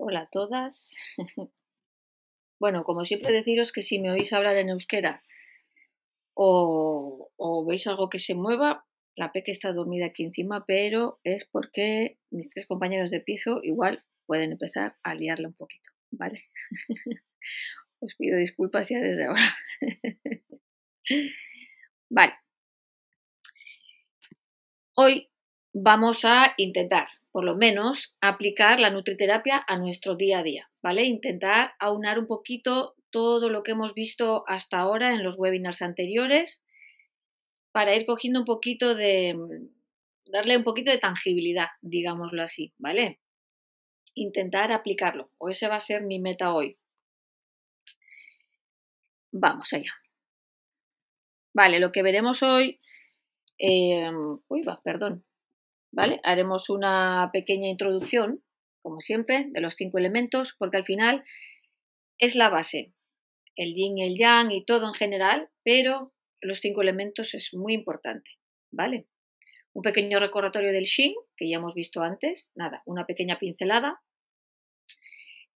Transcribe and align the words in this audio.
Hola 0.00 0.20
a 0.20 0.26
todas. 0.30 0.96
Bueno, 2.60 2.82
como 2.82 3.04
siempre 3.04 3.30
deciros 3.30 3.70
que 3.70 3.84
si 3.84 4.00
me 4.00 4.10
oís 4.10 4.32
hablar 4.32 4.56
en 4.56 4.70
euskera 4.70 5.22
o, 6.34 7.30
o 7.36 7.64
veis 7.64 7.86
algo 7.86 8.08
que 8.08 8.18
se 8.18 8.34
mueva, 8.34 8.84
la 9.14 9.30
Peque 9.30 9.52
está 9.52 9.72
dormida 9.72 10.06
aquí 10.06 10.24
encima, 10.24 10.64
pero 10.66 11.20
es 11.22 11.46
porque 11.52 12.18
mis 12.32 12.50
tres 12.50 12.66
compañeros 12.66 13.12
de 13.12 13.20
piso 13.20 13.60
igual 13.62 13.98
pueden 14.26 14.50
empezar 14.50 14.96
a 15.04 15.14
liarla 15.14 15.46
un 15.46 15.54
poquito, 15.54 15.88
¿vale? 16.10 16.46
Os 18.00 18.16
pido 18.16 18.36
disculpas 18.38 18.88
ya 18.88 18.98
desde 18.98 19.26
ahora. 19.26 19.56
Vale. 22.10 22.34
Hoy 24.96 25.30
vamos 25.72 26.24
a 26.24 26.54
intentar 26.56 27.06
por 27.32 27.44
lo 27.44 27.56
menos 27.56 28.16
aplicar 28.20 28.80
la 28.80 28.90
nutriterapia 28.90 29.64
a 29.66 29.76
nuestro 29.76 30.16
día 30.16 30.40
a 30.40 30.42
día, 30.42 30.70
¿vale? 30.82 31.04
Intentar 31.04 31.72
aunar 31.78 32.18
un 32.18 32.26
poquito 32.26 32.94
todo 33.10 33.48
lo 33.48 33.62
que 33.62 33.72
hemos 33.72 33.94
visto 33.94 34.44
hasta 34.46 34.78
ahora 34.78 35.14
en 35.14 35.22
los 35.22 35.38
webinars 35.38 35.82
anteriores 35.82 36.60
para 37.72 37.94
ir 37.94 38.06
cogiendo 38.06 38.40
un 38.40 38.46
poquito 38.46 38.94
de, 38.94 39.36
darle 40.28 40.56
un 40.56 40.64
poquito 40.64 40.90
de 40.90 40.98
tangibilidad, 40.98 41.68
digámoslo 41.80 42.42
así, 42.42 42.72
¿vale? 42.78 43.20
Intentar 44.14 44.72
aplicarlo, 44.72 45.30
o 45.38 45.48
ese 45.48 45.68
va 45.68 45.76
a 45.76 45.80
ser 45.80 46.02
mi 46.02 46.18
meta 46.18 46.54
hoy. 46.54 46.78
Vamos 49.32 49.72
allá. 49.72 49.92
Vale, 51.54 51.80
lo 51.80 51.92
que 51.92 52.02
veremos 52.02 52.42
hoy, 52.42 52.80
eh, 53.58 54.10
uy, 54.48 54.62
va, 54.62 54.80
perdón, 54.82 55.24
¿vale? 55.98 56.20
Haremos 56.22 56.70
una 56.70 57.28
pequeña 57.32 57.68
introducción, 57.68 58.40
como 58.82 59.00
siempre, 59.00 59.46
de 59.50 59.60
los 59.60 59.74
cinco 59.74 59.98
elementos, 59.98 60.54
porque 60.56 60.76
al 60.76 60.84
final 60.84 61.24
es 62.18 62.36
la 62.36 62.50
base, 62.50 62.92
el 63.56 63.74
yin, 63.74 63.98
el 63.98 64.16
yang 64.16 64.52
y 64.52 64.64
todo 64.64 64.86
en 64.86 64.94
general, 64.94 65.48
pero 65.64 66.12
los 66.40 66.60
cinco 66.60 66.82
elementos 66.82 67.34
es 67.34 67.52
muy 67.52 67.74
importante, 67.74 68.30
¿vale? 68.70 69.08
Un 69.72 69.82
pequeño 69.82 70.20
recordatorio 70.20 70.70
del 70.70 70.84
Shin, 70.84 71.16
que 71.36 71.50
ya 71.50 71.56
hemos 71.56 71.74
visto 71.74 72.00
antes, 72.00 72.48
nada, 72.54 72.80
una 72.86 73.04
pequeña 73.04 73.40
pincelada. 73.40 74.00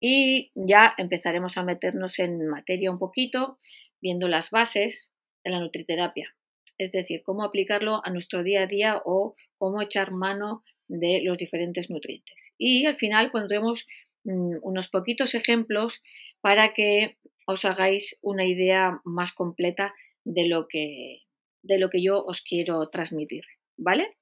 Y 0.01 0.51
ya 0.57 0.93
empezaremos 0.99 1.57
a 1.57 1.63
meternos 1.63 2.19
en 2.19 2.49
materia 2.49 2.91
un 2.91 2.99
poquito, 2.99 3.61
viendo 4.01 4.27
las 4.27 4.51
bases 4.51 5.13
de 5.45 5.53
la 5.53 5.61
nutriterapia, 5.61 6.35
es 6.79 6.91
decir, 6.91 7.23
cómo 7.23 7.45
aplicarlo 7.45 8.05
a 8.05 8.11
nuestro 8.11 8.43
día 8.43 8.63
a 8.63 8.67
día 8.67 9.01
o 9.05 9.37
cómo 9.63 9.81
echar 9.81 10.11
mano 10.11 10.65
de 10.89 11.21
los 11.23 11.39
diferentes 11.39 11.89
nutrientes. 11.89 12.35
Y 12.59 12.85
al 12.85 12.97
final 12.97 13.31
pondremos 13.31 13.87
mm, 14.25 14.57
unos 14.61 14.89
poquitos 14.89 15.37
ejemplos 15.37 16.03
para 16.41 16.75
que 16.75 17.17
os 17.47 17.65
hagáis 17.65 18.19
una 18.23 18.45
idea 18.45 19.01
más 19.05 19.31
completa 19.33 19.95
de 20.25 20.49
lo 20.49 20.67
que, 20.67 21.21
de 21.63 21.79
lo 21.79 21.91
que 21.91 22.03
yo 22.03 22.25
os 22.25 22.43
quiero 22.43 22.89
transmitir. 22.89 23.45
¿Vale? 23.77 24.17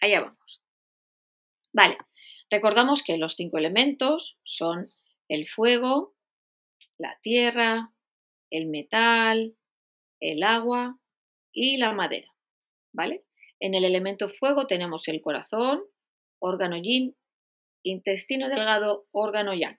Allá 0.00 0.22
vamos. 0.22 0.62
Vale, 1.74 1.98
recordamos 2.50 3.02
que 3.02 3.18
los 3.18 3.36
cinco 3.36 3.58
elementos 3.58 4.38
son 4.42 4.88
el 5.28 5.48
fuego, 5.48 6.14
la 6.96 7.18
tierra, 7.22 7.92
el 8.48 8.68
metal, 8.68 9.54
el 10.18 10.42
agua 10.42 10.98
y 11.52 11.76
la 11.76 11.92
madera. 11.92 12.32
¿Vale? 12.92 13.26
En 13.62 13.74
el 13.74 13.84
elemento 13.84 14.28
fuego 14.28 14.66
tenemos 14.66 15.06
el 15.06 15.22
corazón, 15.22 15.82
órgano 16.40 16.76
yin, 16.82 17.14
intestino 17.84 18.48
delgado, 18.48 19.06
órgano 19.12 19.54
yang. 19.54 19.78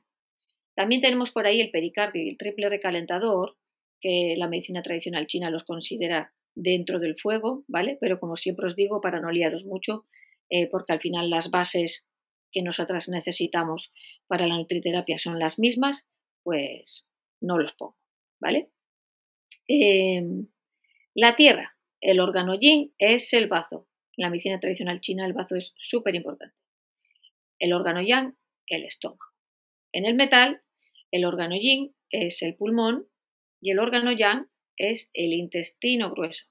También 0.73 1.01
tenemos 1.01 1.31
por 1.31 1.47
ahí 1.47 1.59
el 1.59 1.69
pericardio 1.69 2.23
y 2.23 2.29
el 2.29 2.37
triple 2.37 2.69
recalentador, 2.69 3.57
que 3.99 4.35
la 4.37 4.47
medicina 4.47 4.83
tradicional 4.83 5.27
china 5.27 5.49
los 5.49 5.65
considera 5.65 6.33
dentro 6.55 6.99
del 6.99 7.17
fuego, 7.17 7.65
¿vale? 7.67 7.97
Pero 7.99 8.21
como 8.21 8.37
siempre 8.37 8.67
os 8.67 8.77
digo, 8.77 9.01
para 9.01 9.19
no 9.19 9.31
liaros 9.31 9.65
mucho, 9.65 10.05
eh, 10.49 10.69
porque 10.69 10.93
al 10.93 11.01
final 11.01 11.29
las 11.29 11.51
bases 11.51 12.05
que 12.53 12.61
nosotras 12.61 13.09
necesitamos 13.09 13.91
para 14.27 14.47
la 14.47 14.55
nutriterapia 14.55 15.19
son 15.19 15.39
las 15.39 15.59
mismas, 15.59 16.05
pues 16.43 17.05
no 17.41 17.57
los 17.57 17.73
pongo, 17.73 17.97
¿vale? 18.39 18.69
Em, 19.67 20.47
la 21.15 21.35
tierra, 21.35 21.75
el 22.03 22.19
órgano 22.19 22.55
yin 22.59 22.93
es 22.97 23.31
el 23.31 23.47
bazo. 23.47 23.87
En 24.17 24.23
la 24.23 24.29
medicina 24.29 24.59
tradicional 24.59 24.99
china 24.99 25.25
el 25.25 25.31
bazo 25.31 25.55
es 25.55 25.73
súper 25.77 26.15
importante. 26.15 26.53
El 27.59 27.71
órgano 27.71 28.01
yang, 28.01 28.35
el 28.67 28.83
estómago. 28.83 29.31
En 29.93 30.05
el 30.05 30.13
metal, 30.13 30.61
el 31.11 31.23
órgano 31.23 31.55
yin 31.55 31.95
es 32.09 32.41
el 32.41 32.55
pulmón 32.55 33.07
y 33.61 33.71
el 33.71 33.79
órgano 33.79 34.11
yang 34.11 34.49
es 34.75 35.09
el 35.13 35.31
intestino 35.31 36.11
grueso. 36.11 36.45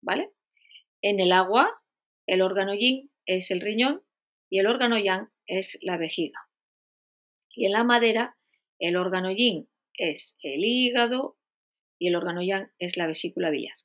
¿Vale? 0.00 0.30
En 1.02 1.20
el 1.20 1.32
agua, 1.32 1.70
el 2.26 2.40
órgano 2.40 2.72
yin 2.72 3.10
es 3.26 3.50
el 3.50 3.60
riñón 3.60 4.02
y 4.48 4.60
el 4.60 4.66
órgano 4.66 4.98
yang 4.98 5.28
es 5.46 5.76
la 5.82 5.98
vejiga. 5.98 6.40
Y 7.50 7.66
en 7.66 7.72
la 7.72 7.84
madera, 7.84 8.38
el 8.78 8.96
órgano 8.96 9.30
yin 9.30 9.68
es 9.92 10.34
el 10.42 10.64
hígado 10.64 11.36
y 11.98 12.08
el 12.08 12.16
órgano 12.16 12.42
yang 12.42 12.70
es 12.78 12.96
la 12.96 13.06
vesícula 13.06 13.50
biliar. 13.50 13.83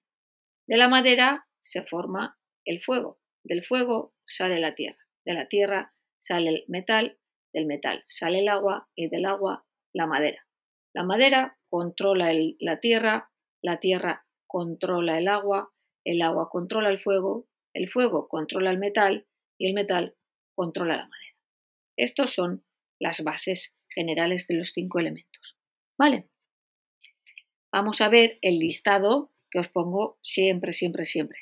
De 0.70 0.78
la 0.78 0.88
madera 0.88 1.48
se 1.62 1.82
forma 1.82 2.38
el 2.64 2.80
fuego, 2.80 3.20
del 3.44 3.64
fuego 3.64 4.14
sale 4.28 4.60
la 4.60 4.76
tierra, 4.76 5.04
de 5.26 5.34
la 5.34 5.48
tierra 5.48 5.96
sale 6.22 6.50
el 6.52 6.66
metal, 6.68 7.18
del 7.52 7.66
metal 7.66 8.04
sale 8.08 8.42
el 8.42 8.50
agua 8.50 8.88
y 8.94 9.10
del 9.10 9.26
agua 9.26 9.66
la 9.94 10.06
madera. 10.06 10.46
La 10.94 11.02
madera 11.02 11.58
controla 11.70 12.32
la 12.60 12.80
tierra, 12.80 13.32
la 13.64 13.80
tierra 13.80 14.28
controla 14.46 15.18
el 15.18 15.28
agua, 15.28 15.74
el 16.06 16.22
agua 16.22 16.50
controla 16.52 16.90
el 16.90 17.00
fuego, 17.00 17.48
el 17.74 17.90
fuego 17.90 18.28
controla 18.28 18.70
el 18.70 18.78
metal 18.78 19.26
y 19.58 19.70
el 19.70 19.74
metal 19.74 20.16
controla 20.54 20.98
la 20.98 21.08
madera. 21.08 21.36
Estos 21.98 22.36
son 22.36 22.64
las 23.00 23.24
bases 23.24 23.74
generales 23.88 24.46
de 24.46 24.58
los 24.58 24.70
cinco 24.70 25.00
elementos. 25.00 25.58
¿Vale? 25.98 26.30
Vamos 27.72 28.02
a 28.02 28.10
ver 28.10 28.38
el 28.44 28.60
listado 28.60 29.32
que 29.50 29.60
os 29.60 29.68
pongo 29.68 30.18
siempre, 30.22 30.74
siempre, 30.74 31.06
siempre. 31.06 31.40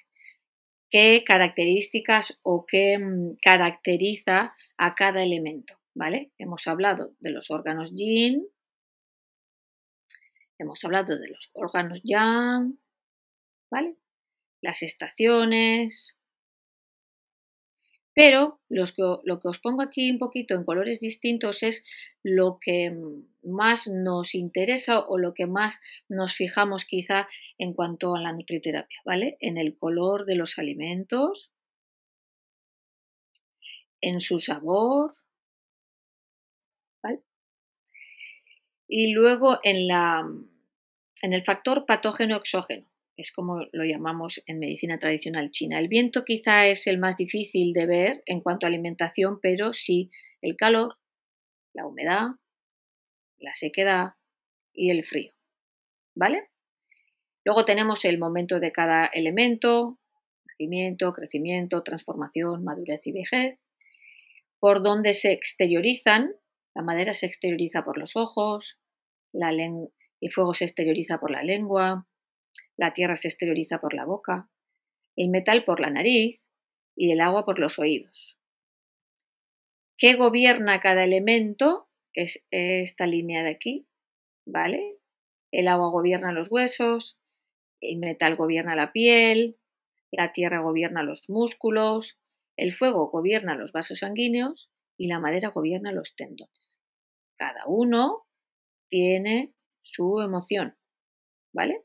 ¿Qué 0.90 1.24
características 1.26 2.40
o 2.44 2.66
qué 2.66 2.98
mm, 2.98 3.38
caracteriza 3.42 4.56
a 4.78 4.96
cada 4.96 5.24
elemento? 5.24 5.76
¿Vale? 5.94 6.32
Hemos 6.38 6.68
hablado 6.68 7.16
de 7.20 7.32
los 7.32 7.50
órganos 7.50 7.94
yin, 7.96 8.48
hemos 10.60 10.84
hablado 10.84 11.18
de 11.20 11.28
los 11.28 11.50
órganos 11.54 12.02
yang, 12.04 12.80
¿vale? 13.72 13.96
Las 14.62 14.84
estaciones, 14.84 16.18
pero 18.18 18.60
lo 18.70 18.86
que 19.40 19.48
os 19.48 19.60
pongo 19.60 19.84
aquí 19.84 20.10
un 20.10 20.18
poquito 20.18 20.56
en 20.56 20.66
colores 20.66 21.00
distintos 21.00 21.62
es 21.62 21.84
lo 22.24 22.58
que 22.60 22.92
más 23.48 23.88
nos 23.88 24.36
interesa 24.36 25.00
o 25.00 25.18
lo 25.18 25.34
que 25.34 25.48
más 25.48 25.80
nos 26.08 26.36
fijamos 26.36 26.86
quizá 26.86 27.28
en 27.58 27.74
cuanto 27.74 28.16
a 28.16 28.22
la 28.22 28.34
nutriterapia, 28.34 29.00
¿vale? 29.06 29.38
En 29.40 29.58
el 29.58 29.78
color 29.78 30.26
de 30.26 30.36
los 30.36 30.58
alimentos, 30.58 31.52
en 34.02 34.20
su 34.20 34.40
sabor, 34.40 35.16
¿vale? 37.02 37.22
Y 38.88 39.14
luego 39.14 39.60
en, 39.64 39.88
la, 39.88 40.26
en 41.22 41.34
el 41.34 41.44
factor 41.44 41.86
patógeno 41.86 42.36
exógeno 42.36 42.88
es 43.18 43.32
como 43.32 43.66
lo 43.72 43.84
llamamos 43.84 44.42
en 44.46 44.60
medicina 44.60 45.00
tradicional 45.00 45.50
china. 45.50 45.80
El 45.80 45.88
viento 45.88 46.24
quizá 46.24 46.68
es 46.68 46.86
el 46.86 47.00
más 47.00 47.18
difícil 47.18 47.74
de 47.74 47.88
ver 47.88 48.24
en 48.28 48.42
cuanto 48.42 48.66
a 48.66 48.70
alimentación, 48.70 49.40
pero 49.42 49.74
sí 49.74 50.12
el 50.42 50.56
calor, 50.56 50.98
la 51.74 51.88
humedad, 51.88 52.28
la 53.40 53.54
sequedad 53.54 54.14
y 54.74 54.92
el 54.92 55.04
frío. 55.06 55.34
¿Vale? 56.16 56.50
Luego 57.44 57.66
tenemos 57.66 58.04
el 58.06 58.18
momento 58.18 58.60
de 58.60 58.72
cada 58.72 59.06
elemento, 59.06 60.00
nacimiento, 60.46 61.14
crecimiento, 61.14 61.84
transformación, 61.84 62.64
madurez 62.64 63.06
y 63.08 63.12
vejez, 63.12 63.60
por 64.60 64.84
donde 64.84 65.14
se 65.14 65.32
exteriorizan, 65.32 66.34
la 66.76 66.82
madera 66.82 67.14
se 67.14 67.26
exterioriza 67.26 67.84
por 67.84 67.98
los 67.98 68.16
ojos, 68.16 68.78
el 69.32 70.32
fuego 70.32 70.54
se 70.54 70.66
exterioriza 70.66 71.20
por 71.20 71.32
la 71.32 71.44
lengua, 71.44 72.08
la 72.76 72.94
tierra 72.94 73.16
se 73.16 73.28
exterioriza 73.28 73.80
por 73.80 73.94
la 73.94 74.06
boca, 74.06 74.50
el 75.16 75.30
metal 75.30 75.64
por 75.64 75.80
la 75.80 75.90
nariz 75.90 76.42
y 76.96 77.12
el 77.12 77.22
agua 77.22 77.46
por 77.46 77.60
los 77.60 77.80
oídos. 77.80 78.38
¿Qué 79.98 80.16
gobierna 80.16 80.80
cada 80.80 81.04
elemento? 81.04 81.87
Es 82.18 82.44
esta 82.50 83.06
línea 83.06 83.44
de 83.44 83.52
aquí, 83.52 83.88
¿vale? 84.44 84.98
El 85.52 85.68
agua 85.68 85.92
gobierna 85.92 86.32
los 86.32 86.50
huesos, 86.50 87.16
el 87.80 88.00
metal 88.00 88.36
gobierna 88.36 88.76
la 88.76 88.92
piel, 88.92 89.60
la 90.10 90.34
tierra 90.34 90.62
gobierna 90.62 91.04
los 91.04 91.30
músculos, 91.30 92.18
el 92.56 92.74
fuego 92.74 93.12
gobierna 93.12 93.56
los 93.56 93.72
vasos 93.72 94.00
sanguíneos 94.00 94.72
y 94.98 95.10
la 95.10 95.20
madera 95.20 95.50
gobierna 95.50 95.92
los 95.92 96.16
tendones. 96.16 96.80
Cada 97.38 97.68
uno 97.68 98.26
tiene 98.90 99.54
su 99.84 100.20
emoción, 100.20 100.76
¿vale? 101.54 101.84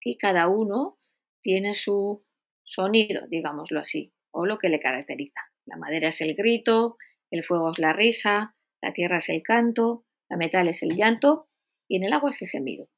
Y 0.00 0.18
cada 0.18 0.48
uno 0.48 0.98
tiene 1.42 1.74
su 1.74 2.24
sonido, 2.64 3.28
digámoslo 3.28 3.78
así, 3.78 4.12
o 4.32 4.46
lo 4.46 4.58
que 4.58 4.68
le 4.68 4.80
caracteriza. 4.80 5.42
La 5.64 5.76
madera 5.76 6.08
es 6.08 6.20
el 6.22 6.34
grito, 6.34 6.96
el 7.30 7.44
fuego 7.44 7.70
es 7.70 7.78
la 7.78 7.92
risa, 7.92 8.56
la 8.82 8.92
tierra 8.92 9.18
es 9.18 9.28
el 9.28 9.42
canto, 9.42 10.04
la 10.28 10.36
metal 10.36 10.68
es 10.68 10.82
el 10.82 10.96
llanto 10.96 11.48
y 11.88 11.96
en 11.96 12.04
el 12.04 12.12
agua 12.12 12.30
es 12.30 12.42
el 12.42 12.48
gemido. 12.48 12.88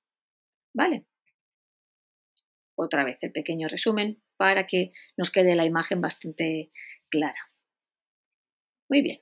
¿Vale? 0.72 1.04
Otra 2.74 3.04
vez 3.04 3.18
el 3.22 3.30
pequeño 3.30 3.68
resumen 3.68 4.20
para 4.36 4.66
que 4.66 4.92
nos 5.16 5.30
quede 5.30 5.54
la 5.54 5.64
imagen 5.64 6.00
bastante 6.00 6.72
clara. 7.08 7.38
Muy 8.88 9.02
bien. 9.02 9.20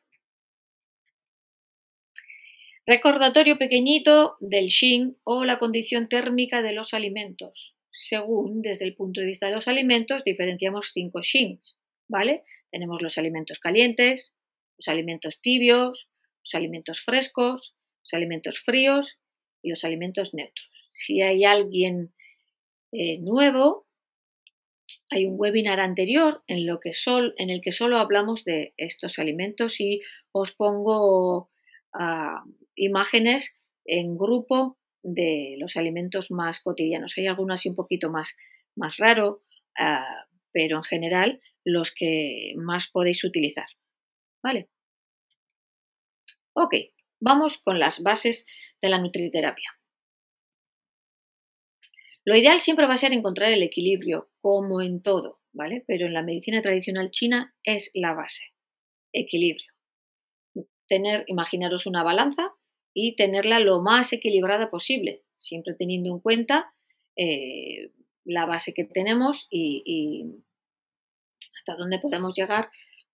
Recordatorio 2.87 3.58
pequeñito 3.58 4.37
del 4.41 4.67
Shin 4.67 5.17
o 5.25 5.44
la 5.44 5.58
condición 5.58 6.08
térmica 6.08 6.62
de 6.62 6.73
los 6.73 6.94
alimentos. 6.94 7.76
Según, 7.91 8.62
desde 8.62 8.87
el 8.87 8.94
punto 8.97 9.20
de 9.20 9.26
vista 9.26 9.47
de 9.47 9.55
los 9.55 9.69
alimentos, 9.69 10.25
diferenciamos 10.25 10.91
cinco 10.93 11.20
Shins, 11.23 11.79
¿vale? 12.08 12.43
Tenemos 12.70 13.00
los 13.03 13.19
alimentos 13.19 13.61
calientes, 13.61 14.35
los 14.79 14.88
alimentos 14.88 15.41
tibios, 15.41 16.08
los 16.44 16.55
alimentos 16.55 17.00
frescos, 17.03 17.75
los 18.03 18.12
alimentos 18.15 18.61
fríos 18.61 19.19
y 19.62 19.71
los 19.71 19.85
alimentos 19.85 20.35
neutros. 20.35 20.71
Si 20.93 21.23
hay 21.23 21.44
alguien 21.44 22.12
eh, 22.93 23.19
nuevo, 23.21 23.87
hay 25.11 25.27
un 25.27 25.35
webinar 25.39 25.81
anterior 25.81 26.43
en, 26.47 26.67
lo 26.67 26.81
que 26.81 26.93
en 27.39 27.50
el 27.50 27.61
que 27.61 27.73
solo 27.73 27.99
hablamos 27.99 28.44
de 28.44 28.75
estos 28.77 29.19
alimentos 29.19 29.81
y 29.81 30.03
os 30.33 30.53
pongo 30.53 31.50
ah, 31.93 32.43
imágenes 32.75 33.55
en 33.85 34.17
grupo 34.17 34.79
de 35.03 35.56
los 35.59 35.77
alimentos 35.77 36.31
más 36.31 36.61
cotidianos. 36.61 37.15
Hay 37.17 37.27
algunos 37.27 37.56
así 37.56 37.69
un 37.69 37.77
poquito 37.77 38.11
más, 38.11 38.37
más 38.77 38.99
raro, 38.99 39.43
ah, 39.79 40.27
pero 40.53 40.79
en 40.79 40.85
general 40.85 41.41
los 41.65 41.93
que 41.93 42.53
más 42.56 42.89
podéis 42.93 43.25
utilizar. 43.25 43.67
¿Vale? 44.43 44.69
Ok, 46.55 46.75
vamos 47.21 47.59
con 47.59 47.79
las 47.79 48.01
bases 48.03 48.47
de 48.81 48.89
la 48.89 48.99
nutriterapia. 48.99 49.71
Lo 52.25 52.37
ideal 52.37 52.61
siempre 52.61 52.87
va 52.87 52.95
a 52.95 52.99
ser 52.99 53.13
encontrar 53.13 53.53
el 53.53 53.63
equilibrio, 53.63 54.31
como 54.41 54.81
en 54.81 55.03
todo, 55.03 55.41
¿vale? 55.53 55.83
Pero 55.87 56.07
en 56.07 56.15
la 56.15 56.23
medicina 56.23 56.63
tradicional 56.63 57.11
china 57.11 57.55
es 57.65 57.91
la 57.95 58.15
base. 58.15 58.45
Equilibrio. 59.13 59.73
Tener, 60.89 61.25
imaginaros 61.27 61.87
una 61.87 62.03
balanza 62.03 62.53
y 62.95 63.17
tenerla 63.17 63.59
lo 63.59 63.81
más 63.81 64.13
equilibrada 64.13 64.71
posible, 64.71 65.23
siempre 65.37 65.75
teniendo 65.75 66.11
en 66.11 66.21
cuenta 66.21 66.73
eh, 67.17 67.91
la 68.25 68.47
base 68.47 68.75
que 68.75 68.85
tenemos 68.85 69.49
y, 69.51 70.25
hasta 71.57 71.77
dónde 71.77 71.99
podemos 71.99 72.35
llegar 72.35 72.71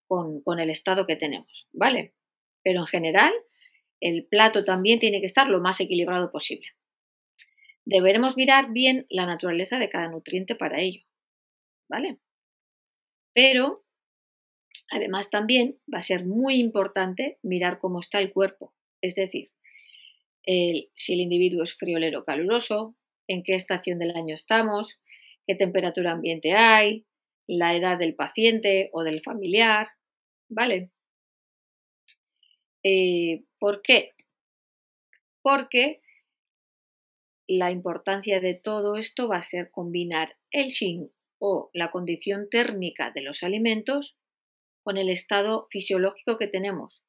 con, 0.07 0.41
con 0.41 0.59
el 0.59 0.69
estado 0.69 1.05
que 1.07 1.15
tenemos, 1.15 1.67
¿vale? 1.71 2.13
Pero 2.63 2.81
en 2.81 2.87
general, 2.87 3.33
el 4.01 4.25
plato 4.25 4.63
también 4.63 4.99
tiene 4.99 5.19
que 5.19 5.27
estar 5.27 5.47
lo 5.47 5.59
más 5.59 5.79
equilibrado 5.79 6.31
posible. 6.31 6.67
Deberemos 7.85 8.37
mirar 8.37 8.71
bien 8.71 9.05
la 9.09 9.25
naturaleza 9.25 9.79
de 9.79 9.89
cada 9.89 10.09
nutriente 10.09 10.55
para 10.55 10.79
ello, 10.79 11.03
¿vale? 11.89 12.17
Pero, 13.33 13.83
además 14.91 15.29
también 15.29 15.79
va 15.91 15.99
a 15.99 16.03
ser 16.03 16.25
muy 16.25 16.55
importante 16.55 17.39
mirar 17.41 17.79
cómo 17.79 17.99
está 17.99 18.19
el 18.19 18.31
cuerpo, 18.31 18.73
es 19.01 19.15
decir, 19.15 19.51
si 20.45 21.13
el 21.13 21.19
individuo 21.19 21.63
es 21.63 21.75
friolero 21.75 22.19
o 22.21 22.25
caluroso, 22.25 22.95
en 23.27 23.43
qué 23.43 23.55
estación 23.55 23.99
del 23.99 24.15
año 24.15 24.33
estamos, 24.33 24.99
qué 25.45 25.55
temperatura 25.55 26.11
ambiente 26.11 26.53
hay, 26.53 27.05
la 27.47 27.75
edad 27.75 27.97
del 27.97 28.15
paciente 28.15 28.89
o 28.93 29.03
del 29.03 29.21
familiar, 29.21 29.89
¿vale? 30.49 30.91
Eh, 32.91 33.43
¿Por 33.59 33.83
qué? 33.83 34.13
Porque 35.43 36.01
la 37.47 37.69
importancia 37.69 38.39
de 38.39 38.55
todo 38.55 38.95
esto 38.95 39.27
va 39.27 39.37
a 39.37 39.43
ser 39.43 39.69
combinar 39.69 40.37
el 40.49 40.69
Shin 40.69 41.11
o 41.37 41.69
la 41.73 41.91
condición 41.91 42.49
térmica 42.49 43.11
de 43.11 43.21
los 43.21 43.43
alimentos 43.43 44.17
con 44.81 44.97
el 44.97 45.09
estado 45.09 45.67
fisiológico 45.69 46.39
que 46.39 46.47
tenemos. 46.47 47.03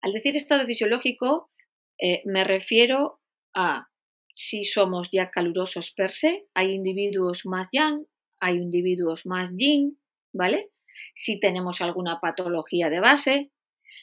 Al 0.00 0.12
decir 0.12 0.36
estado 0.36 0.64
fisiológico, 0.64 1.50
eh, 1.98 2.22
me 2.24 2.44
refiero 2.44 3.20
a 3.52 3.88
si 4.32 4.64
somos 4.64 5.10
ya 5.10 5.30
calurosos 5.30 5.90
per 5.90 6.12
se, 6.12 6.46
hay 6.54 6.70
individuos 6.70 7.46
más 7.46 7.66
yang, 7.72 8.06
hay 8.38 8.58
individuos 8.58 9.26
más 9.26 9.50
yin, 9.56 9.98
¿vale? 10.32 10.70
Si 11.16 11.40
tenemos 11.40 11.80
alguna 11.80 12.20
patología 12.20 12.90
de 12.90 13.00
base, 13.00 13.50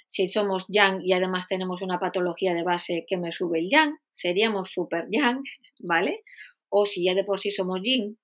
si 0.08 0.30
somos 0.30 0.66
yang 0.68 1.02
y 1.04 1.14
además 1.14 1.48
tenemos 1.48 1.82
una 1.82 2.00
patología 2.00 2.54
de 2.54 2.64
base 2.64 3.06
que 3.08 3.18
me 3.18 3.32
sube 3.32 3.60
el 3.60 3.70
yang, 3.70 3.98
seríamos 4.12 4.72
super 4.72 5.08
yang, 5.12 5.44
¿vale? 5.80 6.24
O 6.70 6.86
si 6.86 7.04
ya 7.06 7.14
de 7.14 7.24
por 7.24 7.40
sí 7.40 7.52
somos 7.52 7.82
yin, 7.82 8.18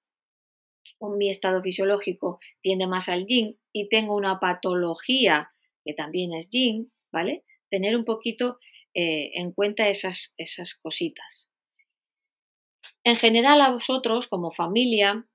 o 0.98 1.10
mi 1.16 1.30
estado 1.30 1.62
fisiológico 1.62 2.40
tiende 2.62 2.88
más 2.88 3.10
al 3.10 3.26
yin 3.26 3.60
y 3.72 3.90
tengo 3.90 4.16
una 4.16 4.40
patología 4.40 5.52
que 5.86 5.94
también 5.94 6.34
es 6.34 6.50
yin, 6.50 6.92
¿vale? 7.12 7.44
Tener 7.70 7.96
un 7.96 8.06
poquito 8.06 8.60
eh, 8.94 9.32
en 9.36 9.52
cuenta 9.52 9.90
esas, 9.90 10.34
esas 10.38 10.76
cositas. 10.76 11.50
En 13.04 13.18
general 13.18 13.62
a 13.62 13.72
vosotros 13.72 14.28
como 14.28 14.52
familia 14.52 15.28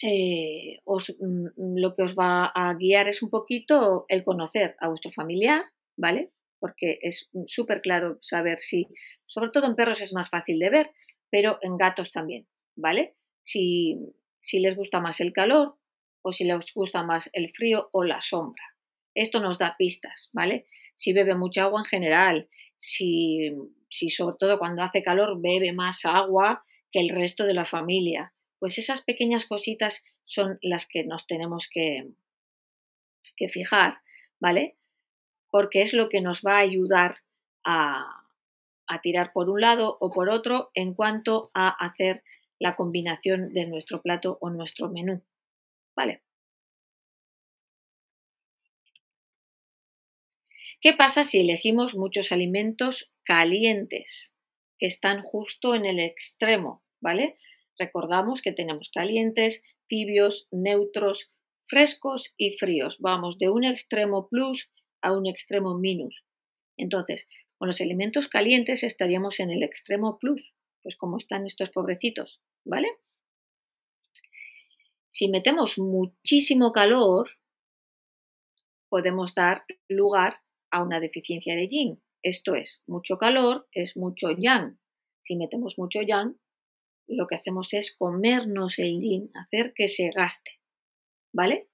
eh, 0.00 0.80
mm, 0.86 1.76
lo 1.76 1.94
que 1.94 2.02
os 2.02 2.14
va 2.14 2.46
a 2.46 2.74
guiar 2.74 3.08
es 3.08 3.22
un 3.22 3.30
poquito 3.30 4.04
el 4.08 4.24
conocer 4.24 4.76
a 4.80 4.88
vuestro 4.88 5.10
familiar, 5.10 5.64
¿vale? 5.96 6.30
Porque 6.60 6.98
es 7.02 7.30
súper 7.46 7.80
claro 7.80 8.18
saber 8.22 8.58
si, 8.60 8.88
sobre 9.24 9.50
todo 9.50 9.66
en 9.66 9.76
perros 9.76 10.00
es 10.00 10.12
más 10.12 10.30
fácil 10.30 10.58
de 10.58 10.70
ver, 10.70 10.90
pero 11.30 11.58
en 11.62 11.76
gatos 11.76 12.12
también, 12.12 12.46
¿vale? 12.76 13.16
Si, 13.44 13.98
si 14.40 14.60
les 14.60 14.76
gusta 14.76 15.00
más 15.00 15.20
el 15.20 15.32
calor 15.32 15.76
o 16.22 16.32
si 16.32 16.44
les 16.44 16.72
gusta 16.74 17.02
más 17.02 17.28
el 17.32 17.50
frío 17.50 17.88
o 17.92 18.04
la 18.04 18.22
sombra. 18.22 18.62
Esto 19.14 19.40
nos 19.40 19.58
da 19.58 19.76
pistas, 19.76 20.30
¿vale? 20.32 20.66
Si 20.94 21.12
bebe 21.12 21.34
mucha 21.34 21.64
agua 21.64 21.80
en 21.80 21.86
general, 21.86 22.48
si, 22.76 23.50
si 23.90 24.10
sobre 24.10 24.36
todo 24.38 24.58
cuando 24.58 24.82
hace 24.82 25.02
calor 25.02 25.40
bebe 25.40 25.72
más 25.72 26.04
agua 26.04 26.64
que 26.92 27.00
el 27.00 27.10
resto 27.10 27.44
de 27.44 27.54
la 27.54 27.66
familia, 27.66 28.32
pues 28.58 28.78
esas 28.78 29.02
pequeñas 29.02 29.46
cositas 29.46 30.04
son 30.24 30.58
las 30.62 30.86
que 30.86 31.04
nos 31.04 31.26
tenemos 31.26 31.68
que, 31.72 32.08
que 33.36 33.48
fijar, 33.48 34.00
¿vale? 34.40 34.76
Porque 35.50 35.82
es 35.82 35.94
lo 35.94 36.08
que 36.08 36.20
nos 36.20 36.42
va 36.42 36.56
a 36.56 36.60
ayudar 36.60 37.22
a, 37.64 38.26
a 38.86 39.00
tirar 39.00 39.32
por 39.32 39.48
un 39.50 39.60
lado 39.60 39.96
o 40.00 40.10
por 40.10 40.28
otro 40.28 40.70
en 40.74 40.94
cuanto 40.94 41.50
a 41.54 41.68
hacer 41.68 42.22
la 42.58 42.74
combinación 42.74 43.52
de 43.52 43.66
nuestro 43.66 44.02
plato 44.02 44.38
o 44.40 44.50
nuestro 44.50 44.88
menú. 44.88 45.22
¿Vale? 45.94 46.22
¿Qué 50.80 50.92
pasa 50.92 51.24
si 51.24 51.40
elegimos 51.40 51.96
muchos 51.96 52.30
alimentos 52.30 53.10
calientes 53.24 54.32
que 54.78 54.86
están 54.86 55.22
justo 55.22 55.74
en 55.74 55.84
el 55.84 55.98
extremo? 55.98 56.84
¿Vale? 57.00 57.36
Recordamos 57.78 58.42
que 58.42 58.52
tenemos 58.52 58.90
calientes, 58.92 59.62
tibios, 59.86 60.48
neutros, 60.50 61.30
frescos 61.66 62.34
y 62.36 62.56
fríos. 62.58 62.98
Vamos 62.98 63.38
de 63.38 63.48
un 63.50 63.64
extremo 63.64 64.28
plus 64.28 64.68
a 65.00 65.12
un 65.12 65.26
extremo 65.26 65.78
minus. 65.78 66.24
Entonces, 66.76 67.26
con 67.56 67.68
los 67.68 67.80
elementos 67.80 68.28
calientes 68.28 68.82
estaríamos 68.82 69.40
en 69.40 69.50
el 69.50 69.62
extremo 69.62 70.18
plus, 70.18 70.54
pues 70.82 70.96
como 70.96 71.18
están 71.18 71.46
estos 71.46 71.70
pobrecitos, 71.70 72.40
¿vale? 72.64 72.88
Si 75.10 75.28
metemos 75.28 75.78
muchísimo 75.78 76.72
calor, 76.72 77.30
podemos 78.88 79.34
dar 79.34 79.64
lugar 79.88 80.40
a 80.70 80.82
una 80.82 81.00
deficiencia 81.00 81.56
de 81.56 81.68
yin. 81.68 82.02
Esto 82.22 82.54
es, 82.54 82.82
mucho 82.86 83.18
calor 83.18 83.68
es 83.72 83.96
mucho 83.96 84.30
yang. 84.30 84.78
Si 85.22 85.36
metemos 85.36 85.78
mucho 85.78 86.00
yang, 86.02 86.38
lo 87.08 87.26
que 87.26 87.36
hacemos 87.36 87.72
es 87.72 87.94
comernos 87.96 88.78
el 88.78 89.00
yin, 89.00 89.30
hacer 89.34 89.72
que 89.74 89.88
se 89.88 90.10
gaste. 90.10 90.52
¿Vale? 91.32 91.68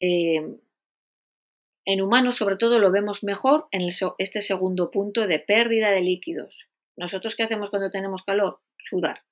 Em, 0.00 0.58
en 1.86 2.00
humanos, 2.00 2.36
sobre 2.36 2.56
todo, 2.56 2.78
lo 2.78 2.90
vemos 2.90 3.24
mejor 3.24 3.68
en 3.70 3.82
este 4.18 4.42
segundo 4.42 4.90
punto 4.90 5.26
de 5.26 5.38
pérdida 5.38 5.90
de 5.90 6.02
líquidos. 6.02 6.68
¿Nosotros 6.96 7.36
qué 7.36 7.42
hacemos 7.42 7.70
cuando 7.70 7.90
tenemos 7.90 8.22
calor? 8.22 8.60
Sudar. 8.78 9.22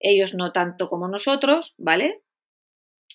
Ellos 0.00 0.34
no 0.34 0.52
tanto 0.52 0.88
como 0.88 1.08
nosotros, 1.08 1.74
¿vale? 1.78 2.22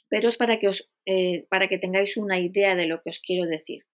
Pero 0.10 0.28
es 0.30 0.38
para 0.38 0.60
que, 0.60 0.68
os, 0.68 0.92
eh, 1.06 1.46
para 1.50 1.68
que 1.68 1.78
tengáis 1.78 2.18
una 2.18 2.40
idea 2.40 2.76
de 2.76 2.88
lo 2.88 3.02
que 3.02 3.10
os 3.10 3.20
quiero 3.20 3.46
decir. 3.46 3.86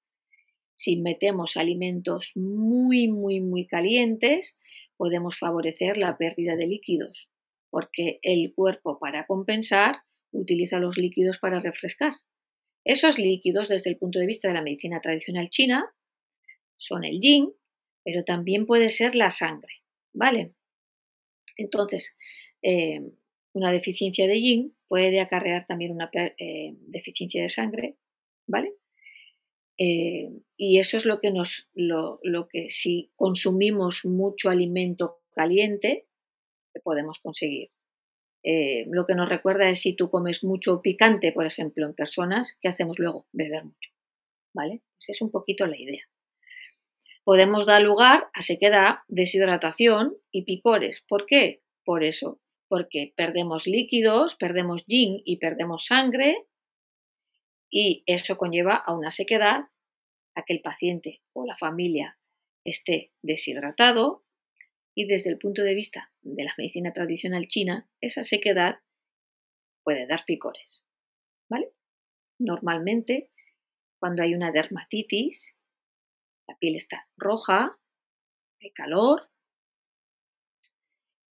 si 0.82 0.96
metemos 0.96 1.58
alimentos 1.58 2.32
muy, 2.38 3.10
muy, 3.10 3.42
muy 3.42 3.68
calientes, 3.68 4.58
podemos 5.00 5.40
favorecer 5.40 5.96
la 5.98 6.18
pérdida 6.18 6.58
de 6.58 6.68
líquidos, 6.68 7.30
porque 7.70 8.20
el 8.22 8.54
cuerpo 8.54 9.00
para 9.00 9.26
compensar 9.26 10.02
utiliza 10.32 10.78
los 10.78 10.98
líquidos 10.98 11.40
para 11.40 11.62
refrescar. 11.62 12.16
Esos 12.84 13.18
líquidos, 13.18 13.70
desde 13.70 13.90
el 13.92 13.98
punto 13.98 14.20
de 14.20 14.26
vista 14.26 14.50
de 14.50 14.56
la 14.56 14.62
medicina 14.62 15.00
tradicional 15.00 15.50
china, 15.50 15.90
son 16.76 17.06
el 17.06 17.22
yin, 17.22 17.54
pero 18.04 18.26
también 18.26 18.66
puede 18.66 18.90
ser 18.90 19.16
la 19.16 19.32
sangre, 19.32 19.72
¿vale? 20.12 20.54
Entonces, 21.56 22.18
eh, 22.62 23.00
una 23.54 23.72
deficiencia 23.72 24.28
de 24.28 24.42
yin 24.42 24.76
puede 24.90 25.22
acarrear 25.22 25.66
también 25.66 25.94
una 25.94 26.12
eh, 26.14 26.74
deficiencia 26.88 27.42
de 27.42 27.50
sangre, 27.50 27.96
¿vale? 28.48 28.74
Eh, 29.82 30.30
y 30.58 30.80
eso 30.80 30.98
es 30.98 31.06
lo 31.06 31.22
que 31.22 31.32
nos, 31.32 31.70
lo, 31.74 32.20
que 32.50 32.70
si 32.70 33.12
consumimos 33.16 34.04
mucho 34.04 34.50
alimento 34.50 35.22
caliente, 35.32 36.06
podemos 36.84 37.20
conseguir. 37.20 37.72
Eh, 38.44 38.86
lo 38.90 39.06
que 39.06 39.16
nos 39.16 39.30
recuerda 39.30 39.70
es 39.70 39.80
si 39.80 39.96
tú 39.96 40.10
comes 40.10 40.44
mucho 40.44 40.82
picante, 40.82 41.32
por 41.32 41.46
ejemplo, 41.46 41.86
en 41.86 41.94
personas, 41.94 42.58
¿qué 42.62 42.68
hacemos 42.68 43.00
luego? 43.00 43.26
Beber 43.32 43.64
mucho. 43.64 43.92
¿Vale? 44.54 44.82
Pues 44.98 45.10
es 45.10 45.22
un 45.22 45.32
poquito 45.32 45.66
la 45.66 45.78
idea. 45.78 46.04
Podemos 47.24 47.66
dar 47.66 47.82
lugar 47.82 48.28
a 48.34 48.42
sequedad, 48.42 49.00
deshidratación 49.08 50.18
y 50.30 50.44
picores. 50.44 51.06
¿Por 51.08 51.26
qué? 51.26 51.62
Por 51.86 52.04
eso, 52.04 52.42
porque 52.68 53.14
perdemos 53.16 53.66
líquidos, 53.66 54.36
perdemos 54.36 54.86
yin 54.86 55.22
y 55.24 55.38
perdemos 55.38 55.86
sangre 55.86 56.49
y 57.70 58.04
eso 58.06 58.38
conlleva 58.38 58.76
a 58.76 58.94
una 58.94 59.12
sequedad, 59.12 59.66
a 60.36 60.44
que 60.46 60.54
el 60.54 60.62
paciente 60.62 61.22
o 61.34 61.46
la 61.46 61.58
familia 61.58 62.18
esté 62.66 63.12
deshidratado 63.22 64.26
y 64.96 65.06
desde 65.06 65.30
el 65.30 65.38
punto 65.38 65.62
de 65.64 65.76
vista 65.76 66.12
de 66.22 66.44
la 66.44 66.54
medicina 66.58 66.94
tradicional 66.94 67.48
china, 67.48 67.90
esa 68.02 68.24
sequedad 68.24 68.80
puede 69.84 70.08
dar 70.08 70.26
picores. 70.26 70.84
¿Vale? 71.50 71.72
Normalmente, 72.40 73.32
cuando 74.00 74.24
hay 74.24 74.34
una 74.34 74.52
dermatitis, 74.52 75.56
la 76.48 76.58
piel 76.58 76.76
está 76.76 77.08
roja, 77.18 77.72
hay 78.62 78.72
calor 78.72 79.30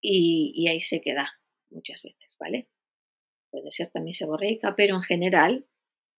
y, 0.01 0.53
y 0.56 0.67
hay 0.67 0.82
sequedad 0.82 1.27
muchas 1.70 2.01
veces, 2.03 2.36
¿vale? 2.39 2.70
Puede 3.51 3.72
ser 3.72 3.89
también 3.89 4.13
seborreica, 4.13 4.75
pero 4.75 4.96
en 4.96 5.01
general 5.01 5.67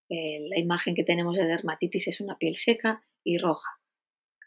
eh, 0.09 0.47
la 0.49 0.59
imagen 0.59 0.95
que 0.95 1.05
tenemos 1.05 1.37
de 1.37 1.45
dermatitis 1.45 2.09
es 2.09 2.21
una 2.21 2.38
piel 2.38 2.57
seca 2.57 3.05
y 3.25 3.38
roja, 3.38 3.69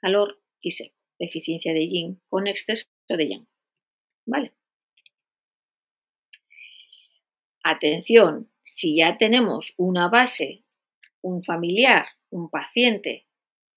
calor 0.01 0.41
y 0.59 0.71
seco, 0.71 0.95
deficiencia 1.19 1.73
de 1.73 1.87
yin 1.87 2.21
con 2.29 2.47
exceso 2.47 2.87
de 3.07 3.29
yang. 3.29 3.47
¿Vale? 4.25 4.53
Atención, 7.63 8.51
si 8.63 8.97
ya 8.97 9.17
tenemos 9.17 9.73
una 9.77 10.09
base, 10.09 10.63
un 11.21 11.43
familiar, 11.43 12.07
un 12.31 12.49
paciente, 12.49 13.27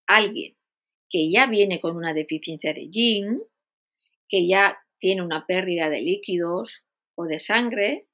alguien 0.07 0.57
que 1.11 1.31
ya 1.31 1.47
viene 1.47 1.81
con 1.81 1.97
una 1.97 2.15
deficiencia 2.15 2.73
de 2.73 2.89
yin, 2.89 3.39
que 4.29 4.49
ya 4.49 4.79
tiene 4.99 5.23
una 5.23 5.47
pérdida 5.47 5.91
de 5.91 6.01
líquidos 6.01 6.85
o 7.15 7.27
de 7.27 7.39
sangre, 7.39 8.09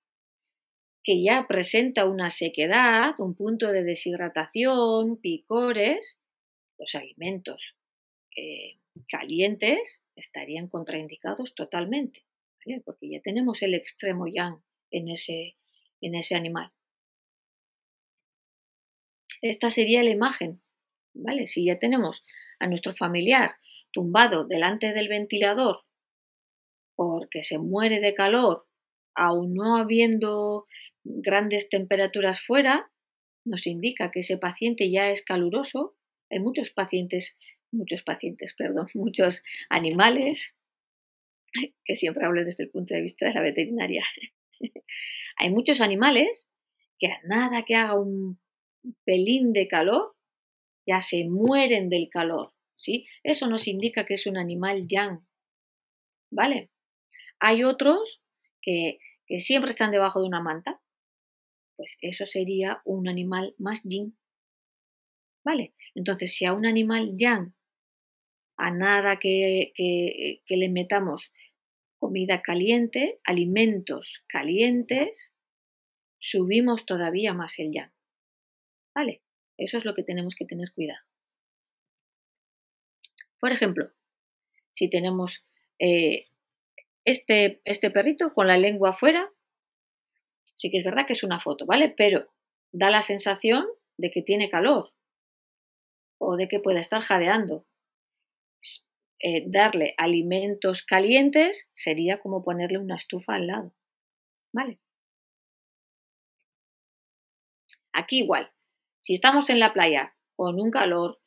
que 1.02 1.22
ya 1.22 1.46
presenta 1.48 2.06
una 2.06 2.30
sequedad, 2.30 3.14
un 3.18 3.34
punto 3.34 3.72
de 3.72 3.82
deshidratación, 3.82 5.18
picores, 5.20 6.18
los 6.78 6.94
alimentos 6.94 7.76
eh, 8.36 8.78
calientes 9.08 10.02
estarían 10.16 10.68
contraindicados 10.68 11.54
totalmente, 11.54 12.24
porque 12.84 13.10
ya 13.10 13.20
tenemos 13.20 13.62
el 13.62 13.74
extremo 13.74 14.26
yang 14.26 14.62
en 14.90 15.08
ese, 15.08 15.56
en 16.00 16.14
ese 16.14 16.34
animal. 16.34 16.72
Esta 19.42 19.70
sería 19.70 20.02
la 20.02 20.10
imagen, 20.10 20.60
¿vale? 21.14 21.46
Si 21.46 21.64
ya 21.64 21.78
tenemos 21.78 22.22
a 22.58 22.66
nuestro 22.66 22.92
familiar 22.92 23.56
tumbado 23.90 24.44
delante 24.44 24.92
del 24.92 25.08
ventilador 25.08 25.84
porque 26.94 27.42
se 27.42 27.56
muere 27.56 27.98
de 28.00 28.14
calor, 28.14 28.66
aún 29.14 29.54
no 29.54 29.78
habiendo 29.78 30.66
grandes 31.04 31.68
temperaturas 31.68 32.40
fuera, 32.40 32.90
nos 33.44 33.66
indica 33.66 34.10
que 34.10 34.20
ese 34.20 34.38
paciente 34.38 34.90
ya 34.90 35.10
es 35.10 35.24
caluroso. 35.24 35.96
Hay 36.30 36.40
muchos 36.40 36.70
pacientes, 36.70 37.36
muchos 37.72 38.02
pacientes, 38.02 38.54
perdón, 38.56 38.88
muchos 38.94 39.42
animales, 39.68 40.54
que 41.84 41.96
siempre 41.96 42.24
hablo 42.24 42.44
desde 42.44 42.64
el 42.64 42.70
punto 42.70 42.94
de 42.94 43.02
vista 43.02 43.26
de 43.26 43.34
la 43.34 43.42
veterinaria. 43.42 44.04
Hay 45.36 45.50
muchos 45.50 45.80
animales 45.80 46.48
que 46.98 47.08
a 47.08 47.18
nada 47.24 47.64
que 47.64 47.74
haga 47.74 47.98
un 47.98 48.38
pelín 49.04 49.52
de 49.52 49.66
calor, 49.66 50.14
ya 50.86 51.00
se 51.00 51.24
mueren 51.24 51.88
del 51.88 52.08
calor. 52.10 52.52
¿sí? 52.76 53.06
Eso 53.22 53.48
nos 53.48 53.66
indica 53.66 54.06
que 54.06 54.14
es 54.14 54.26
un 54.26 54.36
animal 54.36 54.86
yang. 54.86 55.26
¿Vale? 56.30 56.70
Hay 57.40 57.64
otros 57.64 58.20
que, 58.62 58.98
que 59.26 59.40
siempre 59.40 59.70
están 59.70 59.90
debajo 59.90 60.20
de 60.20 60.26
una 60.26 60.42
manta, 60.42 60.79
pues 61.80 61.96
eso 62.02 62.26
sería 62.26 62.82
un 62.84 63.08
animal 63.08 63.54
más 63.56 63.84
yin. 63.84 64.14
¿Vale? 65.42 65.72
Entonces, 65.94 66.34
si 66.34 66.44
a 66.44 66.52
un 66.52 66.66
animal 66.66 67.16
yang, 67.16 67.54
a 68.58 68.70
nada 68.70 69.18
que, 69.18 69.72
que, 69.74 70.42
que 70.44 70.56
le 70.58 70.68
metamos 70.68 71.32
comida 71.98 72.42
caliente, 72.42 73.18
alimentos 73.24 74.26
calientes, 74.28 75.32
subimos 76.18 76.84
todavía 76.84 77.32
más 77.32 77.58
el 77.58 77.72
yang. 77.72 77.92
¿Vale? 78.94 79.22
Eso 79.56 79.78
es 79.78 79.86
lo 79.86 79.94
que 79.94 80.02
tenemos 80.02 80.34
que 80.34 80.44
tener 80.44 80.74
cuidado. 80.74 81.00
Por 83.38 83.52
ejemplo, 83.52 83.90
si 84.72 84.90
tenemos 84.90 85.46
eh, 85.78 86.28
este, 87.06 87.62
este 87.64 87.90
perrito 87.90 88.34
con 88.34 88.48
la 88.48 88.58
lengua 88.58 88.90
afuera, 88.90 89.32
Sí 90.60 90.70
que 90.70 90.76
es 90.76 90.84
verdad 90.84 91.06
que 91.06 91.14
es 91.14 91.24
una 91.24 91.40
foto, 91.40 91.64
¿vale? 91.64 91.88
Pero 91.88 92.28
da 92.70 92.90
la 92.90 93.00
sensación 93.00 93.66
de 93.96 94.10
que 94.10 94.20
tiene 94.20 94.50
calor 94.50 94.92
o 96.18 96.36
de 96.36 96.48
que 96.48 96.60
puede 96.60 96.80
estar 96.80 97.00
jadeando. 97.00 97.64
Eh, 99.20 99.44
darle 99.46 99.94
alimentos 99.96 100.82
calientes 100.82 101.66
sería 101.74 102.20
como 102.20 102.44
ponerle 102.44 102.76
una 102.76 102.96
estufa 102.96 103.36
al 103.36 103.46
lado, 103.46 103.74
¿vale? 104.52 104.78
Aquí 107.94 108.18
igual, 108.18 108.52
si 109.00 109.14
estamos 109.14 109.48
en 109.48 109.60
la 109.60 109.72
playa 109.72 110.14
con 110.36 110.60
un 110.60 110.70
calor, 110.70 111.20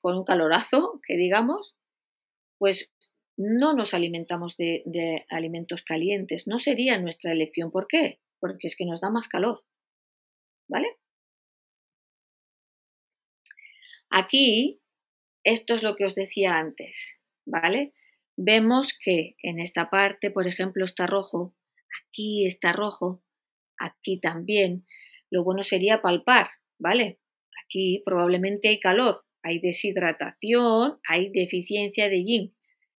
con 0.00 0.16
un 0.16 0.24
calorazo, 0.24 1.00
que 1.04 1.16
digamos, 1.16 1.74
pues 2.58 2.92
no 3.36 3.74
nos 3.74 3.94
alimentamos 3.94 4.56
de, 4.56 5.24
alimentos 5.28 5.82
calientes, 5.82 6.46
no 6.46 6.58
sería 6.58 6.98
nuestra 6.98 7.32
elección. 7.32 7.70
¿Por 7.70 7.86
qué? 7.88 8.20
Porque 8.40 8.68
es 8.68 8.76
que 8.76 8.86
nos 8.86 9.00
da 9.00 9.10
más 9.10 9.28
calor. 9.28 9.64
¿Vale? 10.68 10.96
Aquí, 14.10 14.80
esto 15.42 15.74
es 15.74 15.82
lo 15.82 15.96
que 15.96 16.04
os 16.04 16.14
decía 16.14 16.56
antes, 16.56 17.18
¿vale? 17.44 17.92
Vemos 18.36 18.96
que 18.98 19.36
en 19.42 19.58
esta 19.58 19.90
parte, 19.90 20.30
por 20.30 20.46
ejemplo, 20.46 20.84
está 20.84 21.06
rojo, 21.06 21.54
aquí 22.00 22.46
está 22.46 22.72
rojo, 22.72 23.22
aquí 23.78 24.20
también. 24.20 24.86
Lo 25.30 25.42
bueno 25.42 25.62
sería 25.62 26.00
palpar, 26.00 26.50
¿vale? 26.78 27.18
Aquí 27.64 28.02
probablemente 28.04 28.68
hay 28.68 28.80
calor, 28.80 29.24
hay 29.42 29.58
deshidratación, 29.58 31.00
hay 31.06 31.30
deficiencia 31.30 32.08
de 32.08 32.24
yin. 32.24 32.53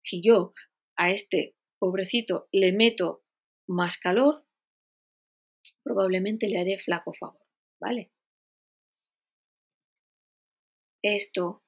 Si 0.04 0.23
yo 0.23 0.52
a 0.96 1.11
este 1.11 1.56
pobrecito 1.78 2.49
le 2.52 2.73
meto 2.73 3.25
más 3.66 3.99
calor, 3.99 4.44
probablemente 5.82 6.46
le 6.49 6.61
haré 6.61 6.78
flaco 6.78 7.12
favor, 7.14 7.40
¿vale? 7.80 8.12
Esto, 11.02 11.62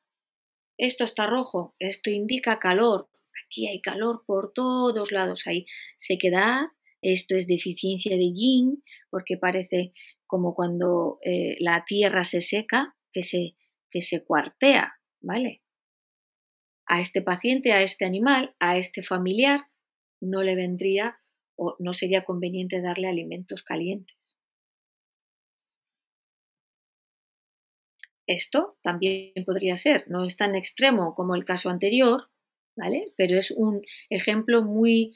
esto 0.78 1.04
está 1.04 1.26
rojo, 1.26 1.74
esto 1.78 2.10
indica 2.10 2.58
calor, 2.58 3.08
aquí 3.44 3.68
hay 3.68 3.80
calor 3.80 4.24
por 4.26 4.52
todos 4.52 5.12
lados, 5.12 5.46
hay 5.46 5.66
sequedad, 5.98 6.66
esto 7.02 7.36
es 7.36 7.46
deficiencia 7.46 8.16
de 8.16 8.32
yin, 8.32 8.82
porque 9.10 9.36
parece 9.36 9.92
como 10.26 10.54
cuando 10.54 11.18
eh, 11.22 11.56
la 11.60 11.84
tierra 11.86 12.24
se 12.24 12.40
seca, 12.40 12.96
que 13.12 13.22
se, 13.22 13.56
que 13.90 14.02
se 14.02 14.24
cuartea, 14.24 14.94
¿vale? 15.20 15.62
A 16.86 17.00
este 17.00 17.22
paciente, 17.22 17.72
a 17.72 17.82
este 17.82 18.04
animal, 18.04 18.54
a 18.60 18.78
este 18.78 19.02
familiar, 19.02 19.66
no 20.20 20.42
le 20.42 20.54
vendría 20.56 21.18
o 21.56 21.76
no 21.78 21.94
sería 21.94 22.24
conveniente 22.24 22.80
darle 22.80 23.08
alimentos 23.08 23.62
calientes. 23.62 24.36
esto 28.26 28.76
también 28.82 29.32
podría 29.44 29.76
ser, 29.76 30.04
no 30.08 30.24
es 30.24 30.36
tan 30.36 30.54
extremo 30.56 31.14
como 31.14 31.34
el 31.34 31.44
caso 31.44 31.70
anterior, 31.70 32.28
¿vale? 32.76 33.12
Pero 33.16 33.38
es 33.38 33.50
un 33.50 33.82
ejemplo 34.10 34.62
muy, 34.62 35.14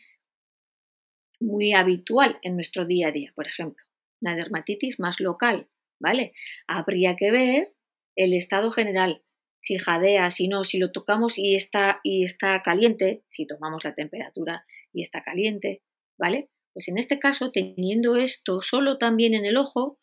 muy 1.40 1.72
habitual 1.72 2.38
en 2.42 2.54
nuestro 2.54 2.84
día 2.86 3.08
a 3.08 3.12
día, 3.12 3.32
por 3.34 3.46
ejemplo, 3.46 3.84
una 4.20 4.36
dermatitis 4.36 5.00
más 5.00 5.20
local, 5.20 5.68
¿vale? 6.00 6.32
Habría 6.66 7.16
que 7.16 7.30
ver 7.30 7.74
el 8.16 8.32
estado 8.34 8.70
general, 8.70 9.22
si 9.62 9.79
jadea, 9.79 10.31
si 10.31 10.49
no, 10.49 10.64
si 10.64 10.79
lo 10.79 10.90
tocamos 10.93 11.38
y 11.38 11.55
está, 11.55 12.00
y 12.02 12.25
está 12.25 12.62
caliente, 12.62 13.25
si 13.29 13.47
tomamos 13.47 13.85
la 13.85 13.95
temperatura 13.95 14.64
y 14.93 15.02
está 15.02 15.23
caliente, 15.23 15.83
¿vale? 16.19 16.49
Pues 16.73 16.88
en 16.88 16.99
este 16.99 17.19
caso, 17.19 17.50
teniendo 17.50 18.17
esto 18.17 18.62
solo 18.62 18.99
también 18.99 19.35
en 19.35 19.45
el 19.45 19.57
ojo, 19.57 19.99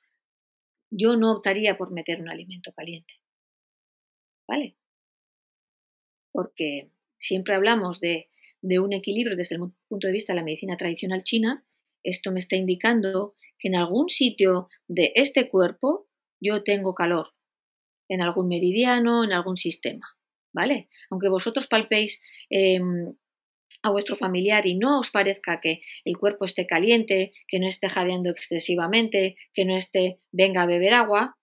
yo 0.91 1.15
no 1.15 1.31
optaría 1.31 1.77
por 1.77 1.91
meter 1.91 2.21
un 2.21 2.29
alimento 2.29 2.71
caliente. 2.73 3.13
¿Vale? 4.47 4.77
Porque 6.31 6.91
siempre 7.19 7.55
hablamos 7.55 7.99
de, 7.99 8.29
de 8.61 8.79
un 8.79 8.93
equilibrio 8.93 9.35
desde 9.35 9.55
el 9.55 9.61
punto 9.87 10.07
de 10.07 10.13
vista 10.13 10.33
de 10.33 10.37
la 10.37 10.45
medicina 10.45 10.77
tradicional 10.77 11.23
china. 11.23 11.65
Esto 12.03 12.31
me 12.31 12.39
está 12.39 12.55
indicando 12.55 13.35
que 13.59 13.69
en 13.69 13.75
algún 13.75 14.09
sitio 14.09 14.67
de 14.87 15.11
este 15.15 15.49
cuerpo 15.49 16.07
yo 16.39 16.63
tengo 16.63 16.93
calor, 16.93 17.33
en 18.09 18.21
algún 18.21 18.47
meridiano, 18.47 19.23
en 19.23 19.33
algún 19.33 19.57
sistema. 19.57 20.07
¿Vale? 20.53 20.89
Aunque 21.09 21.29
vosotros 21.29 21.67
palpéis 21.67 22.19
em, 22.49 23.13
a 23.83 23.91
vuestro 23.91 24.15
familiar 24.15 24.65
y 24.65 24.75
no 24.75 24.99
os 24.99 25.11
parezca 25.11 25.59
que 25.61 25.81
el 26.03 26.17
cuerpo 26.17 26.45
esté 26.45 26.65
caliente, 26.65 27.31
que 27.47 27.59
no 27.59 27.67
esté 27.67 27.89
jadeando 27.89 28.29
excesivamente, 28.29 29.35
que 29.53 29.65
no 29.65 29.75
esté 29.77 30.19
venga 30.31 30.63
a 30.63 30.65
beber 30.65 30.93
agua, 30.93 31.37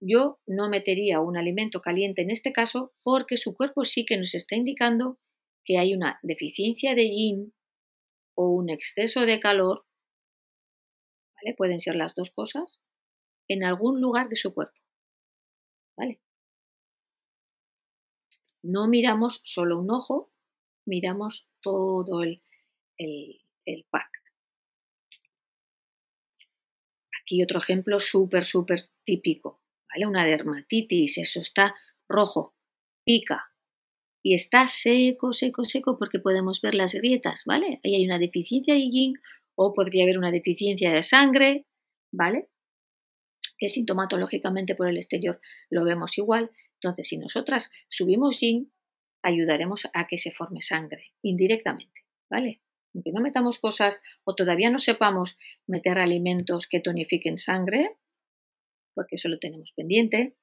yo 0.00 0.38
no 0.46 0.68
metería 0.68 1.20
un 1.20 1.36
alimento 1.36 1.80
caliente 1.80 2.22
en 2.22 2.30
este 2.30 2.52
caso 2.52 2.92
porque 3.02 3.36
su 3.36 3.54
cuerpo 3.54 3.84
sí 3.84 4.04
que 4.04 4.16
nos 4.16 4.34
está 4.34 4.56
indicando 4.56 5.18
que 5.64 5.78
hay 5.78 5.94
una 5.94 6.18
deficiencia 6.22 6.94
de 6.94 7.08
yin 7.08 7.54
o 8.36 8.50
un 8.50 8.68
exceso 8.68 9.22
de 9.22 9.40
calor, 9.40 9.86
¿vale? 11.36 11.54
Pueden 11.56 11.80
ser 11.80 11.96
las 11.96 12.14
dos 12.14 12.30
cosas, 12.32 12.80
en 13.48 13.64
algún 13.64 14.00
lugar 14.00 14.28
de 14.28 14.36
su 14.36 14.52
cuerpo, 14.52 14.78
¿vale? 15.96 16.20
No 18.62 18.88
miramos 18.88 19.40
solo 19.44 19.78
un 19.78 19.90
ojo, 19.90 20.32
miramos 20.86 21.48
todo 21.60 22.22
el, 22.22 22.42
el, 22.96 23.84
pack. 23.90 24.08
Aquí 27.20 27.42
otro 27.42 27.58
ejemplo 27.58 27.98
súper, 28.00 28.44
súper 28.44 28.88
típico, 29.04 29.60
¿vale? 29.88 30.06
Una 30.06 30.24
dermatitis, 30.24 31.18
eso 31.18 31.40
está 31.40 31.74
rojo, 32.08 32.54
pica 33.04 33.50
y 34.22 34.34
está 34.34 34.66
seco, 34.66 35.34
seco, 35.34 35.66
seco 35.66 35.98
porque 35.98 36.18
podemos 36.18 36.62
ver 36.62 36.74
las 36.74 36.94
grietas, 36.94 37.42
¿vale? 37.44 37.80
Ahí 37.84 37.94
hay 37.96 38.06
una 38.06 38.18
deficiencia 38.18 38.74
de 38.74 38.90
yin 38.90 39.14
o 39.54 39.74
podría 39.74 40.04
haber 40.04 40.16
una 40.16 40.30
deficiencia 40.30 40.92
de 40.92 41.02
sangre, 41.02 41.66
¿vale? 42.10 42.48
Que 43.58 43.68
sintomatológicamente 43.68 44.74
por 44.74 44.88
el 44.88 44.96
exterior 44.96 45.40
lo 45.70 45.84
vemos 45.84 46.18
igual. 46.18 46.50
Entonces, 46.74 47.08
si 47.08 47.18
nosotras 47.18 47.70
subimos 47.88 48.40
yin, 48.40 48.72
ayudaremos 49.22 49.88
a 49.94 50.06
que 50.06 50.18
se 50.18 50.32
forme 50.32 50.60
sangre 50.60 51.12
indirectamente, 51.22 52.02
¿vale? 52.30 52.60
Aunque 52.94 53.10
no 53.10 53.20
metamos 53.20 53.58
cosas 53.58 54.00
o 54.24 54.34
todavía 54.34 54.70
no 54.70 54.78
sepamos 54.78 55.36
meter 55.66 55.98
alimentos 55.98 56.68
que 56.68 56.80
tonifiquen 56.80 57.38
sangre, 57.38 57.96
porque 58.94 59.16
eso 59.16 59.28
lo 59.28 59.38
tenemos 59.38 59.72
pendiente, 59.72 60.36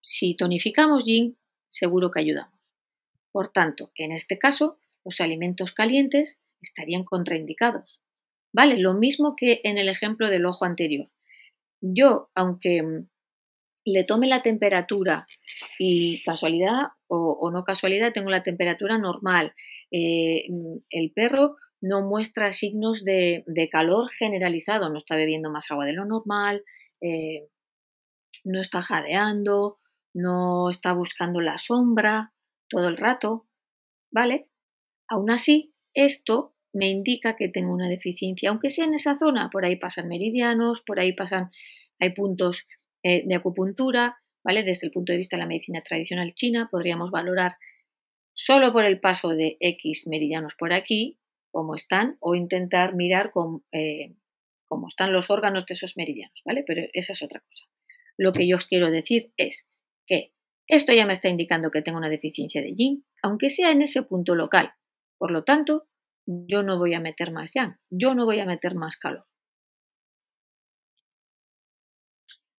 si 0.00 0.36
tonificamos 0.36 1.04
yin, 1.04 1.38
seguro 1.66 2.10
que 2.10 2.20
ayudamos. 2.20 2.60
Por 3.32 3.52
tanto, 3.52 3.90
en 3.96 4.12
este 4.12 4.38
caso, 4.38 4.78
los 5.04 5.20
alimentos 5.20 5.72
calientes 5.72 6.38
estarían 6.60 7.04
contraindicados. 7.04 8.00
¿Vale? 8.52 8.76
Lo 8.78 8.94
mismo 8.94 9.34
que 9.34 9.60
en 9.64 9.78
el 9.78 9.88
ejemplo 9.88 10.30
del 10.30 10.46
ojo 10.46 10.64
anterior. 10.64 11.10
Yo, 11.86 12.30
aunque 12.34 12.82
le 13.84 14.04
tome 14.04 14.26
la 14.26 14.42
temperatura 14.42 15.26
y 15.78 16.22
casualidad 16.22 16.88
o, 17.06 17.50
no 17.52 17.62
casualidad 17.62 18.12
tengo 18.14 18.30
la 18.30 18.42
temperatura 18.42 18.96
normal. 18.96 19.54
Eh, 19.90 20.46
el 20.88 21.12
perro 21.12 21.56
no 21.82 22.02
muestra 22.02 22.54
signos 22.54 23.04
de, 23.04 23.44
calor 23.70 24.08
generalizado, 24.10 24.88
no 24.88 24.96
está 24.96 25.16
bebiendo 25.16 25.50
más 25.50 25.70
agua 25.70 25.84
de 25.84 25.92
lo 25.92 26.06
normal, 26.06 26.64
eh, 27.02 27.48
no 28.44 28.62
está 28.62 28.80
jadeando, 28.80 29.78
no 30.14 30.70
está 30.70 30.94
buscando 30.94 31.40
la 31.40 31.58
sombra 31.58 32.32
todo 32.70 32.88
el 32.88 32.96
rato, 32.96 33.46
¿vale? 34.10 34.48
Aún 35.06 35.30
así, 35.30 35.74
esto 35.92 36.53
me 36.74 36.90
indica 36.90 37.36
que 37.36 37.48
tengo 37.48 37.72
una 37.72 37.88
deficiencia, 37.88 38.50
aunque 38.50 38.70
sea 38.70 38.84
en 38.84 38.94
esa 38.94 39.16
zona, 39.16 39.48
por 39.50 39.64
ahí 39.64 39.76
pasan 39.76 40.08
meridianos, 40.08 40.82
por 40.82 41.00
ahí 41.00 41.12
pasan, 41.12 41.50
hay 42.00 42.10
puntos 42.10 42.66
eh, 43.02 43.22
de 43.26 43.34
acupuntura, 43.34 44.18
¿vale? 44.44 44.62
Desde 44.62 44.86
el 44.86 44.92
punto 44.92 45.12
de 45.12 45.18
vista 45.18 45.36
de 45.36 45.42
la 45.42 45.46
medicina 45.46 45.82
tradicional 45.82 46.34
china, 46.34 46.68
podríamos 46.70 47.10
valorar 47.10 47.56
solo 48.34 48.72
por 48.72 48.84
el 48.84 49.00
paso 49.00 49.30
de 49.30 49.56
X 49.60 50.06
meridianos 50.06 50.54
por 50.58 50.72
aquí, 50.72 51.18
cómo 51.50 51.76
están, 51.76 52.16
o 52.20 52.34
intentar 52.34 52.94
mirar 52.94 53.32
eh, 53.72 54.14
cómo 54.66 54.88
están 54.88 55.12
los 55.12 55.30
órganos 55.30 55.64
de 55.66 55.74
esos 55.74 55.96
meridianos, 55.96 56.40
¿vale? 56.44 56.64
Pero 56.66 56.82
esa 56.92 57.12
es 57.12 57.22
otra 57.22 57.40
cosa. 57.40 57.64
Lo 58.16 58.32
que 58.32 58.46
yo 58.48 58.56
os 58.56 58.66
quiero 58.66 58.90
decir 58.90 59.32
es 59.36 59.66
que 60.06 60.32
esto 60.66 60.92
ya 60.92 61.06
me 61.06 61.12
está 61.12 61.28
indicando 61.28 61.70
que 61.70 61.82
tengo 61.82 61.98
una 61.98 62.08
deficiencia 62.08 62.62
de 62.62 62.74
yin, 62.74 63.04
aunque 63.22 63.50
sea 63.50 63.70
en 63.70 63.82
ese 63.82 64.02
punto 64.02 64.34
local. 64.34 64.72
Por 65.18 65.30
lo 65.30 65.44
tanto, 65.44 65.86
yo 66.26 66.62
no 66.62 66.78
voy 66.78 66.94
a 66.94 67.00
meter 67.00 67.32
más 67.32 67.52
yang, 67.54 67.78
yo 67.90 68.14
no 68.14 68.24
voy 68.24 68.40
a 68.40 68.46
meter 68.46 68.74
más 68.74 68.96
calor. 68.96 69.26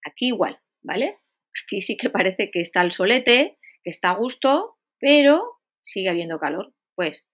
Aquí 0.06 0.28
igual, 0.28 0.60
¿vale? 0.82 1.18
Aquí 1.64 1.82
sí 1.82 1.96
que 1.96 2.10
parece 2.10 2.50
que 2.50 2.60
está 2.60 2.82
el 2.82 2.92
solete, 2.92 3.58
que 3.82 3.90
está 3.90 4.10
a 4.10 4.16
gusto, 4.16 4.76
pero 4.98 5.60
sigue 5.82 6.10
habiendo 6.10 6.38
calor. 6.38 6.74
Pues 6.94 7.26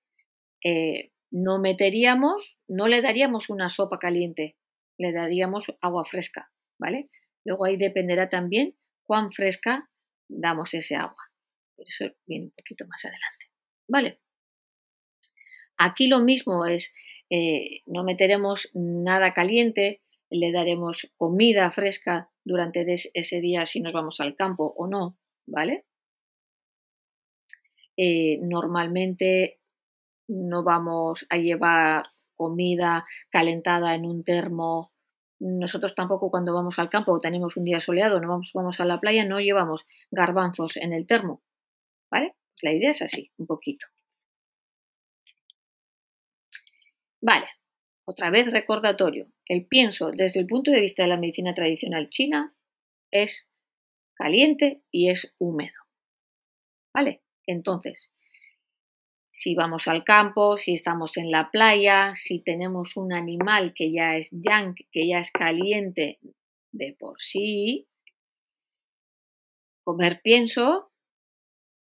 eh, 0.65 1.13
no 1.31 1.59
meteríamos, 1.59 2.59
no 2.69 2.87
le 2.87 3.03
daríamos 3.03 3.51
una 3.51 3.71
sopa 3.71 3.99
caliente, 3.99 4.57
le 4.99 5.13
daríamos 5.13 5.75
agua 5.81 6.05
fresca, 6.05 6.51
¿vale? 6.79 7.11
Luego 7.45 7.65
ahí 7.65 7.77
dependerá 7.77 8.29
también 8.29 8.77
cuán 9.05 9.33
fresca 9.33 9.89
damos 10.29 10.75
ese 10.75 10.97
agua. 10.97 11.23
Pero 11.77 11.89
eso 11.89 12.17
viene 12.27 12.47
un 12.47 12.53
poquito 12.53 12.87
más 12.87 13.05
adelante, 13.05 13.47
¿vale? 13.89 14.21
Aquí 15.83 16.09
lo 16.09 16.21
mismo 16.21 16.67
es, 16.67 16.93
eh, 17.31 17.81
no 17.87 18.05
meteremos 18.05 18.69
nada 18.75 19.33
caliente, 19.33 20.03
le 20.29 20.53
daremos 20.53 21.11
comida 21.17 21.71
fresca 21.71 22.29
durante 22.45 22.85
ese 23.15 23.41
día 23.41 23.65
si 23.65 23.81
nos 23.81 23.95
vamos 23.95 24.21
al 24.21 24.35
campo 24.35 24.75
o 24.77 24.87
no, 24.87 25.17
¿vale? 25.47 25.87
Eh, 27.97 28.41
normalmente 28.43 29.59
no 30.29 30.63
vamos 30.65 31.27
a 31.31 31.39
llevar 31.39 32.05
comida 32.35 33.07
calentada 33.31 33.95
en 33.95 34.05
un 34.05 34.23
termo. 34.23 34.93
Nosotros 35.39 35.95
tampoco 35.95 36.31
cuando 36.31 36.53
vamos 36.53 36.79
al 36.79 36.91
campo 36.91 37.13
o 37.13 37.21
tenemos 37.21 37.57
un 37.57 37.65
día 37.65 37.81
soleado, 37.81 38.21
no 38.21 38.29
vamos, 38.29 38.51
vamos 38.53 38.81
a 38.81 38.85
la 38.85 39.01
playa, 39.01 39.25
no 39.25 39.41
llevamos 39.41 39.87
garbanzos 40.11 40.77
en 40.77 40.93
el 40.93 41.07
termo, 41.07 41.41
¿vale? 42.11 42.35
La 42.61 42.75
idea 42.75 42.91
es 42.91 43.01
así, 43.01 43.33
un 43.39 43.47
poquito. 43.47 43.87
Vale, 47.23 47.47
otra 48.07 48.31
vez 48.31 48.51
recordatorio, 48.51 49.31
el 49.47 49.67
pienso 49.67 50.11
desde 50.11 50.41
el 50.41 50.47
punto 50.47 50.71
de 50.71 50.81
vista 50.81 51.03
de 51.03 51.11
la 51.11 51.17
medicina 51.17 51.55
tradicional 51.55 52.09
china 52.09 52.55
es 53.11 53.49
caliente 54.15 54.83
y 54.91 55.11
es 55.11 55.33
húmedo. 55.39 55.79
¿Vale? 56.95 57.23
Entonces, 57.47 58.11
si 59.33 59.55
vamos 59.55 59.87
al 59.87 60.05
campo, 60.05 60.57
si 60.57 60.75
estamos 60.75 61.17
en 61.17 61.31
la 61.31 61.51
playa, 61.51 62.15
si 62.15 62.41
tenemos 62.41 62.97
un 62.97 63.13
animal 63.13 63.75
que 63.75 63.93
ya 63.93 64.17
es 64.17 64.29
yang, 64.33 64.75
que 64.75 65.09
ya 65.09 65.21
es 65.21 65.31
caliente 65.31 66.19
de 66.73 66.97
por 66.99 67.21
sí, 67.21 67.89
comer 69.85 70.21
pienso 70.23 70.93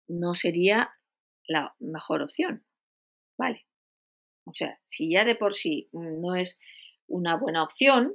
no 0.07 0.35
sería 0.35 0.93
la 1.47 1.75
mejor 1.79 2.21
opción. 2.21 2.65
¿Vale? 3.37 3.65
O 4.45 4.53
sea, 4.53 4.79
si 4.85 5.11
ya 5.11 5.25
de 5.25 5.35
por 5.35 5.55
sí 5.55 5.89
no 5.91 6.35
es 6.35 6.57
una 7.07 7.37
buena 7.37 7.63
opción, 7.63 8.13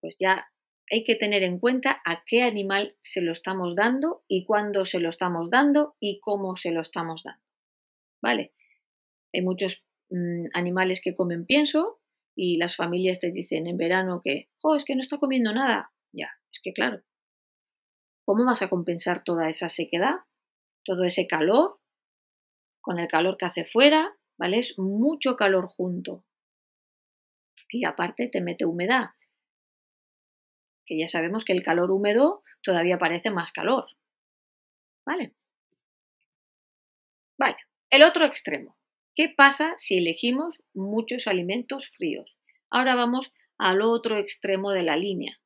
pues 0.00 0.16
ya 0.18 0.50
hay 0.90 1.04
que 1.04 1.14
tener 1.14 1.42
en 1.42 1.58
cuenta 1.58 2.00
a 2.04 2.24
qué 2.26 2.42
animal 2.42 2.96
se 3.02 3.20
lo 3.20 3.32
estamos 3.32 3.76
dando 3.76 4.24
y 4.26 4.44
cuándo 4.44 4.84
se 4.84 4.98
lo 4.98 5.08
estamos 5.08 5.50
dando 5.50 5.96
y 6.00 6.18
cómo 6.20 6.56
se 6.56 6.72
lo 6.72 6.80
estamos 6.80 7.22
dando. 7.22 7.42
¿Vale? 8.22 8.52
Hay 9.32 9.42
muchos 9.42 9.84
mm, 10.10 10.46
animales 10.54 11.00
que 11.02 11.14
comen 11.14 11.46
pienso 11.46 12.00
y 12.34 12.56
las 12.56 12.76
familias 12.76 13.20
te 13.20 13.30
dicen 13.30 13.66
en 13.66 13.76
verano 13.76 14.20
que, 14.22 14.48
oh, 14.62 14.74
es 14.74 14.84
que 14.84 14.96
no 14.96 15.02
está 15.02 15.18
comiendo 15.18 15.52
nada. 15.52 15.92
Ya, 16.12 16.30
es 16.52 16.60
que 16.62 16.72
claro, 16.72 17.02
¿Cómo 18.30 18.44
vas 18.44 18.62
a 18.62 18.70
compensar 18.70 19.24
toda 19.24 19.48
esa 19.48 19.68
sequedad? 19.68 20.20
Todo 20.84 21.02
ese 21.02 21.26
calor 21.26 21.80
con 22.80 23.00
el 23.00 23.08
calor 23.08 23.36
que 23.36 23.46
hace 23.46 23.64
fuera, 23.64 24.16
¿vale? 24.40 24.58
Es 24.58 24.78
mucho 24.78 25.36
calor 25.36 25.68
junto. 25.68 26.24
Y 27.68 27.84
aparte 27.84 28.28
te 28.28 28.40
mete 28.40 28.64
humedad, 28.64 29.10
que 30.86 30.98
ya 30.98 31.08
sabemos 31.08 31.44
que 31.44 31.52
el 31.52 31.62
calor 31.62 31.90
húmedo 31.90 32.42
todavía 32.62 32.98
parece 32.98 33.30
más 33.30 33.52
calor. 33.52 33.86
¿Vale? 35.04 35.34
Vale, 37.38 37.58
el 37.90 38.02
otro 38.02 38.24
extremo. 38.24 38.76
¿Qué 39.14 39.28
pasa 39.28 39.74
si 39.76 39.98
elegimos 39.98 40.62
muchos 40.72 41.26
alimentos 41.26 41.90
fríos? 41.90 42.38
Ahora 42.70 42.94
vamos 42.94 43.32
al 43.58 43.82
otro 43.82 44.16
extremo 44.16 44.72
de 44.72 44.82
la 44.82 44.96
línea. 44.96 45.38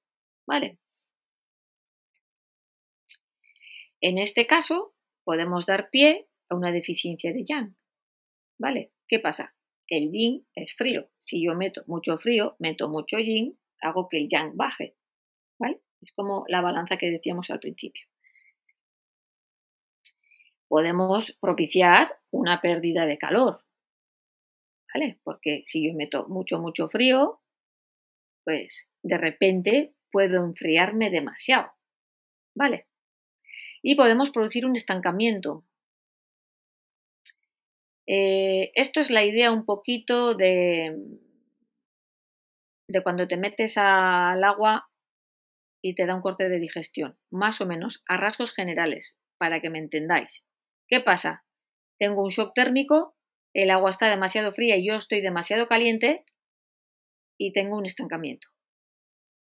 ¿Vale? 0.47 0.79
En 4.01 4.19
este 4.19 4.47
caso, 4.47 4.95
podemos 5.25 5.67
dar 5.67 5.91
pie 5.91 6.29
a 6.49 6.55
una 6.55 6.71
deficiencia 6.71 7.33
de 7.33 7.45
yang. 7.45 7.77
¿Vale? 8.59 8.93
¿Qué 9.09 9.19
pasa? 9.19 9.55
El 9.89 10.11
yin 10.13 10.47
es 10.55 10.75
frío. 10.77 11.11
Si 11.21 11.45
yo 11.45 11.55
meto 11.55 11.83
mucho 11.87 12.17
frío, 12.17 12.57
meto 12.59 12.89
mucho 12.89 13.19
yin, 13.19 13.59
hago 13.81 14.09
que 14.09 14.19
el 14.19 14.29
yang 14.29 14.57
baje. 14.57 14.97
¿Vale? 15.59 15.81
Es 16.01 16.13
como 16.13 16.45
la 16.49 16.61
balanza 16.61 16.97
que 16.97 17.11
decíamos 17.11 17.51
al 17.51 17.61
principio. 17.61 18.07
Podemos 20.69 21.37
propiciar 21.41 22.19
una 22.31 22.61
pérdida 22.61 23.07
de 23.07 23.19
calor. 23.19 23.65
¿Vale? 24.93 25.21
Porque 25.23 25.65
si 25.67 25.87
yo 25.87 25.95
meto 25.95 26.27
mucho, 26.29 26.59
mucho 26.59 26.89
frío, 26.89 27.41
pues 28.45 28.87
de 29.03 29.19
repente 29.19 29.95
puedo 30.11 30.45
enfriarme 30.45 31.11
demasiado. 31.11 31.73
¿Vale? 32.55 32.87
Y 33.83 33.97
podemos 33.97 34.31
producir 34.31 34.65
un 34.65 34.77
estancamiento. 34.77 35.65
Eh, 38.07 38.71
esto 38.75 39.01
es 39.01 39.11
la 39.11 39.25
idea 39.25 39.51
un 39.51 39.65
poquito 39.65 40.35
de, 40.35 40.97
de 42.89 43.03
cuando 43.03 43.27
te 43.27 43.37
metes 43.37 43.79
al 43.79 44.45
agua 44.45 44.91
y 45.83 45.95
te 45.95 46.07
da 46.07 46.15
un 46.15 46.23
corte 46.23 46.49
de 46.49 46.59
digestión, 46.59 47.19
más 47.31 47.61
o 47.61 47.67
menos, 47.67 48.03
a 48.09 48.17
rasgos 48.17 48.53
generales, 48.55 49.17
para 49.39 49.61
que 49.61 49.71
me 49.71 49.79
entendáis. 49.79 50.43
¿Qué 50.89 51.01
pasa? 51.01 51.45
Tengo 51.99 52.23
un 52.23 52.31
shock 52.31 52.55
térmico, 52.55 53.17
el 53.55 53.71
agua 53.71 53.91
está 53.91 54.09
demasiado 54.09 54.53
fría 54.53 54.77
y 54.77 54.87
yo 54.87 54.95
estoy 54.95 55.21
demasiado 55.21 55.69
caliente 55.69 56.25
y 57.39 57.53
tengo 57.53 57.77
un 57.77 57.87
estancamiento. 57.87 58.49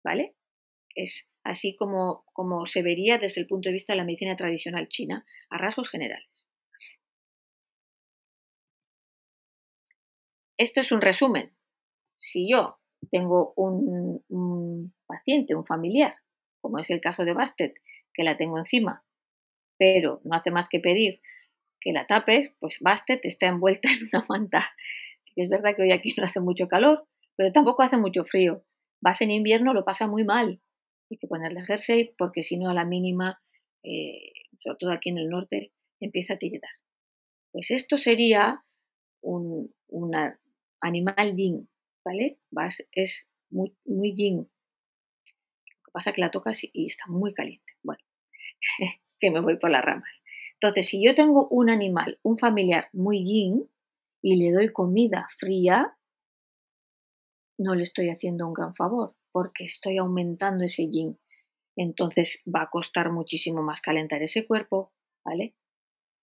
¿Vale? 0.04 0.34
Es 0.94 1.26
así 1.44 1.76
como, 1.76 2.24
como 2.32 2.66
se 2.66 2.82
vería 2.82 3.18
desde 3.18 3.40
el 3.40 3.46
punto 3.46 3.68
de 3.68 3.74
vista 3.74 3.92
de 3.92 3.98
la 3.98 4.04
medicina 4.04 4.36
tradicional 4.36 4.88
china, 4.88 5.24
a 5.50 5.58
rasgos 5.58 5.90
generales. 5.90 6.33
Esto 10.56 10.80
es 10.80 10.92
un 10.92 11.00
resumen. 11.00 11.52
Si 12.18 12.50
yo 12.50 12.78
tengo 13.10 13.52
un, 13.56 14.92
paciente, 15.06 15.54
un 15.54 15.66
familiar, 15.66 16.16
como 16.60 16.78
es 16.78 16.88
el 16.90 17.00
caso 17.00 17.24
de 17.24 17.34
Bastet, 17.34 17.74
que 18.12 18.22
la 18.22 18.36
tengo 18.36 18.58
encima, 18.58 19.04
pero 19.78 20.20
no 20.24 20.36
hace 20.36 20.50
más 20.50 20.68
que 20.68 20.80
pedir 20.80 21.20
que 21.80 21.92
la 21.92 22.06
tapes, 22.06 22.54
pues 22.60 22.78
Bastet 22.80 23.24
está 23.24 23.46
envuelta 23.46 23.88
en 23.92 24.08
una 24.12 24.24
manta. 24.28 24.70
Es 25.36 25.48
verdad 25.48 25.74
que 25.74 25.82
hoy 25.82 25.92
aquí 25.92 26.14
no 26.16 26.24
hace 26.24 26.40
mucho 26.40 26.68
calor, 26.68 27.06
pero 27.36 27.52
tampoco 27.52 27.82
hace 27.82 27.96
mucho 27.96 28.24
frío. 28.24 28.64
Vas 29.00 29.20
en 29.20 29.32
invierno, 29.32 29.74
lo 29.74 29.84
pasa 29.84 30.06
muy 30.06 30.24
mal. 30.24 30.60
Hay 31.10 31.18
que 31.18 31.26
ponerle 31.26 31.62
jersey 31.66 32.14
porque 32.16 32.42
si 32.42 32.56
no 32.56 32.70
a 32.70 32.74
la 32.74 32.84
mínima, 32.84 33.42
eh, 33.82 34.32
sobre 34.60 34.76
todo 34.78 34.92
aquí 34.92 35.10
en 35.10 35.18
el 35.18 35.28
norte, 35.28 35.72
empieza 36.00 36.34
a 36.34 36.38
tiritar. 36.38 36.70
Pues 37.52 37.70
esto 37.70 37.98
sería 37.98 38.64
un 39.20 39.70
animal 40.84 41.34
yin, 41.34 41.68
¿vale? 42.04 42.38
es 42.92 43.26
muy, 43.50 43.76
muy 43.84 44.14
yin. 44.14 44.36
Lo 44.38 45.82
que 45.84 45.90
pasa 45.92 46.10
es 46.10 46.16
que 46.16 46.20
la 46.20 46.30
tocas 46.30 46.60
y 46.62 46.86
está 46.86 47.04
muy 47.08 47.32
caliente. 47.34 47.72
Bueno, 47.82 48.02
que 49.20 49.30
me 49.30 49.40
voy 49.40 49.58
por 49.58 49.70
las 49.70 49.84
ramas. 49.84 50.22
Entonces, 50.54 50.88
si 50.88 51.04
yo 51.04 51.14
tengo 51.14 51.48
un 51.48 51.70
animal, 51.70 52.18
un 52.22 52.38
familiar 52.38 52.88
muy 52.92 53.24
yin, 53.24 53.68
y 54.22 54.36
le 54.36 54.52
doy 54.52 54.72
comida 54.72 55.28
fría, 55.38 55.98
no 57.58 57.74
le 57.74 57.82
estoy 57.82 58.08
haciendo 58.08 58.46
un 58.46 58.54
gran 58.54 58.74
favor, 58.74 59.14
porque 59.32 59.64
estoy 59.64 59.98
aumentando 59.98 60.64
ese 60.64 60.88
yin. 60.88 61.18
Entonces 61.76 62.42
va 62.46 62.62
a 62.62 62.70
costar 62.70 63.12
muchísimo 63.12 63.62
más 63.62 63.82
calentar 63.82 64.22
ese 64.22 64.46
cuerpo, 64.46 64.94
¿vale? 65.26 65.54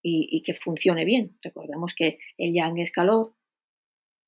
Y, 0.01 0.27
y 0.35 0.41
que 0.41 0.55
funcione 0.55 1.05
bien. 1.05 1.37
Recordemos 1.43 1.93
que 1.95 2.17
el 2.37 2.53
yang 2.53 2.79
es 2.79 2.91
calor, 2.91 3.35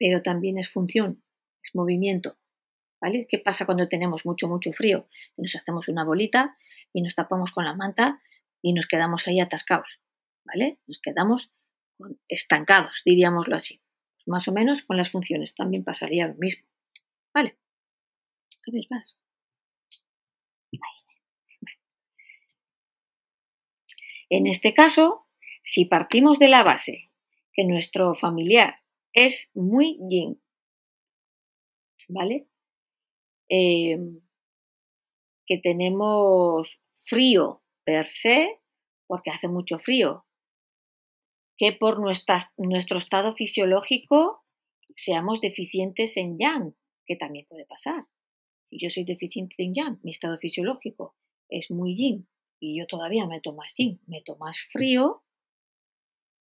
pero 0.03 0.21
también 0.21 0.57
es 0.57 0.67
función, 0.67 1.23
es 1.63 1.73
movimiento. 1.73 2.37
¿Vale? 2.99 3.25
¿Qué 3.29 3.39
pasa 3.39 3.65
cuando 3.65 3.87
tenemos 3.87 4.25
mucho, 4.25 4.49
mucho 4.49 4.73
frío? 4.73 5.07
Nos 5.37 5.55
hacemos 5.55 5.87
una 5.87 6.03
bolita 6.03 6.57
y 6.91 7.01
nos 7.01 7.15
tapamos 7.15 7.53
con 7.53 7.63
la 7.63 7.73
manta 7.73 8.21
y 8.61 8.73
nos 8.73 8.85
quedamos 8.85 9.25
ahí 9.29 9.39
atascados. 9.39 10.01
¿Vale? 10.43 10.79
Nos 10.87 10.99
quedamos 10.99 11.53
estancados, 12.27 13.01
diríamoslo 13.05 13.55
así. 13.55 13.81
Pues 14.17 14.27
más 14.27 14.45
o 14.49 14.51
menos 14.51 14.83
con 14.83 14.97
las 14.97 15.09
funciones 15.09 15.55
también 15.55 15.85
pasaría 15.85 16.27
lo 16.27 16.35
mismo. 16.35 16.67
¿Vale? 17.33 17.57
A 18.67 18.71
ver, 18.73 18.83
más. 18.89 19.17
En 24.29 24.47
este 24.47 24.73
caso, 24.73 25.29
si 25.63 25.85
partimos 25.85 26.39
de 26.39 26.49
la 26.49 26.63
base 26.63 27.09
que 27.53 27.63
nuestro 27.63 28.13
familiar 28.15 28.82
es 29.13 29.49
muy 29.53 29.99
yin, 30.09 30.41
¿vale? 32.09 32.47
Em, 33.49 34.21
que 35.45 35.57
tenemos 35.57 36.81
frío 37.05 37.61
per 37.83 38.09
se, 38.09 38.59
porque 39.07 39.29
hace 39.29 39.47
mucho 39.47 39.77
frío, 39.77 40.25
que 41.57 41.71
por 41.73 41.99
nuestro 41.99 42.97
estado 42.97 43.33
fisiológico 43.33 44.43
seamos 44.95 45.41
deficientes 45.41 46.17
en 46.17 46.37
yang, 46.37 46.75
que 47.05 47.15
también 47.15 47.45
puede 47.47 47.65
pasar. 47.65 48.05
Si 48.63 48.79
yo 48.79 48.89
soy 48.89 49.03
deficiente 49.03 49.55
en 49.59 49.73
yang, 49.75 49.99
mi 50.03 50.11
estado 50.11 50.37
fisiológico 50.37 51.15
es 51.49 51.69
muy 51.69 51.95
yin 51.95 52.27
y 52.59 52.79
yo 52.79 52.87
todavía 52.87 53.27
meto 53.27 53.53
más 53.53 53.71
yin, 53.77 54.01
meto 54.07 54.35
más 54.37 54.57
frío, 54.71 55.23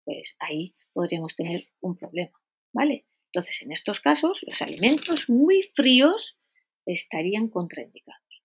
pues 0.05 0.37
ahí 0.39 0.75
podríamos 0.93 1.35
tener 1.35 1.69
un 1.81 1.97
problema, 1.97 2.42
¿vale? 2.73 3.07
Entonces, 3.27 3.63
en 3.63 3.73
estos 3.73 4.01
casos, 4.01 4.45
los 4.47 4.61
alimentos 4.61 5.29
muy 5.31 5.63
fríos 5.75 6.37
estarían 6.85 7.49
contraindicados. 7.49 8.43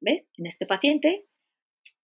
¿Ves? 0.00 0.24
En 0.36 0.46
este 0.46 0.66
paciente 0.66 1.26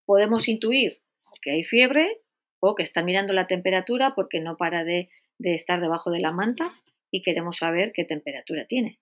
podemos 0.05 0.49
intuir 0.49 1.03
que 1.43 1.51
hay 1.51 1.65
fiebre 1.65 2.23
o 2.61 2.75
que 2.75 2.83
está 2.83 3.03
mirando 3.03 3.33
la 3.33 3.47
temperatura 3.47 4.15
porque 4.15 4.41
no 4.41 4.57
para 4.57 4.85
de, 4.85 5.11
de 5.39 5.55
estar 5.55 5.81
debajo 5.81 6.11
de 6.11 6.21
la 6.21 6.33
manta 6.33 6.73
y 7.11 7.23
queremos 7.23 7.59
saber 7.59 7.93
qué 7.93 8.05
temperatura 8.05 8.67
tiene. 8.67 9.01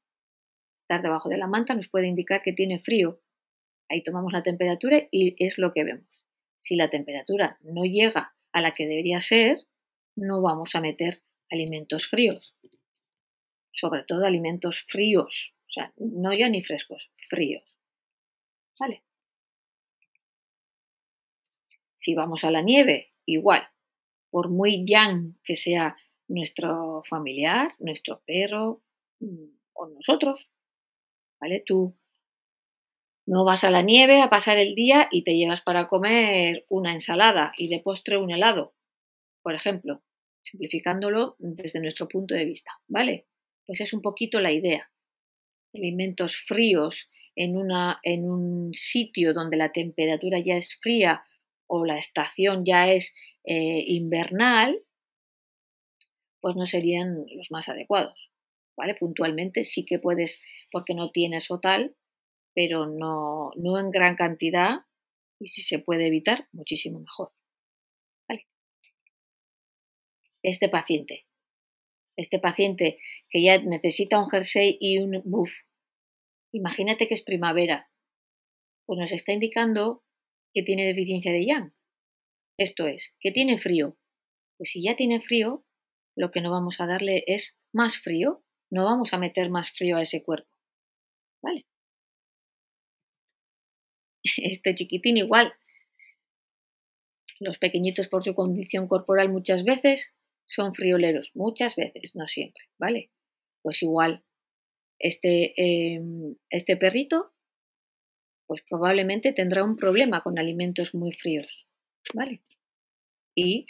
Estar 0.81 1.03
debajo 1.03 1.29
de 1.29 1.37
la 1.37 1.47
manta 1.47 1.75
nos 1.75 1.89
puede 1.89 2.09
indicar 2.09 2.43
que 2.43 2.53
tiene 2.53 2.81
frío. 2.81 3.21
Ahí 3.89 4.03
tomamos 4.03 4.33
la 4.33 4.43
temperatura 4.43 5.07
y 5.11 5.37
es 5.45 5.59
lo 5.59 5.73
que 5.73 5.85
vemos. 5.85 6.25
Si 6.57 6.75
la 6.75 6.91
temperatura 6.91 7.59
no 7.63 7.85
llega 7.85 8.35
a 8.53 8.61
la 8.61 8.73
que 8.73 8.87
debería 8.87 9.21
ser, 9.21 9.59
no 10.17 10.43
vamos 10.43 10.75
a 10.75 10.81
meter 10.81 11.23
alimentos 11.51 12.09
fríos. 12.09 12.55
Sobre 13.73 14.05
todo 14.05 14.25
alimentos 14.25 14.85
fríos. 14.89 15.55
O 15.69 15.73
sea, 15.73 15.93
no 15.97 16.33
ya 16.33 16.49
ni 16.49 16.63
frescos, 16.63 17.11
fríos. 17.29 17.77
¿Vale? 18.79 19.05
Si 21.97 22.15
vamos 22.15 22.45
a 22.45 22.51
la 22.51 22.63
nieve, 22.63 23.13
igual. 23.27 23.69
Por 24.31 24.49
muy 24.49 24.85
yang 24.87 25.39
que 25.45 25.57
sea 25.57 25.97
nuestro 26.29 27.03
familiar, 27.09 27.75
nuestro 27.79 28.23
perro 28.25 28.83
mm, 29.21 29.59
o 29.75 29.89
nosotros, 29.89 30.49
¿vale? 31.41 31.63
Tú 31.65 31.97
no 33.27 33.45
vas 33.45 33.65
a 33.65 33.71
la 33.71 33.83
nieve 33.83 34.23
a 34.23 34.31
pasar 34.31 34.57
el 34.57 34.75
día 34.75 35.09
y 35.11 35.25
te 35.25 35.37
llevas 35.37 35.61
para 35.63 35.89
comer 35.89 36.65
una 36.69 36.93
ensalada 36.93 37.53
y 37.57 37.69
de 37.69 37.81
postre 37.81 38.17
un 38.17 38.31
helado, 38.31 38.75
por 39.43 39.55
ejemplo, 39.55 40.03
simplificándolo 40.43 41.37
desde 41.39 41.81
nuestro 41.81 42.09
punto 42.09 42.35
de 42.35 42.45
vista, 42.45 42.73
¿vale? 42.89 43.27
Pues 43.67 43.81
es 43.81 43.93
un 43.93 44.03
poquito 44.03 44.41
la 44.41 44.53
idea. 44.53 44.91
Alimentos 45.75 46.37
fríos 46.37 47.09
en, 47.37 47.57
una, 47.57 48.01
en 48.03 48.29
un 48.29 48.73
sitio 48.75 49.33
donde 49.35 49.57
la 49.57 49.73
temperatura 49.73 50.39
ya 50.41 50.57
es 50.57 50.79
fría 50.81 51.25
o 51.67 51.85
la 51.85 51.97
estación 51.97 52.65
ya 52.65 52.91
es 52.91 53.15
eh, 53.45 53.85
invernal, 53.87 54.83
pues 56.41 56.57
no 56.57 56.67
serían 56.67 57.27
los 57.37 57.51
más 57.51 57.69
adecuados. 57.69 58.31
¿Vale? 58.77 58.95
Puntualmente 58.95 59.65
sí 59.65 59.85
que 59.85 59.99
puedes, 59.99 60.41
porque 60.71 60.95
no 60.95 61.11
tienes 61.11 61.51
o 61.51 61.61
tal, 61.61 61.95
pero 62.55 62.87
no, 62.87 63.51
no 63.57 63.79
en 63.79 63.91
gran 63.91 64.17
cantidad 64.17 64.81
y 65.39 65.49
si 65.49 65.63
se 65.63 65.79
puede 65.79 66.07
evitar, 66.07 66.49
muchísimo 66.53 67.01
mejor. 67.01 67.33
¿Vale? 68.29 68.47
Este 70.43 70.69
paciente, 70.69 71.27
este 72.17 72.39
paciente 72.39 72.99
que 73.29 73.43
ya 73.43 73.59
necesita 73.59 74.19
un 74.19 74.29
jersey 74.29 74.77
y 74.81 74.99
un 74.99 75.23
buff, 75.25 75.51
imagínate 76.53 77.09
que 77.09 77.15
es 77.15 77.23
primavera, 77.23 77.91
pues 78.87 78.99
nos 78.99 79.13
está 79.13 79.33
indicando 79.33 80.03
que 80.53 80.63
tiene 80.63 80.87
deficiencia 80.87 81.33
de 81.33 81.47
yang. 81.47 81.75
Esto 82.59 82.87
es, 82.87 83.15
que 83.21 83.31
tiene 83.31 83.59
frío. 83.59 83.97
Pues 84.59 84.71
si 84.73 84.83
ya 84.83 84.97
tiene 84.97 85.21
frío, 85.21 85.65
lo 86.17 86.31
que 86.31 86.41
no 86.41 86.51
vamos 86.51 86.81
a 86.81 86.87
darle 86.87 87.25
es 87.27 87.57
más 87.73 87.99
frío, 87.99 88.45
no 88.71 88.85
vamos 88.85 89.15
a 89.15 89.19
meter 89.19 89.49
más 89.49 89.71
frío 89.73 89.97
a 89.97 90.03
ese 90.03 90.23
cuerpo. 90.23 90.51
¿Vale? 91.43 91.67
Este 94.37 94.75
chiquitín 94.75 95.17
igual. 95.17 95.55
Los 97.39 97.59
pequeñitos 97.59 98.09
por 98.09 98.23
su 98.23 98.35
condición 98.35 98.87
corporal 98.87 99.31
muchas 99.31 99.65
veces 99.65 100.13
son 100.51 100.75
frioleros, 100.75 101.33
muchas 101.35 101.77
veces, 101.77 102.15
no 102.15 102.27
siempre, 102.27 102.65
¿vale? 102.79 103.11
Pues 103.63 103.83
igual, 103.83 104.25
este, 104.99 105.55
em, 105.57 106.37
este 106.51 106.77
perrito, 106.77 107.33
pues 108.47 108.63
probablemente 108.69 109.33
tendrá 109.33 109.65
un 109.65 109.77
problema 109.77 110.23
con 110.23 110.39
alimentos 110.39 110.95
muy 110.95 111.13
fríos, 111.13 111.69
¿vale? 112.15 112.43
Y 113.35 113.67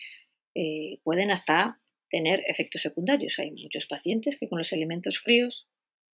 eh, 0.54 0.98
pueden 1.04 1.30
hasta 1.30 1.80
tener 2.08 2.42
efectos 2.46 2.82
secundarios. 2.82 3.38
Hay 3.38 3.52
muchos 3.52 3.86
pacientes 3.86 4.36
que 4.38 4.48
con 4.48 4.58
los 4.58 4.72
alimentos 4.72 5.20
fríos 5.20 5.68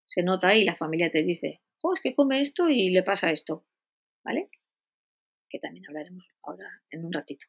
se 0.07 0.23
nota 0.23 0.55
y 0.57 0.65
la 0.65 0.77
familia 0.77 1.11
te 1.11 1.23
dice, 1.23 1.61
oh, 1.81 1.95
es 1.95 2.01
que 2.03 2.15
come 2.15 2.41
esto 2.41 2.69
y 2.69 2.91
le 2.91 3.03
pasa 3.03 3.31
esto. 3.31 3.65
¿vale? 4.27 4.51
Que 5.49 5.61
también 5.61 5.85
hablaremos 5.89 6.29
ahora 6.43 6.83
en 6.91 7.05
un 7.05 7.13
ratito. 7.13 7.47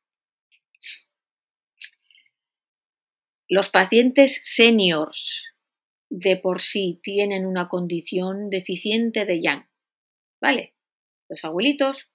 Los 3.50 3.70
pacientes 3.70 4.42
seniors 4.44 5.44
de 6.10 6.38
por 6.38 6.62
sí 6.62 7.00
tienen 7.04 7.46
una 7.46 7.68
condición 7.68 8.50
deficiente 8.50 9.26
de 9.26 9.42
yang, 9.42 9.68
¿vale? 10.42 10.74
Los 11.30 11.44
abuelitos 11.44 12.10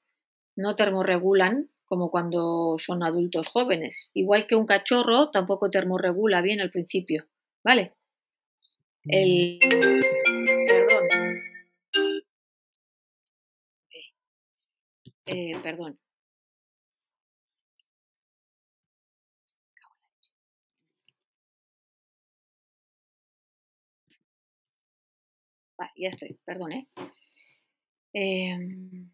no 0.56 0.76
termorregulan 0.76 1.70
como 1.84 2.10
cuando 2.10 2.76
son 2.78 3.02
adultos 3.02 3.48
jóvenes. 3.48 4.10
Igual 4.14 4.46
que 4.46 4.56
un 4.56 4.66
cachorro 4.66 5.30
tampoco 5.30 5.70
termorregula 5.70 6.42
bien 6.42 6.60
al 6.60 6.70
principio, 6.70 7.26
¿vale? 7.64 7.92
El, 9.04 9.58
Eh, 15.26 15.56
perdón. 15.62 15.98
Ya 25.96 26.08
estoy, 26.08 26.38
perdón, 26.44 26.72
¿eh? 26.72 26.88
Em, 28.14 29.10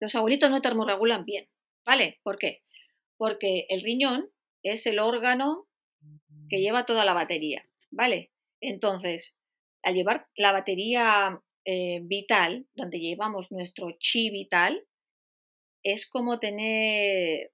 los 0.00 0.14
abuelitos 0.14 0.50
no 0.50 0.62
termorregulan 0.62 1.24
bien, 1.24 1.48
¿vale? 1.84 2.18
¿Por 2.22 2.38
qué? 2.38 2.62
Porque 3.16 3.66
el 3.68 3.82
riñón 3.82 4.30
es 4.62 4.86
el 4.86 4.98
órgano 4.98 5.68
que 6.48 6.60
lleva 6.60 6.86
toda 6.86 7.04
la 7.04 7.14
batería, 7.14 7.68
¿vale? 7.90 8.32
Entonces, 8.60 9.36
al 9.82 9.94
llevar 9.94 10.28
la 10.36 10.52
batería 10.52 11.40
eh, 11.64 12.00
vital, 12.02 12.66
donde 12.74 12.98
llevamos 12.98 13.52
nuestro 13.52 13.96
chi 13.98 14.30
vital, 14.30 14.86
es 15.82 16.08
como 16.08 16.38
tener 16.38 17.52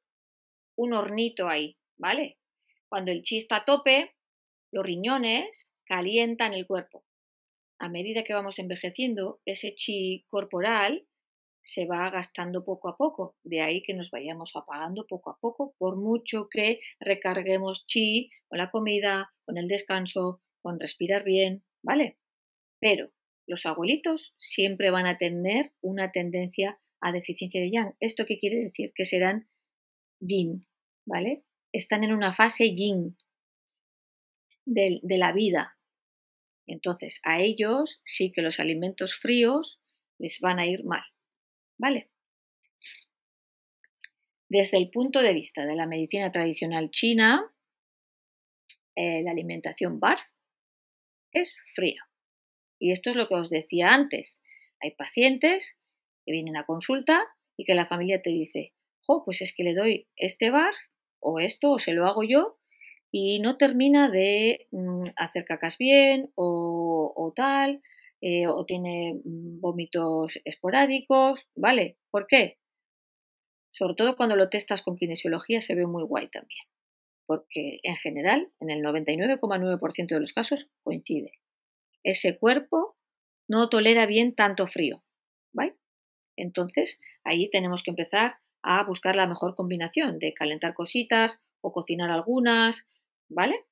un 0.76 0.92
hornito 0.92 1.48
ahí, 1.48 1.76
¿vale? 1.96 2.38
Cuando 2.88 3.10
el 3.10 3.22
chi 3.22 3.38
está 3.38 3.56
a 3.56 3.64
tope, 3.64 4.14
los 4.70 4.84
riñones 4.84 5.72
calientan 5.88 6.52
el 6.54 6.66
cuerpo. 6.66 7.04
A 7.80 7.88
medida 7.88 8.24
que 8.24 8.34
vamos 8.34 8.58
envejeciendo, 8.58 9.40
ese 9.44 9.74
chi 9.74 10.24
corporal 10.28 11.06
se 11.62 11.86
va 11.86 12.10
gastando 12.10 12.64
poco 12.64 12.88
a 12.88 12.96
poco. 12.96 13.36
De 13.44 13.60
ahí 13.60 13.82
que 13.82 13.94
nos 13.94 14.10
vayamos 14.10 14.52
apagando 14.54 15.06
poco 15.06 15.30
a 15.30 15.38
poco, 15.38 15.74
por 15.78 15.96
mucho 15.96 16.48
que 16.50 16.80
recarguemos 17.00 17.86
chi 17.86 18.30
con 18.48 18.58
la 18.58 18.70
comida, 18.70 19.32
con 19.44 19.58
el 19.58 19.68
descanso, 19.68 20.42
con 20.62 20.80
respirar 20.80 21.24
bien, 21.24 21.64
¿vale? 21.82 22.18
Pero 22.80 23.10
los 23.46 23.64
abuelitos 23.64 24.34
siempre 24.38 24.90
van 24.90 25.06
a 25.06 25.18
tener 25.18 25.72
una 25.80 26.12
tendencia 26.12 26.80
a 27.00 27.12
deficiencia 27.12 27.60
de 27.60 27.70
yang. 27.70 27.94
¿Esto 28.00 28.24
qué 28.26 28.38
quiere 28.38 28.56
decir? 28.56 28.92
Que 28.94 29.06
serán 29.06 29.48
yin, 30.20 30.66
¿vale? 31.06 31.44
Están 31.72 32.02
en 32.02 32.12
una 32.12 32.34
fase 32.34 32.74
yin 32.74 33.16
de, 34.66 35.00
de 35.02 35.18
la 35.18 35.32
vida. 35.32 35.77
Entonces, 36.68 37.20
a 37.24 37.40
ellos 37.40 38.00
sí 38.04 38.30
que 38.30 38.42
los 38.42 38.60
alimentos 38.60 39.16
fríos 39.16 39.80
les 40.18 40.38
van 40.40 40.58
a 40.58 40.66
ir 40.66 40.84
mal, 40.84 41.02
¿vale? 41.78 42.10
Desde 44.50 44.76
el 44.76 44.90
punto 44.90 45.20
de 45.20 45.32
vista 45.32 45.64
de 45.64 45.74
la 45.74 45.86
medicina 45.86 46.30
tradicional 46.30 46.90
china, 46.90 47.50
eh, 48.96 49.22
la 49.22 49.30
alimentación 49.30 49.98
bar 49.98 50.18
es 51.32 51.54
fría. 51.74 52.02
Y 52.78 52.92
esto 52.92 53.10
es 53.10 53.16
lo 53.16 53.28
que 53.28 53.34
os 53.34 53.50
decía 53.50 53.88
antes. 53.94 54.40
Hay 54.80 54.92
pacientes 54.92 55.76
que 56.24 56.32
vienen 56.32 56.56
a 56.56 56.66
consulta 56.66 57.24
y 57.56 57.64
que 57.64 57.74
la 57.74 57.86
familia 57.86 58.20
te 58.20 58.30
dice, 58.30 58.74
jo, 59.06 59.24
pues 59.24 59.40
es 59.40 59.54
que 59.54 59.64
le 59.64 59.74
doy 59.74 60.06
este 60.16 60.50
bar 60.50 60.74
o 61.20 61.40
esto 61.40 61.72
o 61.72 61.78
se 61.78 61.92
lo 61.92 62.06
hago 62.06 62.24
yo 62.24 62.57
y 63.10 63.40
no 63.40 63.56
termina 63.56 64.10
de 64.10 64.66
mm, 64.70 65.02
hacer 65.16 65.44
cacas 65.44 65.78
bien 65.78 66.30
o, 66.34 67.32
tal, 67.34 67.82
eh, 68.20 68.46
o 68.46 68.64
tiene 68.64 69.20
mm, 69.24 69.60
vómitos 69.60 70.38
esporádicos, 70.44 71.48
¿vale? 71.54 71.98
¿Por 72.10 72.26
qué? 72.26 72.58
Sobre 73.70 73.94
todo 73.94 74.16
cuando 74.16 74.36
lo 74.36 74.48
testas 74.48 74.82
con 74.82 74.96
kinesiología 74.96 75.62
se 75.62 75.74
ve 75.74 75.86
muy 75.86 76.02
guay 76.04 76.28
también, 76.28 76.64
porque 77.26 77.80
en 77.82 77.96
general, 77.96 78.50
en 78.60 78.70
el 78.70 78.82
99,9% 78.82 80.08
de 80.08 80.20
los 80.20 80.32
casos 80.32 80.68
coincide 80.82 81.32
ese 82.04 82.38
cuerpo 82.38 82.96
no 83.48 83.68
tolera 83.68 84.06
bien 84.06 84.34
tanto 84.34 84.66
frío. 84.66 85.02
¿vale? 85.52 85.76
Entonces, 86.36 87.00
ahí 87.24 87.50
tenemos 87.50 87.82
que 87.82 87.90
empezar 87.90 88.38
a 88.62 88.82
buscar 88.84 89.16
la 89.16 89.26
mejor 89.26 89.54
combinación 89.54 90.18
de 90.18 90.34
calentar 90.34 90.74
cositas 90.74 91.32
o 91.60 91.72
cocinar 91.72 92.10
algunas, 92.10 92.84
¿vale? 93.28 93.64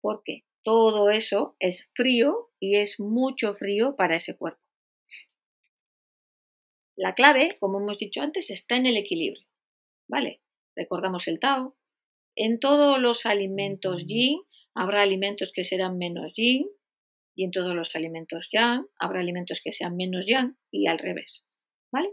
Porque 0.00 0.44
todo 0.62 1.10
eso 1.10 1.56
es 1.58 1.90
frío 1.94 2.50
y 2.58 2.76
es 2.76 3.00
mucho 3.00 3.54
frío 3.54 3.96
para 3.96 4.16
ese 4.16 4.36
cuerpo. 4.36 4.60
La 6.96 7.14
clave, 7.14 7.56
como 7.58 7.80
hemos 7.80 7.98
dicho 7.98 8.20
antes, 8.20 8.50
está 8.50 8.76
en 8.76 8.86
el 8.86 8.96
equilibrio, 8.98 9.46
¿vale? 10.08 10.42
Recordamos 10.76 11.28
el 11.28 11.40
Tao. 11.40 11.76
En 12.36 12.60
todos 12.60 13.00
los 13.00 13.24
alimentos 13.26 14.06
yin 14.06 14.42
habrá 14.74 15.02
alimentos 15.02 15.52
que 15.54 15.64
serán 15.64 15.98
menos 15.98 16.34
yin 16.34 16.68
y 17.34 17.44
en 17.44 17.50
todos 17.52 17.74
los 17.74 17.96
alimentos 17.96 18.48
yang 18.52 18.86
habrá 18.98 19.20
alimentos 19.20 19.60
que 19.64 19.72
sean 19.72 19.96
menos 19.96 20.26
yang 20.26 20.58
y 20.70 20.88
al 20.88 20.98
revés, 20.98 21.44
¿vale? 21.90 22.10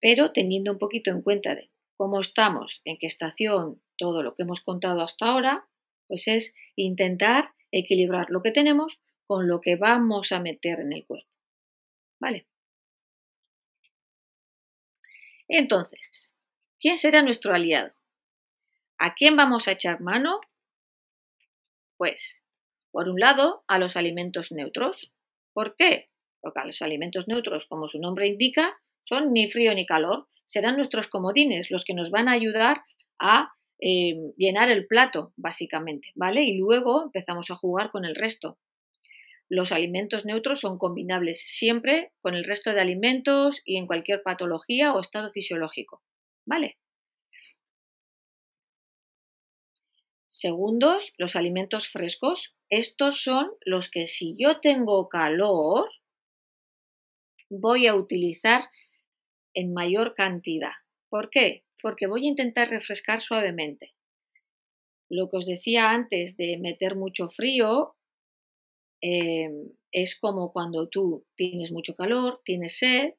Pero 0.00 0.32
teniendo 0.32 0.72
un 0.72 0.78
poquito 0.78 1.10
en 1.10 1.20
cuenta 1.20 1.54
de 1.54 1.70
cómo 1.96 2.20
estamos, 2.20 2.80
en 2.86 2.96
qué 2.98 3.06
estación, 3.06 3.82
todo 4.00 4.22
lo 4.22 4.34
que 4.34 4.44
hemos 4.44 4.62
contado 4.62 5.02
hasta 5.02 5.26
ahora, 5.26 5.68
pues 6.08 6.26
es 6.26 6.54
intentar 6.74 7.52
equilibrar 7.70 8.30
lo 8.30 8.42
que 8.42 8.50
tenemos 8.50 8.98
con 9.26 9.46
lo 9.46 9.60
que 9.60 9.76
vamos 9.76 10.32
a 10.32 10.40
meter 10.40 10.80
en 10.80 10.94
el 10.94 11.04
cuerpo. 11.06 11.28
¿Vale? 12.18 12.46
Entonces, 15.46 16.34
¿quién 16.80 16.96
será 16.96 17.22
nuestro 17.22 17.52
aliado? 17.52 17.92
¿A 18.98 19.14
quién 19.14 19.36
vamos 19.36 19.68
a 19.68 19.72
echar 19.72 20.00
mano? 20.00 20.40
Pues 21.96 22.40
por 22.90 23.08
un 23.08 23.20
lado, 23.20 23.62
a 23.68 23.78
los 23.78 23.96
alimentos 23.96 24.50
neutros. 24.50 25.12
¿Por 25.52 25.76
qué? 25.76 26.10
Porque 26.40 26.60
los 26.64 26.82
alimentos 26.82 27.28
neutros, 27.28 27.66
como 27.66 27.88
su 27.88 28.00
nombre 28.00 28.26
indica, 28.26 28.80
son 29.02 29.32
ni 29.32 29.50
frío 29.50 29.74
ni 29.74 29.86
calor. 29.86 30.28
Serán 30.44 30.76
nuestros 30.76 31.08
comodines 31.08 31.70
los 31.70 31.84
que 31.84 31.94
nos 31.94 32.10
van 32.10 32.28
a 32.28 32.32
ayudar 32.32 32.82
a 33.18 33.54
eh, 33.80 34.32
llenar 34.36 34.70
el 34.70 34.86
plato, 34.86 35.32
básicamente, 35.36 36.08
¿vale? 36.14 36.42
Y 36.44 36.58
luego 36.58 37.04
empezamos 37.04 37.50
a 37.50 37.56
jugar 37.56 37.90
con 37.90 38.04
el 38.04 38.14
resto. 38.14 38.58
Los 39.48 39.72
alimentos 39.72 40.24
neutros 40.24 40.60
son 40.60 40.78
combinables 40.78 41.42
siempre 41.44 42.12
con 42.20 42.34
el 42.34 42.44
resto 42.44 42.72
de 42.72 42.80
alimentos 42.80 43.60
y 43.64 43.78
en 43.78 43.86
cualquier 43.86 44.22
patología 44.22 44.92
o 44.94 45.00
estado 45.00 45.32
fisiológico, 45.32 46.02
¿vale? 46.46 46.76
Segundos, 50.28 51.12
los 51.18 51.34
alimentos 51.34 51.88
frescos. 51.88 52.54
Estos 52.68 53.22
son 53.22 53.50
los 53.64 53.90
que 53.90 54.06
si 54.06 54.36
yo 54.38 54.60
tengo 54.60 55.08
calor, 55.08 55.90
voy 57.50 57.88
a 57.88 57.94
utilizar 57.94 58.70
en 59.54 59.74
mayor 59.74 60.14
cantidad. 60.14 60.72
¿Por 61.08 61.30
qué? 61.30 61.64
Porque 61.82 62.06
voy 62.06 62.26
a 62.26 62.30
intentar 62.30 62.68
refrescar 62.68 63.22
suavemente. 63.22 63.94
Lo 65.10 65.28
que 65.28 65.38
os 65.38 65.46
decía 65.46 65.90
antes 65.90 66.36
de 66.36 66.56
meter 66.58 66.94
mucho 66.94 67.30
frío 67.30 67.96
em, 69.00 69.70
es 69.92 70.18
como 70.18 70.52
cuando 70.52 70.88
tú 70.88 71.26
tienes 71.36 71.72
mucho 71.72 71.94
calor, 71.94 72.40
tienes 72.44 72.78
sed 72.78 73.14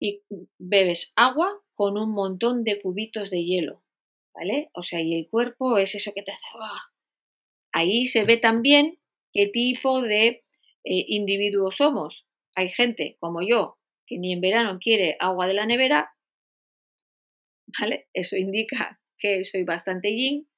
y 0.00 0.22
bebes 0.58 1.12
agua 1.16 1.50
con 1.74 1.96
un 1.96 2.12
montón 2.12 2.64
de 2.64 2.80
cubitos 2.80 3.30
de 3.30 3.44
hielo, 3.44 3.84
¿vale? 4.34 4.70
O 4.74 4.82
sea, 4.82 5.00
y 5.00 5.14
el 5.14 5.28
cuerpo 5.28 5.78
es 5.78 5.94
eso 5.94 6.12
que 6.12 6.22
te 6.22 6.32
hace... 6.32 6.42
Ahí 7.72 8.06
se 8.06 8.24
ve 8.24 8.36
también 8.36 8.98
qué 9.32 9.46
tipo 9.46 10.02
de 10.02 10.44
eh, 10.84 11.04
individuos 11.08 11.76
somos. 11.76 12.26
Hay 12.54 12.70
gente 12.70 13.16
como 13.18 13.40
yo 13.42 13.78
que 14.06 14.18
ni 14.18 14.32
en 14.32 14.40
verano 14.40 14.78
quiere 14.80 15.16
agua 15.20 15.46
de 15.46 15.54
la 15.54 15.66
nevera, 15.66 16.12
¿vale? 17.78 18.06
Eso 18.12 18.36
indica 18.36 19.00
que 19.18 19.44
soy 19.44 19.64
bastante 19.64 20.10
yin. 20.10 20.48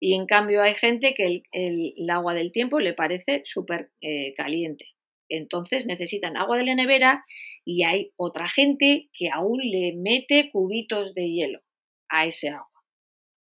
Y 0.00 0.14
en 0.14 0.26
cambio 0.26 0.62
hay 0.62 0.74
gente 0.74 1.14
que 1.14 1.42
el, 1.52 2.10
agua 2.10 2.34
del 2.34 2.52
tiempo 2.52 2.80
le 2.80 2.92
parece 2.92 3.42
súper 3.44 3.90
eh, 4.00 4.34
caliente. 4.36 4.86
Entonces 5.28 5.86
necesitan 5.86 6.36
agua 6.36 6.58
de 6.58 6.64
la 6.66 6.74
nevera 6.74 7.24
y 7.64 7.84
hay 7.84 8.12
otra 8.16 8.48
gente 8.48 9.08
que 9.12 9.30
aún 9.30 9.60
le 9.62 9.94
mete 9.96 10.50
cubitos 10.50 11.14
de 11.14 11.30
hielo 11.30 11.60
a 12.08 12.26
ese 12.26 12.50
agua. 12.50 12.68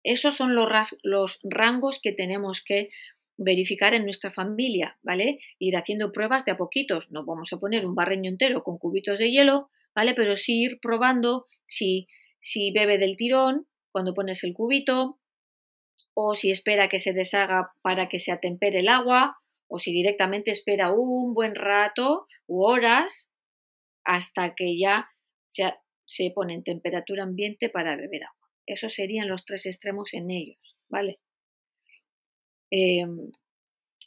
Esos 0.02 0.36
son 0.36 0.54
los, 0.54 0.98
los 1.02 1.38
rangos 1.42 2.00
que 2.02 2.12
tenemos 2.12 2.62
que 2.62 2.90
verificar 3.36 3.94
en 3.94 4.04
nuestra 4.04 4.30
familia, 4.30 4.98
¿vale? 5.02 5.40
Ir 5.58 5.76
haciendo 5.76 6.12
pruebas 6.12 6.44
de 6.44 6.52
a 6.52 6.56
poquitos. 6.56 7.10
No 7.10 7.24
vamos 7.24 7.52
a 7.52 7.58
poner 7.58 7.86
un 7.86 7.94
barreño 7.94 8.30
entero 8.30 8.62
con 8.62 8.78
cubitos 8.78 9.18
de 9.18 9.30
hielo, 9.30 9.70
¿vale? 9.94 10.14
Pero 10.14 10.36
sí 10.36 10.60
ir 10.60 10.78
probando 10.80 11.46
si, 11.66 12.06
si 12.40 12.72
bebe 12.72 12.98
del 12.98 13.16
tirón 13.16 13.66
cuando 13.92 14.14
pones 14.14 14.44
el 14.44 14.54
cubito, 14.54 15.18
o 16.14 16.34
si 16.34 16.50
espera 16.50 16.88
que 16.88 16.98
se 16.98 17.12
deshaga 17.12 17.72
para 17.82 18.08
que 18.08 18.18
se 18.18 18.32
atempere 18.32 18.80
el 18.80 18.88
agua, 18.88 19.38
o 19.68 19.78
si 19.78 19.92
directamente 19.92 20.50
espera 20.50 20.92
un 20.92 21.34
buen 21.34 21.54
rato 21.54 22.26
u 22.46 22.64
horas 22.64 23.28
hasta 24.04 24.54
que 24.54 24.78
ya 24.78 25.08
se, 25.48 26.30
pone 26.34 26.54
en 26.54 26.64
temperatura 26.64 27.22
ambiente 27.22 27.68
para 27.68 27.96
beber 27.96 28.24
agua. 28.24 28.48
Esos 28.66 28.94
serían 28.94 29.28
los 29.28 29.44
tres 29.44 29.66
extremos 29.66 30.12
en 30.12 30.30
ellos, 30.30 30.76
¿vale? 30.88 31.20
Em, 32.70 33.30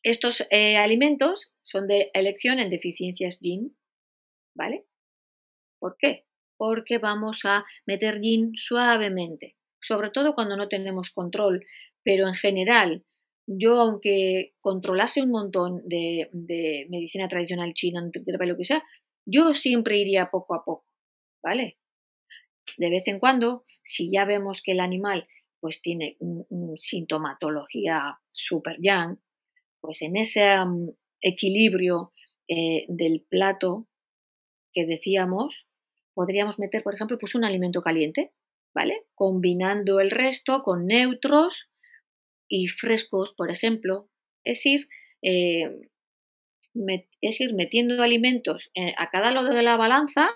estos 0.03 0.45
eh, 0.49 0.77
alimentos 0.77 1.53
son 1.63 1.87
de 1.87 2.11
elección 2.13 2.59
en 2.59 2.69
deficiencias 2.69 3.39
yin, 3.39 3.77
¿vale? 4.53 4.85
¿Por 5.79 5.95
qué? 5.97 6.25
Porque 6.65 6.97
vamos 6.97 7.41
a 7.43 7.65
meter 7.85 8.21
yin 8.21 8.53
suavemente, 8.55 9.57
sobre 9.81 10.11
todo 10.11 10.33
cuando 10.33 10.55
no 10.55 10.69
tenemos 10.69 11.11
control, 11.11 11.65
pero 12.05 12.25
en 12.25 12.35
general, 12.35 13.03
yo 13.45 13.81
aunque 13.81 14.53
controlase 14.61 15.21
un 15.21 15.31
montón 15.31 15.81
de, 15.85 16.29
medicina 16.89 17.27
tradicional 17.27 17.73
china, 17.73 17.99
nutritiva, 17.99 18.45
lo 18.45 18.55
que 18.55 18.63
sea, 18.63 18.81
yo 19.25 19.53
siempre 19.55 19.97
iría 19.97 20.31
poco 20.31 20.55
a 20.55 20.63
poco, 20.63 20.85
¿vale? 21.43 21.79
De 22.77 22.89
vez 22.89 23.03
en 23.07 23.19
cuando, 23.19 23.65
si 23.83 24.09
ya 24.09 24.23
vemos 24.23 24.61
que 24.61 24.71
el 24.71 24.79
animal 24.79 25.27
pues 25.59 25.81
tiene 25.81 26.15
sintomatología 26.77 28.21
super 28.31 28.77
yang, 28.79 29.19
pues 29.81 30.01
en 30.01 30.15
ese 30.15 30.63
mm, 30.63 30.91
equilibrio 31.19 32.13
eh, 32.47 32.85
del 32.87 33.25
plato 33.27 33.89
que 34.71 34.85
decíamos, 34.85 35.67
podríamos 36.13 36.59
meter, 36.59 36.83
por 36.83 36.93
ejemplo, 36.93 37.17
pues 37.17 37.35
un 37.35 37.43
alimento 37.43 37.81
caliente, 37.81 38.33
¿vale? 38.73 39.05
Combinando 39.15 39.99
el 39.99 40.11
resto 40.11 40.63
con 40.63 40.85
neutros 40.87 41.69
y 42.47 42.67
frescos, 42.67 43.33
por 43.35 43.51
ejemplo. 43.51 44.09
Es 44.43 44.65
ir, 44.65 44.87
eh, 45.21 45.89
es 47.21 47.41
ir 47.41 47.53
metiendo 47.53 48.03
alimentos 48.03 48.71
eh, 48.75 48.93
a 48.97 49.09
cada 49.09 49.31
lado 49.31 49.53
de 49.53 49.63
la 49.63 49.77
balanza, 49.77 50.29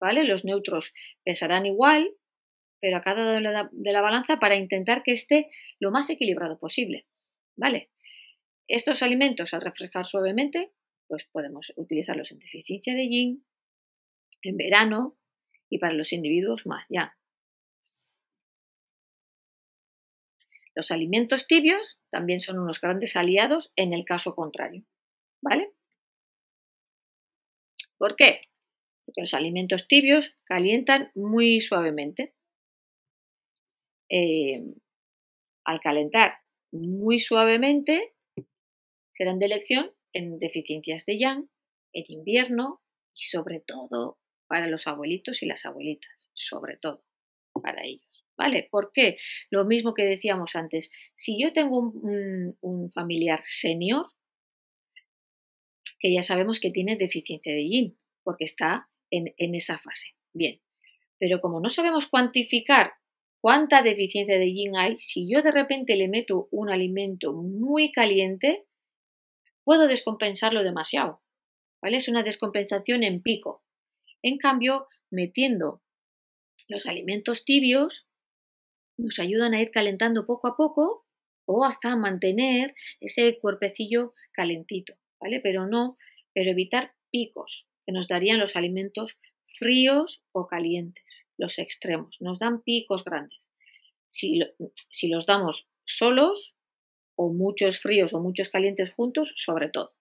¿vale? 0.00 0.24
Los 0.24 0.44
neutros 0.44 0.92
pesarán 1.24 1.66
igual, 1.66 2.10
pero 2.80 2.96
a 2.96 3.00
cada 3.00 3.40
lado 3.40 3.70
de 3.70 3.92
la, 3.92 4.02
balanza 4.02 4.38
para 4.38 4.56
intentar 4.56 5.02
que 5.02 5.12
esté 5.12 5.50
lo 5.78 5.90
más 5.90 6.10
equilibrado 6.10 6.58
posible. 6.58 7.06
¿Vale? 7.56 7.90
Estos 8.66 9.02
alimentos, 9.02 9.52
al 9.52 9.60
refrescar 9.60 10.06
suavemente, 10.06 10.72
pues 11.06 11.24
podemos 11.30 11.72
utilizarlos 11.76 12.32
en 12.32 12.38
deficiencia 12.38 12.94
de 12.94 13.08
yin, 13.08 13.44
en 14.42 14.56
verano 14.56 15.16
y 15.68 15.78
para 15.78 15.94
los 15.94 16.12
individuos 16.12 16.66
más 16.66 16.84
ya. 16.88 17.16
Los 20.74 20.90
alimentos 20.90 21.46
tibios 21.46 21.98
también 22.10 22.40
son 22.40 22.58
unos 22.58 22.80
grandes 22.80 23.16
aliados 23.16 23.72
en 23.76 23.92
el 23.92 24.04
caso 24.04 24.34
contrario. 24.34 24.84
¿Vale? 25.42 25.72
¿Por 27.98 28.16
qué? 28.16 28.42
Porque 29.04 29.20
los 29.22 29.34
alimentos 29.34 29.86
tibios 29.86 30.34
calientan 30.44 31.10
muy 31.14 31.60
suavemente. 31.60 32.34
Eh, 34.08 34.62
al 35.64 35.80
calentar 35.80 36.38
muy 36.70 37.20
suavemente, 37.20 38.14
serán 39.14 39.38
de 39.38 39.46
elección 39.46 39.92
en 40.12 40.38
deficiencias 40.38 41.04
de 41.06 41.18
yang, 41.18 41.48
en 41.92 42.04
invierno 42.08 42.82
y 43.14 43.24
sobre 43.24 43.60
todo 43.60 44.18
para 44.52 44.66
los 44.66 44.86
abuelitos 44.86 45.42
y 45.42 45.46
las 45.46 45.64
abuelitas, 45.64 46.12
sobre 46.34 46.76
todo 46.76 47.06
para 47.62 47.86
ellos. 47.86 48.06
¿Vale? 48.36 48.68
¿Por 48.70 48.92
qué? 48.92 49.16
Lo 49.48 49.64
mismo 49.64 49.94
que 49.94 50.04
decíamos 50.04 50.54
antes, 50.56 50.90
si 51.16 51.42
yo 51.42 51.54
tengo 51.54 51.78
un, 51.78 52.90
familiar 52.92 53.42
senior, 53.46 54.08
que 55.98 56.12
ya 56.12 56.22
sabemos 56.22 56.60
que 56.60 56.70
tiene 56.70 56.96
deficiencia 56.96 57.50
de 57.50 57.66
yin, 57.66 57.98
porque 58.24 58.44
está 58.44 58.90
en, 59.10 59.32
en 59.38 59.54
esa 59.54 59.78
fase. 59.78 60.08
Bien, 60.34 60.60
pero 61.18 61.40
como 61.40 61.58
no 61.58 61.70
sabemos 61.70 62.06
cuantificar 62.08 62.92
cuánta 63.40 63.82
deficiencia 63.82 64.38
de 64.38 64.52
yin 64.52 64.76
hay, 64.76 65.00
si 65.00 65.32
yo 65.32 65.40
de 65.40 65.52
repente 65.52 65.96
le 65.96 66.08
meto 66.08 66.48
un 66.50 66.68
alimento 66.68 67.32
muy 67.32 67.90
caliente, 67.90 68.66
puedo 69.64 69.88
descompensarlo 69.88 70.62
demasiado. 70.62 71.22
¿Vale? 71.80 71.96
Es 71.96 72.08
una 72.08 72.22
descompensación 72.22 73.02
en 73.02 73.22
pico. 73.22 73.64
En 74.22 74.38
cambio, 74.38 74.86
metiendo 75.10 75.82
los 76.68 76.86
alimentos 76.86 77.44
tibios, 77.44 78.06
nos 78.96 79.18
ayudan 79.18 79.54
a 79.54 79.60
ir 79.60 79.70
calentando 79.70 80.26
poco 80.26 80.48
a 80.48 80.56
poco 80.56 81.06
o 81.44 81.64
hasta 81.64 81.96
mantener 81.96 82.74
ese 83.00 83.38
cuerpecillo 83.40 84.14
calentito, 84.32 84.94
¿vale? 85.20 85.40
Pero 85.40 85.66
no, 85.66 85.98
pero 86.32 86.50
evitar 86.50 86.94
picos 87.10 87.66
que 87.84 87.92
nos 87.92 88.06
darían 88.06 88.38
los 88.38 88.54
alimentos 88.54 89.18
fríos 89.58 90.22
o 90.32 90.46
calientes, 90.46 91.26
los 91.36 91.58
extremos, 91.58 92.16
nos 92.20 92.38
dan 92.38 92.62
picos 92.62 93.04
grandes. 93.04 93.40
Si, 94.08 94.40
si 94.88 95.08
los 95.08 95.26
damos 95.26 95.68
solos, 95.84 96.54
o 97.16 97.32
muchos 97.32 97.80
fríos 97.80 98.14
o 98.14 98.20
muchos 98.20 98.48
calientes 98.48 98.92
juntos, 98.94 99.32
sobre 99.36 99.68
todo. 99.68 99.94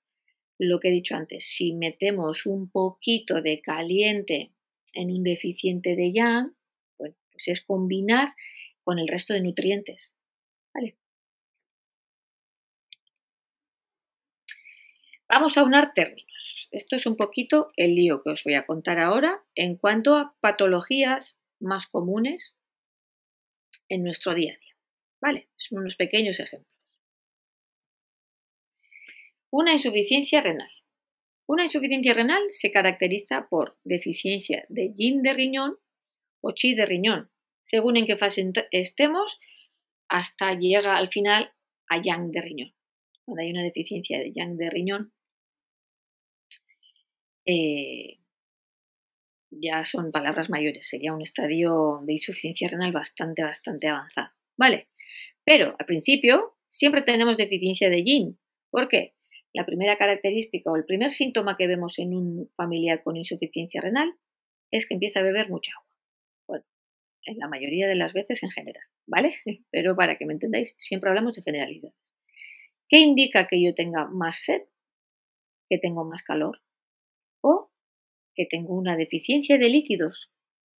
Lo 0.63 0.79
que 0.79 0.89
he 0.89 0.91
dicho 0.91 1.15
antes, 1.15 1.43
si 1.43 1.73
metemos 1.73 2.45
un 2.45 2.69
poquito 2.69 3.41
de 3.41 3.61
caliente 3.61 4.51
en 4.93 5.09
un 5.09 5.23
deficiente 5.23 5.95
de 5.95 6.13
yang, 6.13 6.55
pues 6.97 7.15
es 7.47 7.61
combinar 7.61 8.35
con 8.83 8.99
el 8.99 9.07
resto 9.07 9.33
de 9.33 9.41
nutrientes. 9.41 10.13
¿Vale? 10.71 10.97
Vamos 15.27 15.57
a 15.57 15.63
unar 15.63 15.95
términos. 15.95 16.69
Esto 16.69 16.95
es 16.95 17.07
un 17.07 17.17
poquito 17.17 17.71
el 17.75 17.95
lío 17.95 18.21
que 18.21 18.29
os 18.29 18.43
voy 18.43 18.53
a 18.53 18.67
contar 18.67 18.99
ahora 18.99 19.43
en 19.55 19.77
cuanto 19.77 20.15
a 20.15 20.35
patologías 20.41 21.39
más 21.59 21.87
comunes 21.87 22.55
en 23.89 24.03
nuestro 24.03 24.35
día 24.35 24.53
a 24.53 24.57
día. 24.59 24.75
¿Vale? 25.21 25.49
Son 25.55 25.79
unos 25.79 25.95
pequeños 25.95 26.39
ejemplos. 26.39 26.70
Una 29.51 29.73
insuficiencia 29.73 30.39
renal. 30.41 30.71
Una 31.45 31.65
insuficiencia 31.65 32.13
renal 32.13 32.41
se 32.51 32.71
caracteriza 32.71 33.47
por 33.49 33.77
deficiencia 33.83 34.65
de 34.69 34.93
yin 34.95 35.21
de 35.23 35.33
riñón 35.33 35.77
o 36.41 36.53
chi 36.53 36.73
de 36.73 36.85
riñón, 36.85 37.29
según 37.65 37.97
en 37.97 38.05
qué 38.05 38.15
fase 38.15 38.49
estemos, 38.71 39.39
hasta 40.07 40.53
llega 40.57 40.95
al 40.95 41.09
final 41.09 41.51
a 41.89 42.01
yang 42.01 42.31
de 42.31 42.41
riñón. 42.41 42.73
Cuando 43.25 43.43
hay 43.43 43.51
una 43.51 43.63
deficiencia 43.63 44.19
de 44.19 44.31
yang 44.31 44.55
de 44.55 44.69
riñón, 44.69 45.13
eh, 47.45 48.19
ya 49.49 49.83
son 49.83 50.13
palabras 50.13 50.49
mayores, 50.49 50.87
sería 50.87 51.13
un 51.13 51.21
estadio 51.21 51.99
de 52.05 52.13
insuficiencia 52.13 52.69
renal 52.69 52.93
bastante, 52.93 53.43
bastante 53.43 53.89
avanzado. 53.89 54.29
¿Vale? 54.55 54.87
Pero 55.43 55.75
al 55.77 55.85
principio 55.85 56.55
siempre 56.69 57.01
tenemos 57.01 57.35
deficiencia 57.35 57.89
de 57.89 58.03
yin. 58.03 58.39
¿Por 58.69 58.87
qué? 58.87 59.15
La 59.53 59.65
primera 59.65 59.97
característica 59.97 60.71
o 60.71 60.75
el 60.75 60.85
primer 60.85 61.11
síntoma 61.11 61.57
que 61.57 61.67
vemos 61.67 61.99
en 61.99 62.15
un 62.15 62.49
familiar 62.55 63.03
con 63.03 63.17
insuficiencia 63.17 63.81
renal 63.81 64.13
es 64.71 64.87
que 64.87 64.93
empieza 64.93 65.19
a 65.19 65.23
beber 65.23 65.49
mucha 65.49 65.71
agua. 65.73 65.91
En 67.23 67.37
la 67.37 67.47
mayoría 67.47 67.87
de 67.87 67.93
las 67.95 68.13
veces 68.13 68.41
en 68.41 68.49
general, 68.49 68.83
¿vale? 69.05 69.35
Pero 69.71 69.95
para 69.95 70.17
que 70.17 70.25
me 70.25 70.33
entendáis, 70.33 70.73
siempre 70.79 71.09
hablamos 71.09 71.35
de 71.35 71.43
generalidades. 71.43 72.15
¿Qué 72.89 72.99
indica 72.99 73.47
que 73.47 73.61
yo 73.61 73.75
tenga 73.75 74.07
más 74.07 74.41
sed? 74.43 74.63
Que 75.69 75.77
tengo 75.77 76.03
más 76.03 76.23
calor. 76.23 76.61
O 77.41 77.71
que 78.35 78.45
tengo 78.45 78.75
una 78.75 78.97
deficiencia 78.97 79.57
de 79.57 79.69
líquidos. 79.69 80.31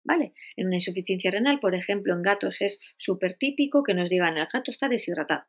¿Vale? 0.03 0.33
En 0.55 0.65
una 0.65 0.77
insuficiencia 0.77 1.29
renal, 1.29 1.59
por 1.59 1.75
ejemplo, 1.75 2.15
en 2.15 2.23
gatos 2.23 2.59
es 2.61 2.79
súper 2.97 3.37
típico 3.37 3.83
que 3.83 3.93
nos 3.93 4.09
digan 4.09 4.37
el 4.37 4.47
gato 4.51 4.71
está 4.71 4.89
deshidratado. 4.89 5.45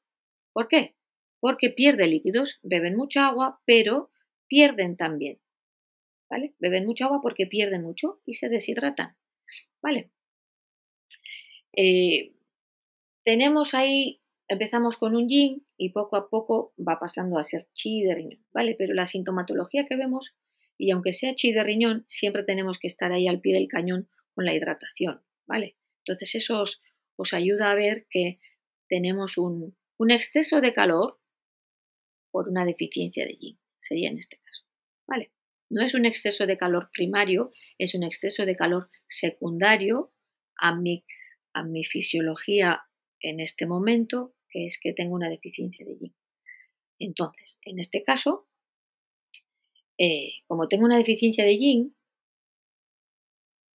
¿Por 0.52 0.68
qué? 0.68 0.94
Porque 1.42 1.70
pierde 1.70 2.06
líquidos, 2.06 2.60
beben 2.62 2.94
mucha 2.94 3.26
agua, 3.26 3.60
pero 3.66 4.12
pierden 4.46 4.96
también. 4.96 5.40
¿Vale? 6.30 6.54
Beben 6.60 6.86
mucha 6.86 7.06
agua 7.06 7.18
porque 7.20 7.48
pierden 7.48 7.82
mucho 7.82 8.20
y 8.24 8.34
se 8.34 8.48
deshidratan. 8.48 9.16
¿Vale? 9.82 10.12
Eh, 11.72 12.32
tenemos 13.24 13.74
ahí, 13.74 14.20
empezamos 14.46 14.96
con 14.96 15.16
un 15.16 15.28
yin 15.28 15.66
y 15.76 15.88
poco 15.90 16.14
a 16.14 16.30
poco 16.30 16.74
va 16.78 17.00
pasando 17.00 17.38
a 17.38 17.44
ser 17.44 17.66
chi 17.74 18.02
de 18.02 18.14
riñón, 18.14 18.46
¿vale? 18.52 18.76
Pero 18.78 18.94
la 18.94 19.08
sintomatología 19.08 19.86
que 19.86 19.96
vemos, 19.96 20.36
y 20.78 20.92
aunque 20.92 21.12
sea 21.12 21.34
chi 21.34 21.52
de 21.52 21.64
riñón, 21.64 22.04
siempre 22.06 22.44
tenemos 22.44 22.78
que 22.78 22.86
estar 22.86 23.10
ahí 23.10 23.26
al 23.26 23.40
pie 23.40 23.54
del 23.54 23.66
cañón 23.66 24.08
con 24.32 24.44
la 24.44 24.54
hidratación, 24.54 25.22
¿vale? 25.46 25.76
Entonces 26.04 26.36
eso 26.36 26.62
os, 26.62 26.80
os 27.16 27.32
ayuda 27.32 27.72
a 27.72 27.74
ver 27.74 28.06
que 28.10 28.38
tenemos 28.88 29.38
un, 29.38 29.76
un 29.96 30.10
exceso 30.12 30.60
de 30.60 30.72
calor 30.72 31.18
por 32.32 32.48
una 32.48 32.64
deficiencia 32.64 33.24
de 33.24 33.36
yin, 33.36 33.58
sería 33.80 34.10
en 34.10 34.18
este 34.18 34.38
caso. 34.38 34.64
¿Vale? 35.06 35.32
No 35.70 35.84
es 35.84 35.94
un 35.94 36.04
exceso 36.04 36.46
de 36.46 36.58
calor 36.58 36.90
primario, 36.92 37.52
es 37.78 37.94
un 37.94 38.02
exceso 38.02 38.44
de 38.44 38.56
calor 38.56 38.90
secundario 39.06 40.12
a 40.58 40.74
mi, 40.74 41.04
a 41.52 41.62
mi 41.62 41.84
fisiología 41.84 42.82
en 43.20 43.38
este 43.38 43.66
momento, 43.66 44.34
que 44.48 44.66
es 44.66 44.78
que 44.80 44.92
tengo 44.92 45.14
una 45.14 45.30
deficiencia 45.30 45.86
de 45.86 45.96
yin. 45.96 46.16
Entonces, 46.98 47.58
en 47.62 47.78
este 47.78 48.02
caso, 48.02 48.48
eh, 49.98 50.32
como 50.48 50.66
tengo 50.66 50.84
una 50.84 50.98
deficiencia 50.98 51.44
de 51.44 51.58
yin, 51.58 51.96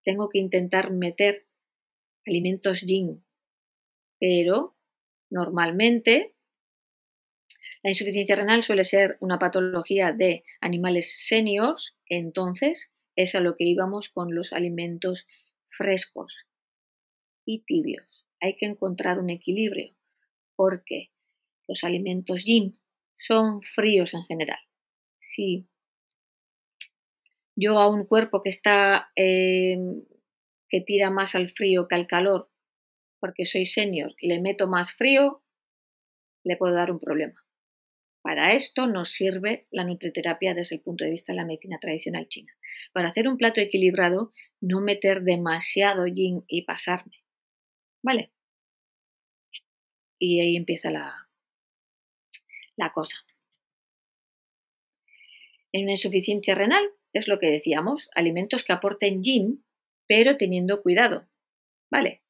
tengo 0.05 0.29
que 0.29 0.39
intentar 0.39 0.91
meter 0.91 1.47
alimentos 2.25 2.83
yin, 2.83 3.25
pero 4.19 4.77
Normalmente, 5.31 6.36
la 7.87 7.93
insuficiencia 7.93 8.35
renal 8.35 8.65
suele 8.65 8.83
ser 8.83 9.17
una 9.21 9.39
patología 9.39 10.11
de 10.11 10.43
animales 10.61 11.15
seniors, 11.25 11.95
entonces 12.07 12.91
es 13.15 13.37
a 13.37 13.41
lo 13.41 13.55
que 13.55 13.63
íbamos 13.63 14.09
con 14.09 14.35
los 14.35 14.53
alimentos 14.53 15.25
frescos 15.69 16.49
y 17.45 17.61
tibios. 17.61 18.27
Hay 18.41 18.57
que 18.57 18.67
encontrar 18.67 19.21
un 19.21 19.31
equilibrio 19.31 19.95
porque 20.57 21.13
los 21.69 21.85
alimentos 21.85 22.45
yin 22.45 22.77
son 23.25 23.63
fríos 23.63 24.15
en 24.15 24.25
general. 24.25 24.59
Si 25.21 25.69
yo 27.55 27.79
a 27.79 27.89
un 27.89 28.05
cuerpo 28.05 28.43
que 28.43 28.51
está 28.51 29.13
em, 29.15 30.03
que 30.69 30.81
tira 30.81 31.11
más 31.11 31.37
al 31.37 31.51
frío 31.51 31.87
que 31.87 31.95
al 31.95 32.09
calor 32.09 32.51
porque 33.21 33.47
soy 33.47 33.65
senior, 33.65 34.13
le 34.21 34.41
meto 34.41 34.67
más 34.67 34.91
frío, 34.91 35.45
le 36.43 36.57
puedo 36.57 36.75
dar 36.75 36.91
un 36.91 36.99
problema. 36.99 37.46
Para 38.27 38.55
esto 38.55 38.89
nos 38.89 39.13
sirve 39.13 39.69
la 39.71 39.85
nutriterapia 39.85 40.53
desde 40.53 40.75
el 40.75 40.83
punto 40.83 41.05
de 41.05 41.13
vista 41.13 41.33
de 41.33 41.37
la 41.37 41.45
medicina 41.45 41.79
tradicional 41.81 42.27
china. 42.27 42.53
Para 42.93 43.11
hacer 43.11 43.29
un 43.29 43.37
plato 43.37 43.61
equilibrado, 43.61 44.33
no 44.61 44.81
meter 44.81 45.23
demasiado 45.23 46.09
yin 46.09 46.43
y 46.49 46.63
pasarme. 46.63 47.23
¿Vale? 48.03 48.33
Y 50.19 50.41
ahí 50.41 50.57
empieza 50.57 50.91
la, 50.91 51.29
la 52.75 52.93
cosa. 52.93 53.17
En 55.71 55.85
una 55.85 55.93
insuficiencia 55.93 56.57
renal 56.57 56.85
es 57.13 57.29
lo 57.29 57.39
que 57.39 57.47
decíamos, 57.47 58.09
alimentos 58.13 58.65
que 58.65 58.73
aporten 58.73 59.23
yin, 59.23 59.65
pero 60.09 60.37
teniendo 60.37 60.83
cuidado. 60.83 61.29
¿Vale? 61.93 62.25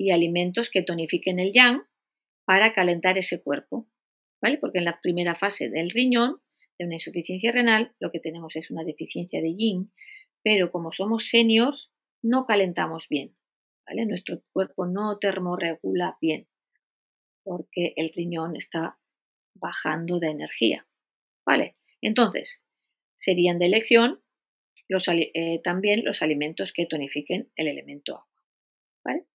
y 0.00 0.12
alimentos 0.12 0.70
que 0.70 0.82
tonifiquen 0.82 1.38
el 1.38 1.52
yang 1.52 1.82
para 2.46 2.72
calentar 2.72 3.18
ese 3.18 3.42
cuerpo, 3.42 3.86
¿vale? 4.40 4.58
Porque 4.58 4.78
en 4.78 4.84
la 4.84 5.00
primera 5.00 5.34
fase 5.34 5.68
del 5.68 5.90
riñón, 5.90 6.40
de 6.78 6.86
una 6.86 6.94
insuficiencia 6.94 7.52
renal, 7.52 7.94
lo 8.00 8.10
que 8.10 8.20
tenemos 8.20 8.56
es 8.56 8.70
una 8.70 8.84
deficiencia 8.84 9.40
de 9.42 9.54
yin, 9.54 9.92
pero 10.42 10.70
como 10.70 10.92
somos 10.92 11.28
seniors, 11.28 11.90
no 12.22 12.46
calentamos 12.46 13.08
bien, 13.08 13.36
¿vale? 13.86 14.06
Nuestro 14.06 14.42
cuerpo 14.52 14.86
no 14.86 15.18
termorregula 15.18 16.16
bien, 16.20 16.48
porque 17.42 17.92
el 17.96 18.12
riñón 18.14 18.56
está 18.56 18.98
bajando 19.54 20.18
de 20.18 20.28
energía, 20.28 20.86
¿vale? 21.44 21.76
Entonces, 22.00 22.62
serían 23.16 23.58
de 23.58 23.66
elección 23.66 24.22
eh, 24.88 25.60
también 25.62 26.04
los 26.04 26.20
alimentos 26.22 26.72
que 26.72 26.86
tonifiquen 26.86 27.52
el 27.54 27.68
elemento 27.68 28.16
agua, 28.16 28.42
¿vale? 29.04 29.26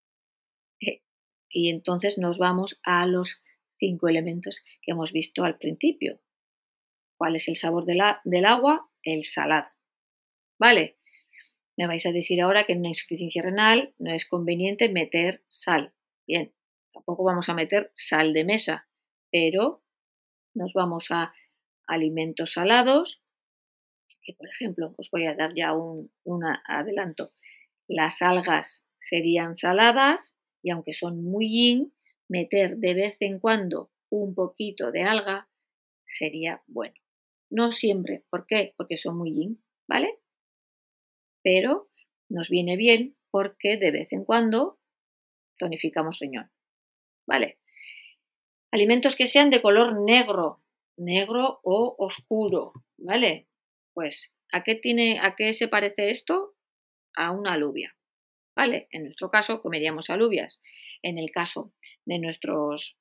y 1.48 1.70
entonces 1.70 2.18
nos 2.18 2.38
vamos 2.38 2.82
a 2.84 3.06
los 3.06 3.42
cinco 3.78 4.08
elementos 4.08 4.64
que 4.82 4.92
hemos 4.92 5.12
visto 5.12 5.44
al 5.44 5.58
principio. 5.58 6.20
¿Cuál 7.18 7.36
es 7.36 7.48
el 7.48 7.56
sabor 7.56 7.86
del 7.86 8.46
agua? 8.46 8.90
El 9.04 9.24
salado. 9.26 9.70
¿Vale? 10.60 10.98
Me 11.78 11.88
vais 11.88 12.06
a 12.06 12.12
decir 12.12 12.42
ahora 12.42 12.66
que 12.66 12.74
en 12.74 12.80
una 12.80 12.90
insuficiencia 12.90 13.42
renal 13.42 13.94
no 13.98 14.14
es 14.14 14.26
conveniente 14.26 14.90
meter 14.90 15.44
sal. 15.50 15.94
Bien, 16.26 16.54
tampoco 16.94 17.24
vamos 17.24 17.50
a 17.50 17.54
meter 17.54 17.92
sal 17.96 18.34
de 18.34 18.46
mesa, 18.46 18.88
pero 19.32 19.84
nos 20.54 20.74
vamos 20.74 21.08
a 21.12 21.34
alimentos 21.88 22.54
salados, 22.54 23.22
que 24.24 24.34
por 24.34 24.48
ejemplo 24.50 24.96
os 24.98 25.12
voy 25.12 25.26
a 25.26 25.36
dar 25.36 25.54
ya 25.54 25.74
un, 25.74 26.12
un 26.24 26.44
adelanto. 26.66 27.34
Las 27.88 28.22
algas 28.22 28.86
serían 29.02 29.58
saladas, 29.58 30.36
y 30.64 30.72
aunque 30.72 30.94
son 30.94 31.24
muy 31.24 31.50
yin, 31.50 31.95
meter 32.28 32.78
de 32.78 32.94
vez 32.94 33.18
en 33.20 33.40
cuando 33.40 33.92
un 34.10 34.34
poquito 34.34 34.92
de 34.92 35.04
alga 35.04 35.50
sería 36.06 36.64
bueno. 36.68 36.96
No 37.50 37.72
siempre, 37.72 38.24
¿por 38.30 38.46
qué? 38.48 38.74
Porque 38.78 38.98
son 38.98 39.18
muy 39.18 39.34
yin, 39.34 39.64
¿vale? 39.88 40.20
Pero 41.44 41.90
nos 42.30 42.50
viene 42.50 42.76
bien 42.76 43.16
porque 43.30 43.78
de 43.78 43.92
vez 43.92 44.12
en 44.12 44.26
cuando 44.26 44.80
tonificamos 45.58 46.20
riñón, 46.20 46.52
¿vale? 47.28 47.60
Alimentos 48.72 49.16
que 49.16 49.28
sean 49.28 49.50
de 49.50 49.62
color 49.62 50.02
negro, 50.02 50.64
negro 50.98 51.60
o 51.64 51.96
oscuro, 51.98 52.74
¿vale? 52.98 53.48
Pues, 53.94 54.32
¿a 54.52 54.64
qué, 54.64 54.76
tiene, 54.76 55.20
¿a 55.20 55.36
qué 55.36 55.54
se 55.54 55.68
parece 55.68 56.12
esto? 56.12 56.56
A 57.16 57.32
una 57.32 57.54
alubia. 57.54 57.96
¿Vale? 58.56 58.88
En 58.92 59.04
nuestro 59.04 59.30
caso 59.30 59.62
comeríamos 59.62 60.10
alubias. 60.10 60.62
En 61.02 61.18
el 61.18 61.32
caso 61.32 61.74
de 62.06 62.20
nuestros, 62.20 62.98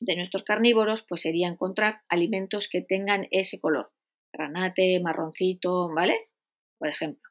de 0.00 0.16
nuestros 0.16 0.44
carnívoros, 0.44 1.02
pues 1.02 1.20
sería 1.22 1.48
encontrar 1.48 2.02
alimentos 2.08 2.68
que 2.68 2.80
tengan 2.80 3.28
ese 3.30 3.60
color, 3.60 3.92
granate, 4.32 5.00
marroncito, 5.00 5.92
¿vale? 5.92 6.30
Por 6.78 6.88
ejemplo. 6.88 7.30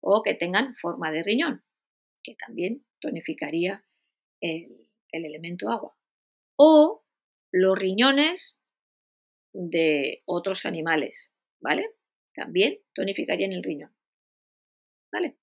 O 0.00 0.22
que 0.22 0.34
tengan 0.34 0.74
forma 0.76 1.10
de 1.10 1.22
riñón, 1.22 1.64
que 2.22 2.34
también 2.34 2.84
tonificaría 3.00 3.84
el, 4.40 4.88
el 5.10 5.24
elemento 5.24 5.70
agua. 5.70 5.96
O 6.56 7.04
los 7.52 7.78
riñones 7.78 8.56
de 9.52 10.22
otros 10.24 10.66
animales, 10.66 11.30
¿vale? 11.60 11.90
También 12.34 12.78
tonificarían 12.94 13.52
el 13.52 13.62
riñón. 13.62 13.92
¿Vale? 15.10 15.36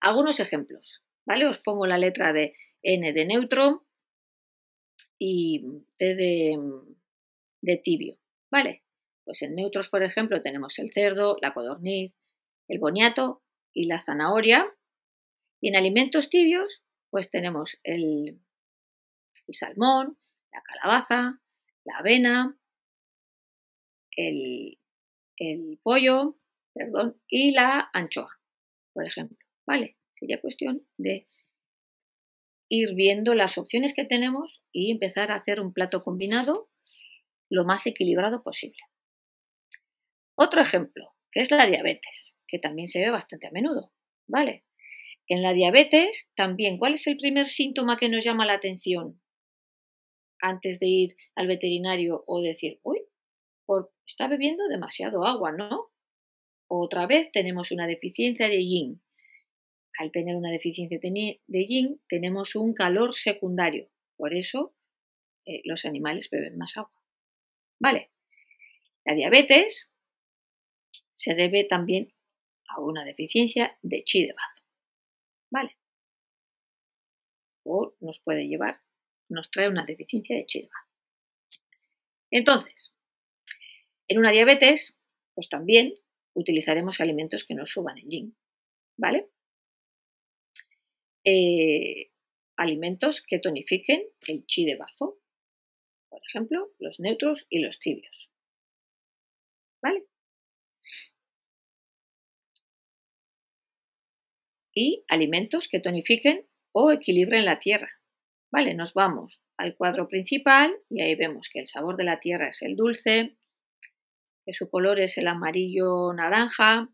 Algunos 0.00 0.40
ejemplos, 0.40 1.02
¿vale? 1.26 1.46
Os 1.46 1.58
pongo 1.58 1.86
la 1.86 1.98
letra 1.98 2.32
de 2.32 2.54
N 2.82 3.12
de 3.12 3.24
neutro 3.24 3.84
y 5.18 5.64
T 5.98 6.14
de, 6.14 7.76
tibio, 7.82 8.18
¿vale? 8.50 8.84
Pues 9.24 9.42
en 9.42 9.54
neutros, 9.54 9.88
por 9.88 10.02
ejemplo, 10.02 10.42
tenemos 10.42 10.78
el 10.78 10.92
cerdo, 10.92 11.36
la 11.42 11.52
codorniz, 11.52 12.14
el 12.68 12.78
boniato 12.78 13.42
y 13.72 13.86
la 13.86 14.02
zanahoria. 14.02 14.72
Y 15.60 15.68
en 15.68 15.76
alimentos 15.76 16.30
tibios, 16.30 16.82
pues 17.10 17.30
tenemos 17.30 17.78
el, 17.82 18.40
el 19.46 19.54
salmón, 19.54 20.16
la 20.52 20.62
calabaza, 20.62 21.40
la 21.84 21.98
avena, 21.98 22.56
el, 24.16 24.78
el 25.36 25.78
pollo, 25.82 26.36
perdón, 26.74 27.20
y 27.28 27.52
la 27.52 27.90
anchoa, 27.92 28.40
por 28.92 29.04
ejemplo. 29.04 29.47
¿Vale? 29.68 29.98
Sería 30.18 30.40
cuestión 30.40 30.82
de 30.96 31.28
ir 32.70 32.94
viendo 32.94 33.34
las 33.34 33.58
opciones 33.58 33.92
que 33.94 34.06
tenemos 34.06 34.62
y 34.72 34.90
empezar 34.90 35.30
a 35.30 35.36
hacer 35.36 35.60
un 35.60 35.74
plato 35.74 36.02
combinado 36.02 36.70
lo 37.50 37.64
más 37.64 37.86
equilibrado 37.86 38.42
posible. 38.42 38.78
Otro 40.34 40.62
ejemplo, 40.62 41.12
que 41.30 41.42
es 41.42 41.50
la 41.50 41.66
diabetes, 41.66 42.36
que 42.46 42.58
también 42.58 42.88
se 42.88 43.00
ve 43.00 43.10
bastante 43.10 43.46
a 43.46 43.50
menudo, 43.50 43.92
¿vale? 44.26 44.64
En 45.26 45.42
la 45.42 45.52
diabetes 45.52 46.30
también, 46.34 46.78
¿cuál 46.78 46.94
es 46.94 47.06
el 47.06 47.18
primer 47.18 47.48
síntoma 47.48 47.98
que 47.98 48.08
nos 48.08 48.24
llama 48.24 48.46
la 48.46 48.54
atención 48.54 49.20
antes 50.40 50.78
de 50.78 50.86
ir 50.86 51.16
al 51.34 51.46
veterinario 51.46 52.24
o 52.26 52.40
decir, 52.40 52.80
uy, 52.82 53.02
está 54.06 54.28
bebiendo 54.28 54.66
demasiado 54.68 55.26
agua, 55.26 55.52
¿no? 55.52 55.90
Otra 56.68 57.06
vez 57.06 57.30
tenemos 57.32 57.70
una 57.70 57.86
deficiencia 57.86 58.48
de 58.48 58.64
yin. 58.64 59.02
Al 59.98 60.12
tener 60.12 60.36
una 60.36 60.52
deficiencia 60.52 61.00
de 61.00 61.66
yin, 61.66 62.00
tenemos 62.08 62.54
un 62.54 62.72
calor 62.72 63.14
secundario. 63.14 63.90
Por 64.16 64.32
eso 64.32 64.76
eh, 65.44 65.60
los 65.64 65.84
animales 65.84 66.30
beben 66.30 66.56
más 66.56 66.76
agua. 66.76 67.02
Vale. 67.80 68.12
La 69.04 69.14
diabetes 69.14 69.90
se 71.14 71.34
debe 71.34 71.64
también 71.64 72.14
a 72.68 72.80
una 72.80 73.04
deficiencia 73.04 73.76
de 73.82 74.04
chi 74.04 74.24
de 74.24 74.34
bazo. 74.34 74.62
Vale. 75.50 75.76
O 77.64 77.96
nos 77.98 78.20
puede 78.20 78.46
llevar, 78.46 78.80
nos 79.28 79.50
trae 79.50 79.68
una 79.68 79.84
deficiencia 79.84 80.36
de 80.36 80.46
chi 80.46 80.60
de 80.60 80.68
bazo. 80.68 80.92
Entonces, 82.30 82.92
en 84.06 84.18
una 84.18 84.30
diabetes, 84.30 84.94
pues 85.34 85.48
también 85.48 85.94
utilizaremos 86.34 87.00
alimentos 87.00 87.44
que 87.44 87.54
nos 87.54 87.72
suban 87.72 87.98
el 87.98 88.08
yin. 88.08 88.36
¿Vale? 88.96 89.28
Eh, 91.30 92.10
alimentos 92.56 93.22
que 93.22 93.38
tonifiquen 93.38 94.00
el 94.26 94.46
chi 94.46 94.64
de 94.64 94.76
bazo. 94.76 95.18
Por 96.08 96.22
ejemplo, 96.26 96.72
los 96.78 97.00
neutros 97.00 97.46
y 97.50 97.58
los 97.58 97.78
tibios. 97.78 98.30
¿Vale? 99.82 100.06
Y 104.72 105.04
alimentos 105.08 105.68
que 105.68 105.80
tonifiquen 105.80 106.48
o 106.72 106.92
equilibren 106.92 107.44
la 107.44 107.58
tierra. 107.58 107.90
Vale, 108.50 108.72
nos 108.72 108.94
vamos 108.94 109.42
al 109.58 109.76
cuadro 109.76 110.08
principal 110.08 110.74
y 110.88 111.02
ahí 111.02 111.14
vemos 111.14 111.50
que 111.52 111.60
el 111.60 111.68
sabor 111.68 111.98
de 111.98 112.04
la 112.04 112.20
tierra 112.20 112.48
es 112.48 112.62
el 112.62 112.74
dulce, 112.74 113.36
que 114.46 114.54
su 114.54 114.70
color 114.70 114.98
es 114.98 115.18
el 115.18 115.28
amarillo 115.28 116.10
naranja, 116.14 116.88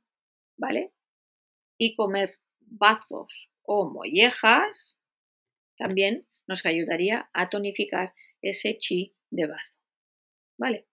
¿vale? 0.57 0.93
Y 1.79 1.95
comer 1.95 2.41
bazos 2.59 3.54
o 3.65 3.91
mollejas 3.91 4.97
también 5.77 6.27
nos 6.47 6.65
ayudaría 6.65 7.29
a 7.33 7.49
tonificar 7.49 8.15
ese 8.43 8.79
chi 8.79 9.15
de 9.31 9.47
bazo, 9.47 9.75
¿vale? 10.59 10.87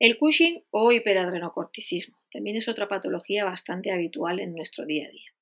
El 0.00 0.16
Cushing 0.16 0.64
o 0.70 0.92
hiperadrenocorticismo 0.92 2.18
también 2.32 2.56
es 2.56 2.68
otra 2.68 2.88
patología 2.88 3.44
bastante 3.44 3.90
habitual 3.90 4.38
en 4.38 4.54
nuestro 4.54 4.86
día 4.86 5.08
a 5.08 5.10
día. 5.10 5.32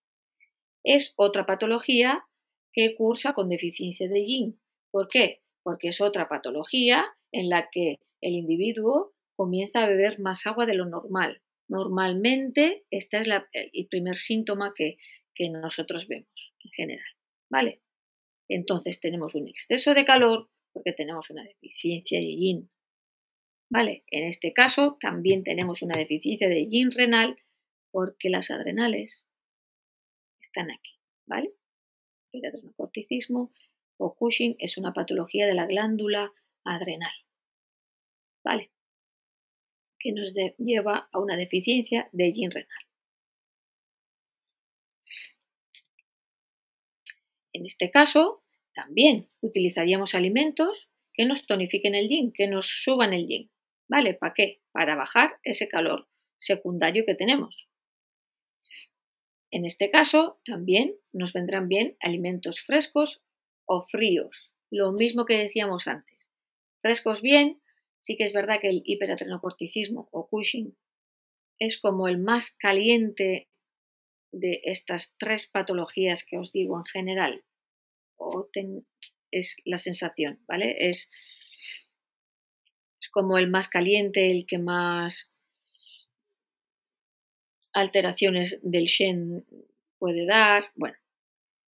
Es 0.82 1.12
otra 1.16 1.44
patología 1.44 2.24
que 2.72 2.94
cursa 2.94 3.34
con 3.34 3.48
deficiencia 3.48 4.08
de 4.08 4.24
yin. 4.24 4.60
¿Por 4.90 5.08
qué? 5.08 5.42
Porque 5.62 5.88
es 5.88 6.00
otra 6.00 6.28
patología 6.28 7.04
en 7.32 7.50
la 7.50 7.68
que 7.70 7.98
el 8.20 8.32
individuo 8.32 9.15
comienza 9.36 9.82
a 9.82 9.88
beber 9.88 10.18
más 10.18 10.46
agua 10.46 10.66
de 10.66 10.74
lo 10.74 10.86
normal. 10.86 11.42
Normalmente 11.68 12.84
este 12.90 13.18
es 13.18 13.28
el 13.52 13.88
primer 13.88 14.18
síntoma 14.18 14.72
que, 14.74 14.98
que 15.34 15.50
nosotros 15.50 16.08
vemos 16.08 16.54
en 16.64 16.70
general. 16.72 17.06
¿Vale? 17.50 17.82
Entonces 18.48 19.00
tenemos 19.00 19.34
un 19.34 19.48
exceso 19.48 19.94
de 19.94 20.04
calor 20.04 20.50
porque 20.72 20.92
tenemos 20.92 21.30
una 21.30 21.44
deficiencia 21.44 22.18
de 22.18 22.36
yin. 22.36 22.70
¿Vale? 23.70 24.04
En 24.10 24.26
este 24.26 24.52
caso 24.52 24.96
también 25.00 25.42
tenemos 25.42 25.82
una 25.82 25.96
deficiencia 25.96 26.48
de 26.48 26.66
yin 26.66 26.90
renal 26.90 27.36
porque 27.90 28.30
las 28.30 28.50
adrenales 28.50 29.26
están 30.40 30.70
aquí. 30.70 30.92
¿Vale? 31.26 31.52
el 32.32 32.44
adrenocorticismo 32.44 33.52
o 33.98 34.14
Cushing 34.14 34.56
es 34.58 34.76
una 34.76 34.92
patología 34.92 35.46
de 35.46 35.54
la 35.54 35.66
glándula 35.66 36.32
adrenal. 36.64 37.14
¿Vale? 38.44 38.70
Que 40.06 40.12
nos 40.12 40.32
lleva 40.56 41.08
a 41.10 41.18
una 41.18 41.36
deficiencia 41.36 42.08
de 42.12 42.32
yin 42.32 42.52
renal. 42.52 42.84
En 47.52 47.66
este 47.66 47.90
caso, 47.90 48.44
también 48.72 49.28
utilizaríamos 49.40 50.14
alimentos 50.14 50.88
que 51.12 51.24
nos 51.24 51.44
tonifiquen 51.48 51.96
el 51.96 52.06
yin, 52.06 52.32
que 52.32 52.46
nos 52.46 52.84
suban 52.84 53.14
el 53.14 53.26
yin. 53.26 53.50
¿Vale? 53.88 54.14
¿Para 54.14 54.32
qué? 54.32 54.62
Para 54.70 54.94
bajar 54.94 55.40
ese 55.42 55.66
calor 55.66 56.08
secundario 56.36 57.04
que 57.04 57.16
tenemos. 57.16 57.68
En 59.50 59.64
este 59.64 59.90
caso, 59.90 60.40
también 60.44 60.94
nos 61.12 61.32
vendrán 61.32 61.66
bien 61.66 61.96
alimentos 61.98 62.60
frescos 62.60 63.22
o 63.64 63.84
fríos, 63.88 64.54
lo 64.70 64.92
mismo 64.92 65.24
que 65.24 65.36
decíamos 65.36 65.88
antes. 65.88 66.30
Frescos 66.80 67.22
bien, 67.22 67.60
sí 68.06 68.16
que 68.16 68.22
es 68.22 68.32
verdad 68.32 68.60
que 68.62 68.70
el 68.70 68.82
hiperadrenocorticismo 68.84 70.08
o 70.12 70.28
Cushing 70.28 70.76
es 71.58 71.76
como 71.80 72.06
el 72.06 72.18
más 72.18 72.52
caliente 72.52 73.48
de 74.30 74.60
estas 74.62 75.16
tres 75.18 75.48
patologías 75.48 76.24
que 76.24 76.38
os 76.38 76.52
digo 76.52 76.78
en 76.78 76.84
general. 76.84 77.44
O 78.16 78.48
es 79.32 79.56
la 79.64 79.78
sensación, 79.78 80.40
¿vale? 80.46 80.76
Es, 80.78 81.10
es 83.00 83.10
como 83.10 83.38
el 83.38 83.50
más 83.50 83.68
caliente, 83.68 84.30
el 84.30 84.46
que 84.46 84.58
más 84.58 85.32
alteraciones 87.72 88.60
del 88.62 88.84
Shen 88.84 89.44
puede 89.98 90.26
dar. 90.26 90.70
Bueno, 90.76 90.96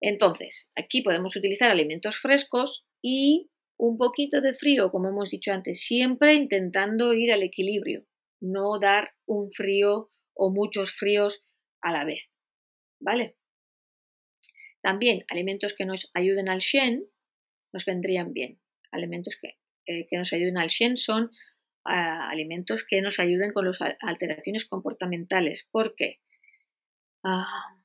entonces, 0.00 0.68
aquí 0.76 1.02
podemos 1.02 1.34
utilizar 1.34 1.72
alimentos 1.72 2.18
frescos 2.18 2.86
y 3.02 3.50
un 3.80 3.96
poquito 3.96 4.42
de 4.42 4.52
frío, 4.52 4.90
como 4.90 5.08
hemos 5.08 5.30
dicho 5.30 5.52
antes, 5.52 5.80
siempre 5.80 6.34
intentando 6.34 7.14
ir 7.14 7.32
al 7.32 7.42
equilibrio, 7.42 8.04
no 8.38 8.78
dar 8.78 9.14
un 9.26 9.50
frío 9.50 10.10
o 10.34 10.52
muchos 10.52 10.92
fríos 10.92 11.42
a 11.80 11.90
la 11.90 12.04
vez. 12.04 12.20
¿Vale? 13.00 13.36
También 14.82 15.24
alimentos 15.28 15.74
que 15.74 15.86
nos 15.86 16.10
ayuden 16.12 16.50
al 16.50 16.58
Shen 16.58 17.06
nos 17.72 17.86
vendrían 17.86 18.34
bien. 18.34 18.60
Alimentos 18.92 19.38
que, 19.40 19.58
eh, 19.86 20.06
que 20.10 20.16
nos 20.18 20.30
ayuden 20.34 20.58
al 20.58 20.68
Shen 20.68 20.98
son 20.98 21.30
alimentos 21.84 22.84
que 22.84 23.00
nos 23.00 23.18
ayuden 23.18 23.52
con 23.54 23.64
las 23.64 23.78
alteraciones 24.00 24.66
comportamentales, 24.66 25.66
porque 25.70 26.20
ah, 27.24 27.80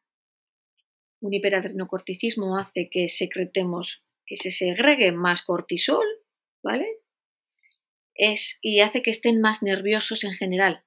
un 1.21 1.33
hiperadrenocorticismo 1.33 2.57
hace 2.57 2.89
que 2.91 3.07
secretemos, 3.07 4.03
que 4.25 4.37
se 4.37 4.51
segregue 4.51 5.11
más 5.11 5.41
cortisol, 5.41 6.05
¿vale? 6.63 6.99
Es, 8.15 8.57
y 8.61 8.79
hace 8.79 9.01
que 9.01 9.11
estén 9.11 9.41
más 9.41 9.61
nerviosos 9.61 10.23
en 10.23 10.33
general, 10.33 10.83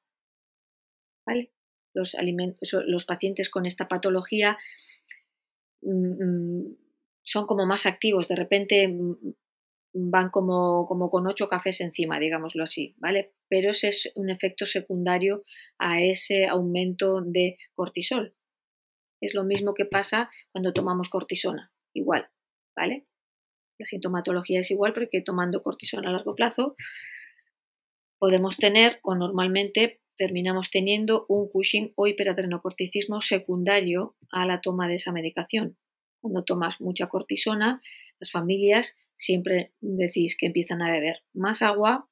¿vale? 1.26 1.52
Los, 1.94 3.04
pacientes 3.04 3.50
con 3.50 3.66
esta 3.66 3.88
patología 3.88 4.56
mm, 5.82 6.24
mm, 6.24 6.76
son 7.22 7.46
como 7.46 7.66
más 7.66 7.86
activos, 7.86 8.28
de 8.28 8.36
repente 8.36 8.88
mm, 8.88 9.16
van 9.92 10.30
como, 10.30 10.86
como 10.86 11.10
con 11.10 11.26
ocho 11.26 11.48
cafés 11.48 11.80
encima, 11.80 12.18
digámoslo 12.18 12.64
así, 12.64 12.94
¿vale? 12.98 13.34
Pero 13.48 13.70
ese 13.70 13.88
es 13.88 14.12
un 14.14 14.30
efecto 14.30 14.64
secundario 14.64 15.44
a 15.78 16.00
ese 16.00 16.46
aumento 16.46 17.20
de 17.20 17.58
cortisol. 17.74 18.34
Es 19.20 19.34
lo 19.34 19.44
mismo 19.44 19.74
que 19.74 19.84
pasa 19.84 20.30
cuando 20.52 20.72
tomamos 20.72 21.08
cortisona, 21.08 21.72
igual, 21.92 22.28
¿vale? 22.76 23.07
La 23.78 23.86
sintomatología 23.86 24.60
es 24.60 24.70
igual 24.70 24.92
porque 24.92 25.22
tomando 25.22 25.62
cortisona 25.62 26.10
a 26.10 26.12
largo 26.12 26.34
plazo 26.34 26.76
podemos 28.18 28.56
tener 28.56 28.98
o 29.02 29.14
normalmente 29.14 30.00
terminamos 30.16 30.70
teniendo 30.70 31.24
un 31.28 31.48
Cushing 31.48 31.92
o 31.94 32.06
hiperadrenocorticismo 32.08 33.20
secundario 33.20 34.16
a 34.30 34.44
la 34.44 34.60
toma 34.60 34.88
de 34.88 34.96
esa 34.96 35.12
medicación. 35.12 35.78
Cuando 36.20 36.42
tomas 36.42 36.80
mucha 36.80 37.06
cortisona, 37.06 37.80
las 38.18 38.32
familias 38.32 38.96
siempre 39.16 39.72
decís 39.80 40.36
que 40.36 40.46
empiezan 40.46 40.82
a 40.82 40.90
beber 40.90 41.22
más 41.32 41.62
agua 41.62 42.08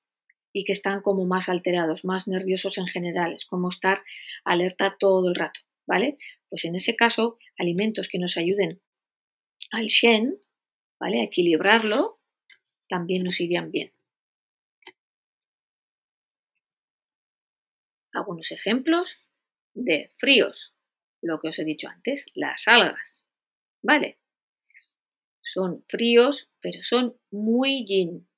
y 0.53 0.65
que 0.65 0.73
están 0.73 1.03
como 1.03 1.27
más 1.27 1.49
alterados, 1.49 2.05
más 2.05 2.29
nerviosos 2.29 2.79
en 2.79 2.87
general, 2.87 3.35
es 3.35 3.45
como 3.45 3.69
estar 3.69 4.03
alerta 4.45 4.97
todo 4.99 5.29
el 5.29 5.35
rato, 5.35 5.61
¿vale? 5.87 6.17
Pues 6.49 6.65
en 6.65 6.77
ese 6.77 6.95
caso, 6.95 7.39
alimentos 7.59 8.09
que 8.09 8.19
nos 8.19 8.37
ayuden 8.37 8.81
al 9.73 9.87
Shen, 9.87 10.39
¿vale? 10.99 11.23
Equilibrarlo, 11.23 12.19
también 12.89 13.25
nos 13.25 13.41
irían 13.41 13.71
bien. 13.71 13.93
algunos 18.17 18.51
ejemplos 18.51 19.19
de 19.75 20.11
fríos, 20.17 20.75
lo 21.23 21.39
que 21.41 21.49
os 21.49 21.59
he 21.59 21.65
dicho 21.65 21.89
antes, 21.89 22.25
las 22.35 22.67
algas, 22.67 23.27
¿vale? 23.83 24.19
Son 25.43 25.85
fríos, 25.89 26.49
pero 26.61 26.83
son 26.83 27.17
muy 27.31 27.85
yin, 27.87 28.29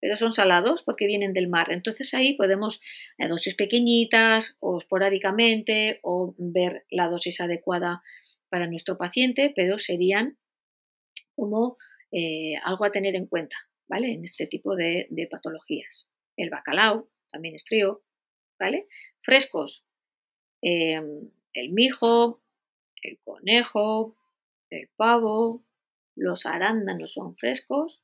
pero 0.00 0.16
son 0.16 0.32
salados 0.32 0.82
porque 0.82 1.06
vienen 1.06 1.32
del 1.32 1.48
mar. 1.48 1.70
Entonces 1.70 2.14
ahí 2.14 2.36
podemos 2.36 2.80
a 3.18 3.28
dosis 3.28 3.54
pequeñitas 3.54 4.56
o 4.60 4.78
esporádicamente 4.78 6.00
o 6.02 6.34
ver 6.38 6.86
la 6.90 7.08
dosis 7.08 7.40
adecuada 7.40 8.02
para 8.48 8.66
nuestro 8.66 8.96
paciente, 8.96 9.52
pero 9.54 9.78
serían 9.78 10.38
como 11.34 11.78
eh, 12.10 12.56
algo 12.64 12.84
a 12.84 12.92
tener 12.92 13.14
en 13.14 13.26
cuenta, 13.26 13.56
¿vale? 13.88 14.12
En 14.12 14.24
este 14.24 14.46
tipo 14.46 14.76
de, 14.76 15.08
patologías. 15.30 16.08
El 16.36 16.50
bacalao 16.50 17.08
también 17.30 17.54
es 17.54 17.64
frío, 17.64 18.02
¿vale? 18.58 18.86
Frescos, 19.22 19.84
em, 20.60 21.30
el 21.54 21.70
mijo, 21.72 22.42
el 23.02 23.18
conejo, 23.24 24.16
el 24.70 24.88
pavo, 24.96 25.64
los 26.14 26.46
arándanos 26.46 27.12
son 27.12 27.36
frescos 27.36 28.02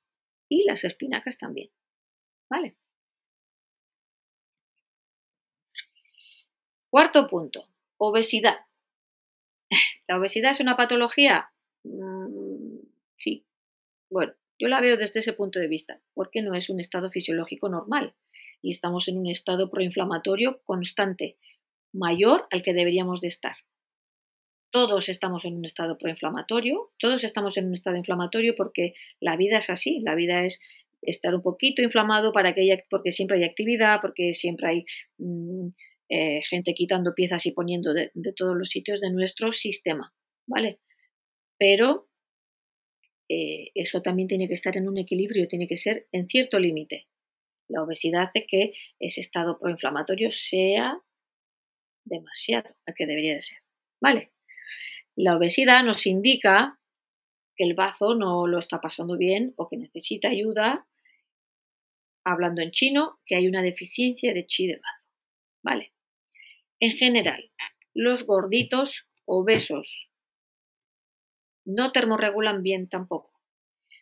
y 0.49 0.65
las 0.65 0.85
espinacas 0.85 1.39
también, 1.39 1.71
¿vale? 2.51 2.77
Cuarto 6.91 7.29
punto, 7.29 7.69
obesidad. 7.99 8.67
¿La 10.09 10.19
obesidad 10.19 10.53
es 10.53 10.61
una 10.61 10.77
patología? 10.77 11.53
Bueno, 14.11 14.35
yo 14.59 14.69
la 14.69 14.81
veo 14.81 14.97
desde 14.97 15.21
ese 15.21 15.33
punto 15.33 15.59
de 15.59 15.69
vista, 15.69 16.01
porque 16.15 16.43
no 16.43 16.55
es 16.55 16.71
un 16.71 16.81
estado 16.81 17.09
fisiológico 17.09 17.69
normal 17.69 18.15
y 18.63 18.71
estamos 18.71 19.09
en 19.09 19.19
un 19.19 19.29
estado 19.29 19.71
proinflamatorio 19.71 20.61
constante, 20.65 21.37
mayor 21.93 22.47
al 22.51 22.63
que 22.63 22.75
deberíamos 22.75 23.21
de 23.21 23.29
estar. 23.29 23.57
Todos 24.71 25.09
estamos 25.09 25.45
en 25.45 25.57
un 25.57 25.65
estado 25.65 25.97
proinflamatorio, 25.97 26.91
todos 26.99 27.25
estamos 27.25 27.57
en 27.57 27.67
un 27.67 27.75
estado 27.75 27.97
inflamatorio 27.97 28.55
porque 28.57 28.95
la 29.21 29.37
vida 29.37 29.59
es 29.59 29.71
así, 29.71 30.01
la 30.01 30.15
vida 30.15 30.45
es 30.45 30.61
estar 31.03 31.35
un 31.35 31.43
poquito 31.43 31.83
inflamado 31.83 32.33
para 32.33 32.55
que 32.55 32.63
haya, 32.63 32.83
porque 32.91 33.13
siempre 33.13 33.39
hay 33.39 33.45
actividad, 33.45 34.01
porque 34.01 34.35
siempre 34.35 34.69
hay 34.69 34.85
mm, 35.19 35.69
eh, 36.11 36.43
gente 36.49 36.75
quitando 36.75 37.15
piezas 37.15 37.47
y 37.47 37.53
poniendo 37.53 37.95
de, 37.95 38.11
todos 38.37 38.57
los 38.57 38.69
sitios 38.69 39.01
de 39.01 39.11
nuestro 39.11 39.53
sistema, 39.53 40.13
¿vale? 40.47 40.81
Pero 41.59 42.08
eh, 43.29 43.71
eso 43.75 44.01
también 44.03 44.29
tiene 44.29 44.49
que 44.49 44.55
estar 44.55 44.77
en 44.77 44.89
un 44.89 44.99
equilibrio, 44.99 45.49
tiene 45.49 45.69
que 45.69 45.77
ser 45.77 46.09
en 46.13 46.29
cierto 46.29 46.59
límite. 46.59 47.07
La 47.69 47.83
obesidad 47.83 48.23
hace 48.23 48.47
que 48.47 48.73
ese 48.99 49.21
estado 49.21 49.59
proinflamatorio 49.59 50.31
sea 50.31 50.99
demasiado, 52.05 52.75
al 52.87 52.95
que 52.95 53.07
debería 53.07 53.35
de 53.35 53.43
ser, 53.43 53.59
¿vale? 54.01 54.33
La 55.15 55.37
obesidad 55.37 55.85
nos 55.85 56.07
indica 56.07 56.81
que 57.55 57.65
el 57.65 57.75
bazo 57.75 58.15
no 58.15 58.47
lo 58.47 58.59
está 58.59 58.81
pasando 58.81 59.19
bien 59.19 59.53
o 59.57 59.69
que 59.69 59.77
necesita 59.77 60.29
ayuda, 60.29 60.87
hablando 62.25 62.63
en 62.63 62.71
chino, 62.71 63.19
que 63.27 63.37
hay 63.37 63.47
una 63.47 63.63
deficiencia 63.63 64.33
de 64.33 64.47
chi 64.47 64.67
de 64.67 64.77
bazo, 64.77 65.07
¿vale? 65.63 65.93
En 66.81 66.93
general, 66.93 67.51
los 67.93 68.25
gorditos 68.25 69.09
obesos 69.27 70.08
no 71.69 71.93
termorregulan 71.93 72.63
bien 72.63 72.89
tampoco. 72.89 73.31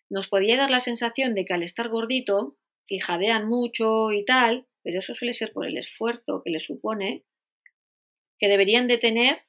Nos 0.09 0.29
podía 0.29 0.57
dar 0.57 0.71
la 0.71 0.79
sensación 0.79 1.35
de 1.35 1.45
que 1.45 1.53
al 1.53 1.65
estar 1.65 1.89
gordito, 1.89 2.57
que 2.87 3.01
jadean 3.01 3.49
mucho 3.49 4.13
y 4.13 4.25
tal, 4.25 4.69
pero 4.85 5.01
eso 5.01 5.15
suele 5.15 5.35
ser 5.35 5.53
por 5.53 5.67
el 5.67 5.77
esfuerzo 5.77 6.43
que 6.45 6.51
les 6.51 6.65
supone, 6.65 7.25
que 8.39 8.47
deberían 8.49 8.87
de 8.87 8.99
tener 8.99 9.43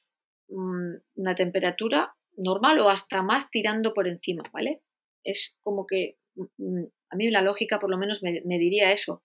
mm, 0.50 0.96
una 1.16 1.36
temperatura 1.36 2.16
normal 2.36 2.80
o 2.80 2.90
hasta 2.90 3.22
más 3.22 3.52
tirando 3.52 3.94
por 3.94 4.08
encima, 4.08 4.44
¿vale? 4.52 4.82
Es 5.24 5.56
como 5.62 5.86
que 5.86 6.18
mm, 6.36 6.86
a 7.12 7.16
mí 7.16 7.30
la 7.30 7.44
lógica 7.44 7.78
por 7.78 7.92
lo 7.92 8.00
menos 8.00 8.24
me, 8.24 8.42
me 8.46 8.58
diría 8.58 8.92
eso, 8.92 9.24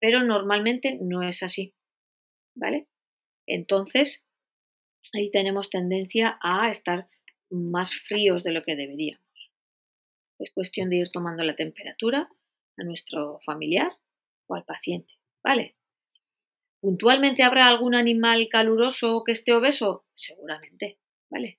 pero 0.00 0.24
normalmente 0.24 0.98
no 1.00 1.22
es 1.22 1.44
así, 1.44 1.72
¿vale? 2.56 2.88
Entonces, 3.46 4.26
ahí 5.12 5.30
tenemos 5.30 5.70
tendencia 5.70 6.36
a 6.42 6.68
estar 6.68 7.06
más 7.54 7.94
fríos 7.94 8.42
de 8.42 8.52
lo 8.52 8.62
que 8.62 8.76
deberíamos. 8.76 9.52
Es 10.38 10.52
cuestión 10.52 10.90
de 10.90 10.96
ir 10.96 11.10
tomando 11.10 11.44
la 11.44 11.56
temperatura 11.56 12.28
a 12.76 12.84
nuestro 12.84 13.38
familiar 13.40 13.92
o 14.46 14.54
al 14.54 14.64
paciente, 14.64 15.12
¿vale? 15.42 15.76
¿Puntualmente 16.80 17.42
habrá 17.42 17.68
algún 17.68 17.94
animal 17.94 18.48
caluroso 18.50 19.22
que 19.24 19.32
esté 19.32 19.52
obeso? 19.52 20.04
Seguramente, 20.12 20.98
¿vale? 21.30 21.58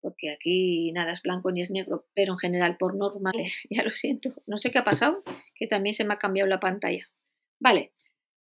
Porque 0.00 0.30
aquí 0.30 0.92
nada 0.92 1.12
es 1.12 1.22
blanco 1.22 1.50
ni 1.50 1.62
es 1.62 1.70
negro, 1.70 2.06
pero 2.14 2.34
en 2.34 2.38
general 2.38 2.76
por 2.76 2.94
normal, 2.94 3.34
ya 3.70 3.82
lo 3.82 3.90
siento, 3.90 4.34
no 4.46 4.58
sé 4.58 4.70
qué 4.70 4.78
ha 4.78 4.84
pasado, 4.84 5.22
que 5.54 5.66
también 5.66 5.94
se 5.94 6.04
me 6.04 6.14
ha 6.14 6.18
cambiado 6.18 6.48
la 6.48 6.60
pantalla. 6.60 7.10
Vale, 7.58 7.92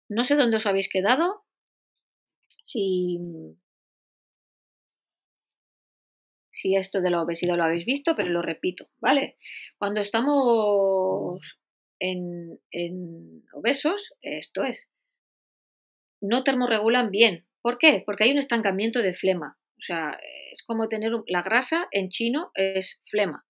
no 0.10 0.24
sé 0.24 0.36
dónde 0.36 0.58
os 0.58 0.66
habéis 0.66 0.90
quedado, 0.90 1.44
si, 2.62 3.20
si 6.68 6.76
esto 6.76 7.01
de 7.01 7.09
la 7.09 7.22
obesidad 7.22 7.55
lo 7.55 7.63
habéis 7.63 7.86
visto, 7.86 8.15
pero 8.15 8.30
lo 8.30 8.41
repito, 8.41 8.89
¿vale? 8.99 9.38
Cuando 9.78 10.01
estamos 10.01 11.57
en, 11.99 12.59
en 12.72 13.43
obesos, 13.53 14.13
esto 14.22 14.63
es, 14.63 14.88
no 16.22 16.43
termorregulan 16.43 17.09
bien. 17.09 17.45
¿Por 17.61 17.78
qué? 17.78 18.03
Porque 18.05 18.26
hay 18.26 18.32
un 18.32 18.38
estancamiento 18.38 19.01
de 19.01 19.13
flema. 19.13 19.57
O 19.78 19.82
sea, 19.82 20.20
es 20.51 20.61
como 20.63 20.89
tener 20.89 21.11
la 21.28 21.41
grasa 21.41 21.88
en 21.91 22.09
chino 22.09 22.51
es 22.55 23.01
flema. 23.09 23.45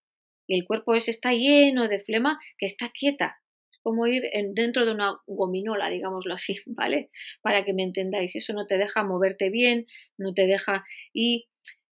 Y 0.47 0.59
el 0.59 0.65
cuerpo 0.65 0.93
está 0.93 1.33
lleno 1.33 1.87
de 1.87 1.99
flema 1.99 2.39
que 2.57 2.67
está 2.67 2.91
quieta 2.91 3.41
como 3.87 4.05
ir 4.05 4.23
dentro 4.51 4.85
de 4.85 4.91
una 4.91 5.17
gominola, 5.27 5.89
digámoslo 5.89 6.33
así, 6.33 6.57
¿vale? 6.65 7.09
Para 7.41 7.63
que 7.63 7.73
me 7.73 7.83
entendáis, 7.83 8.35
eso 8.35 8.51
no 8.51 8.67
te 8.67 8.77
deja 8.77 9.01
moverte 9.03 9.49
bien, 9.49 9.87
no 10.17 10.33
te 10.33 10.45
deja... 10.45 10.83
Y 11.13 11.47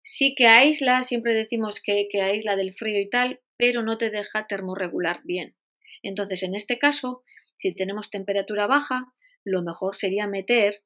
sí 0.04 0.36
que 0.38 0.46
aísla, 0.46 1.04
siempre 1.04 1.34
decimos 1.34 1.82
que, 1.84 2.08
que 2.12 2.22
aísla 2.22 2.56
del 2.56 2.74
frío 2.74 3.00
y 3.00 3.10
tal, 3.10 3.40
pero 3.58 3.82
no 3.82 3.98
te 3.98 4.12
deja 4.12 4.46
termorregular 4.48 5.22
bien. 5.24 5.56
Entonces, 6.04 6.44
en 6.44 6.54
este 6.54 6.78
caso, 6.78 7.24
si 7.58 7.74
tenemos 7.74 8.12
temperatura 8.12 8.68
baja, 8.68 9.14
lo 9.44 9.64
mejor 9.64 9.96
sería 9.96 10.28
meter 10.28 10.84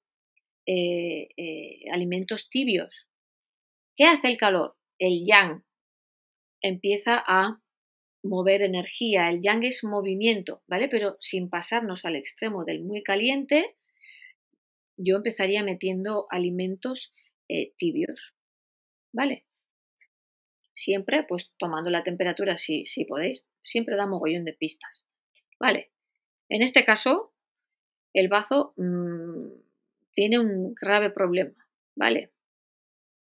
eh, 0.65 1.29
eh, 1.37 1.89
alimentos 1.91 2.49
tibios. 2.49 3.07
¿Qué 3.95 4.05
hace 4.05 4.27
el 4.27 4.37
calor? 4.37 4.75
El 4.99 5.25
yang 5.25 5.63
empieza 6.61 7.23
a 7.25 7.61
mover 8.23 8.61
energía. 8.61 9.29
El 9.29 9.41
yang 9.41 9.63
es 9.63 9.83
movimiento, 9.83 10.61
¿vale? 10.67 10.87
Pero 10.87 11.15
sin 11.19 11.49
pasarnos 11.49 12.05
al 12.05 12.15
extremo 12.15 12.65
del 12.65 12.83
muy 12.83 13.01
caliente, 13.01 13.75
yo 14.97 15.17
empezaría 15.17 15.63
metiendo 15.63 16.27
alimentos 16.29 17.13
eh, 17.49 17.73
tibios, 17.77 18.33
¿vale? 19.11 19.45
Siempre, 20.73 21.23
pues 21.23 21.51
tomando 21.57 21.89
la 21.89 22.03
temperatura 22.03 22.57
si, 22.57 22.85
si 22.85 23.05
podéis, 23.05 23.43
siempre 23.63 23.95
da 23.95 24.05
mogollón 24.05 24.45
de 24.45 24.53
pistas, 24.53 25.05
¿vale? 25.59 25.91
En 26.49 26.61
este 26.61 26.85
caso, 26.85 27.33
el 28.13 28.29
bazo 28.29 28.73
mm, 28.77 29.47
tiene 30.13 30.39
un 30.39 30.73
grave 30.73 31.09
problema, 31.09 31.67
¿vale? 31.95 32.31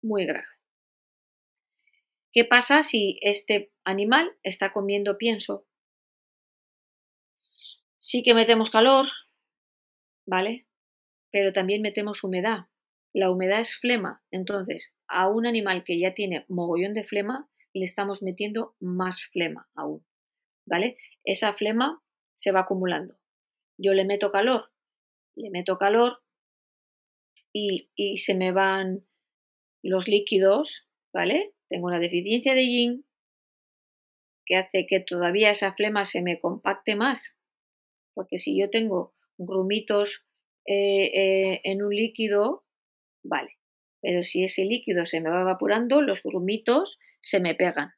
Muy 0.02 0.26
grave. 0.26 0.46
¿Qué 2.32 2.44
pasa 2.44 2.82
si 2.82 3.18
este 3.22 3.72
animal 3.84 4.36
está 4.42 4.72
comiendo 4.72 5.18
pienso? 5.18 5.66
Sí 8.00 8.22
que 8.22 8.34
metemos 8.34 8.70
calor, 8.70 9.06
¿vale? 10.26 10.66
Pero 11.30 11.52
también 11.52 11.80
metemos 11.80 12.24
humedad. 12.24 12.66
La 13.12 13.30
humedad 13.30 13.60
es 13.60 13.76
flema, 13.76 14.22
entonces 14.32 14.92
a 15.14 15.28
un 15.28 15.46
animal 15.46 15.84
que 15.84 15.98
ya 15.98 16.14
tiene 16.14 16.44
mogollón 16.48 16.92
de 16.92 17.04
flema 17.04 17.48
le 17.72 17.84
estamos 17.84 18.22
metiendo 18.22 18.76
más 18.80 19.22
flema 19.32 19.68
aún, 19.74 20.04
¿vale? 20.66 20.96
Esa 21.24 21.54
flema 21.54 22.02
se 22.34 22.52
va 22.52 22.60
acumulando. 22.60 23.16
Yo 23.78 23.94
le 23.94 24.04
meto 24.04 24.30
calor, 24.30 24.70
le 25.34 25.50
meto 25.50 25.78
calor 25.78 26.22
y, 27.52 27.90
y 27.96 28.18
se 28.18 28.34
me 28.34 28.52
van 28.52 29.04
los 29.82 30.06
líquidos, 30.08 30.86
¿vale? 31.12 31.54
Tengo 31.68 31.86
una 31.86 31.98
deficiencia 31.98 32.54
de 32.54 32.66
yin 32.66 33.06
que 34.46 34.56
hace 34.56 34.86
que 34.86 35.00
todavía 35.00 35.50
esa 35.50 35.72
flema 35.74 36.06
se 36.06 36.22
me 36.22 36.40
compacte 36.40 36.96
más. 36.96 37.38
Porque 38.14 38.38
si 38.38 38.58
yo 38.58 38.70
tengo 38.70 39.14
grumitos 39.38 40.24
eh, 40.66 41.10
eh, 41.14 41.60
en 41.64 41.82
un 41.82 41.94
líquido, 41.94 42.64
vale. 43.22 43.58
Pero 44.04 44.22
si 44.22 44.44
ese 44.44 44.66
líquido 44.66 45.06
se 45.06 45.22
me 45.22 45.30
va 45.30 45.40
evaporando, 45.40 46.02
los 46.02 46.22
grumitos 46.22 46.98
se 47.22 47.40
me 47.40 47.54
pegan. 47.54 47.94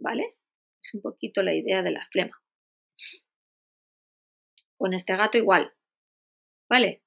¿Vale? 0.00 0.34
Es 0.82 0.94
un 0.94 1.00
poquito 1.00 1.44
la 1.44 1.54
idea 1.54 1.80
de 1.84 1.92
la 1.92 2.04
flema. 2.10 2.36
Con 4.76 4.94
este 4.94 5.16
gato 5.16 5.38
igual. 5.38 5.72
¿Vale? 6.68 7.02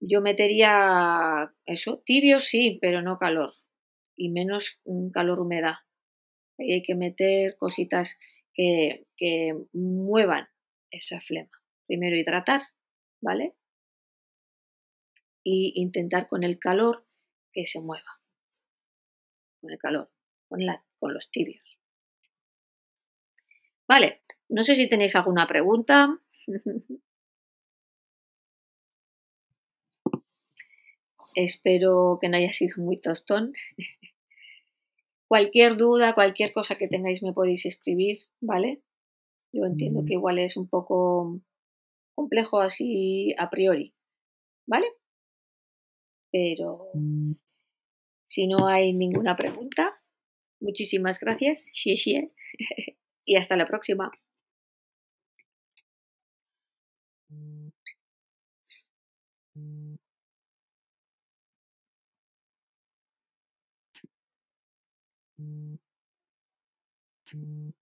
yo 0.00 0.22
metería 0.22 1.54
eso, 1.66 2.02
tibio 2.04 2.40
sí, 2.40 2.78
pero 2.80 3.02
no 3.02 3.18
calor. 3.18 3.54
Y 4.16 4.30
menos 4.30 4.80
calor-humedad. 5.12 5.74
Ahí 6.58 6.72
hay 6.72 6.82
que 6.82 6.94
meter 6.94 7.56
cositas 7.58 8.18
que, 8.54 9.06
que 9.16 9.54
muevan 9.72 10.48
esa 10.90 11.20
flema. 11.20 11.50
Primero 11.86 12.16
hidratar, 12.16 12.62
¿vale? 13.22 13.54
Y 15.42 15.72
intentar 15.76 16.28
con 16.28 16.44
el 16.44 16.58
calor 16.58 17.06
que 17.52 17.66
se 17.66 17.80
mueva. 17.80 18.20
Con 19.60 19.70
el 19.70 19.78
calor, 19.78 20.10
con, 20.48 20.64
la, 20.64 20.84
con 20.98 21.14
los 21.14 21.30
tibios. 21.30 21.78
Vale, 23.88 24.22
no 24.48 24.64
sé 24.64 24.76
si 24.76 24.88
tenéis 24.88 25.16
alguna 25.16 25.46
pregunta. 25.46 26.18
Espero 31.34 32.18
que 32.20 32.28
no 32.28 32.36
haya 32.36 32.52
sido 32.52 32.82
muy 32.82 32.98
tostón. 32.98 33.52
cualquier 35.30 35.76
duda, 35.76 36.14
cualquier 36.14 36.52
cosa 36.52 36.74
que 36.74 36.88
tengáis 36.88 37.22
me 37.22 37.32
podéis 37.32 37.64
escribir, 37.64 38.18
¿vale? 38.40 38.82
Yo 39.52 39.64
entiendo 39.64 40.04
que 40.04 40.14
igual 40.14 40.40
es 40.40 40.56
un 40.56 40.68
poco 40.68 41.40
complejo 42.16 42.60
así 42.60 43.32
a 43.38 43.48
priori, 43.48 43.94
¿vale? 44.66 44.86
Pero 46.32 46.90
si 48.24 48.46
no 48.46 48.66
hay 48.68 48.92
ninguna 48.94 49.36
pregunta, 49.36 50.00
muchísimas 50.60 51.20
gracias, 51.20 51.64
xie 51.72 52.32
y 53.26 53.36
hasta 53.36 53.56
la 53.56 53.66
próxima. 53.66 54.10
Mm-hmm. 67.32 67.79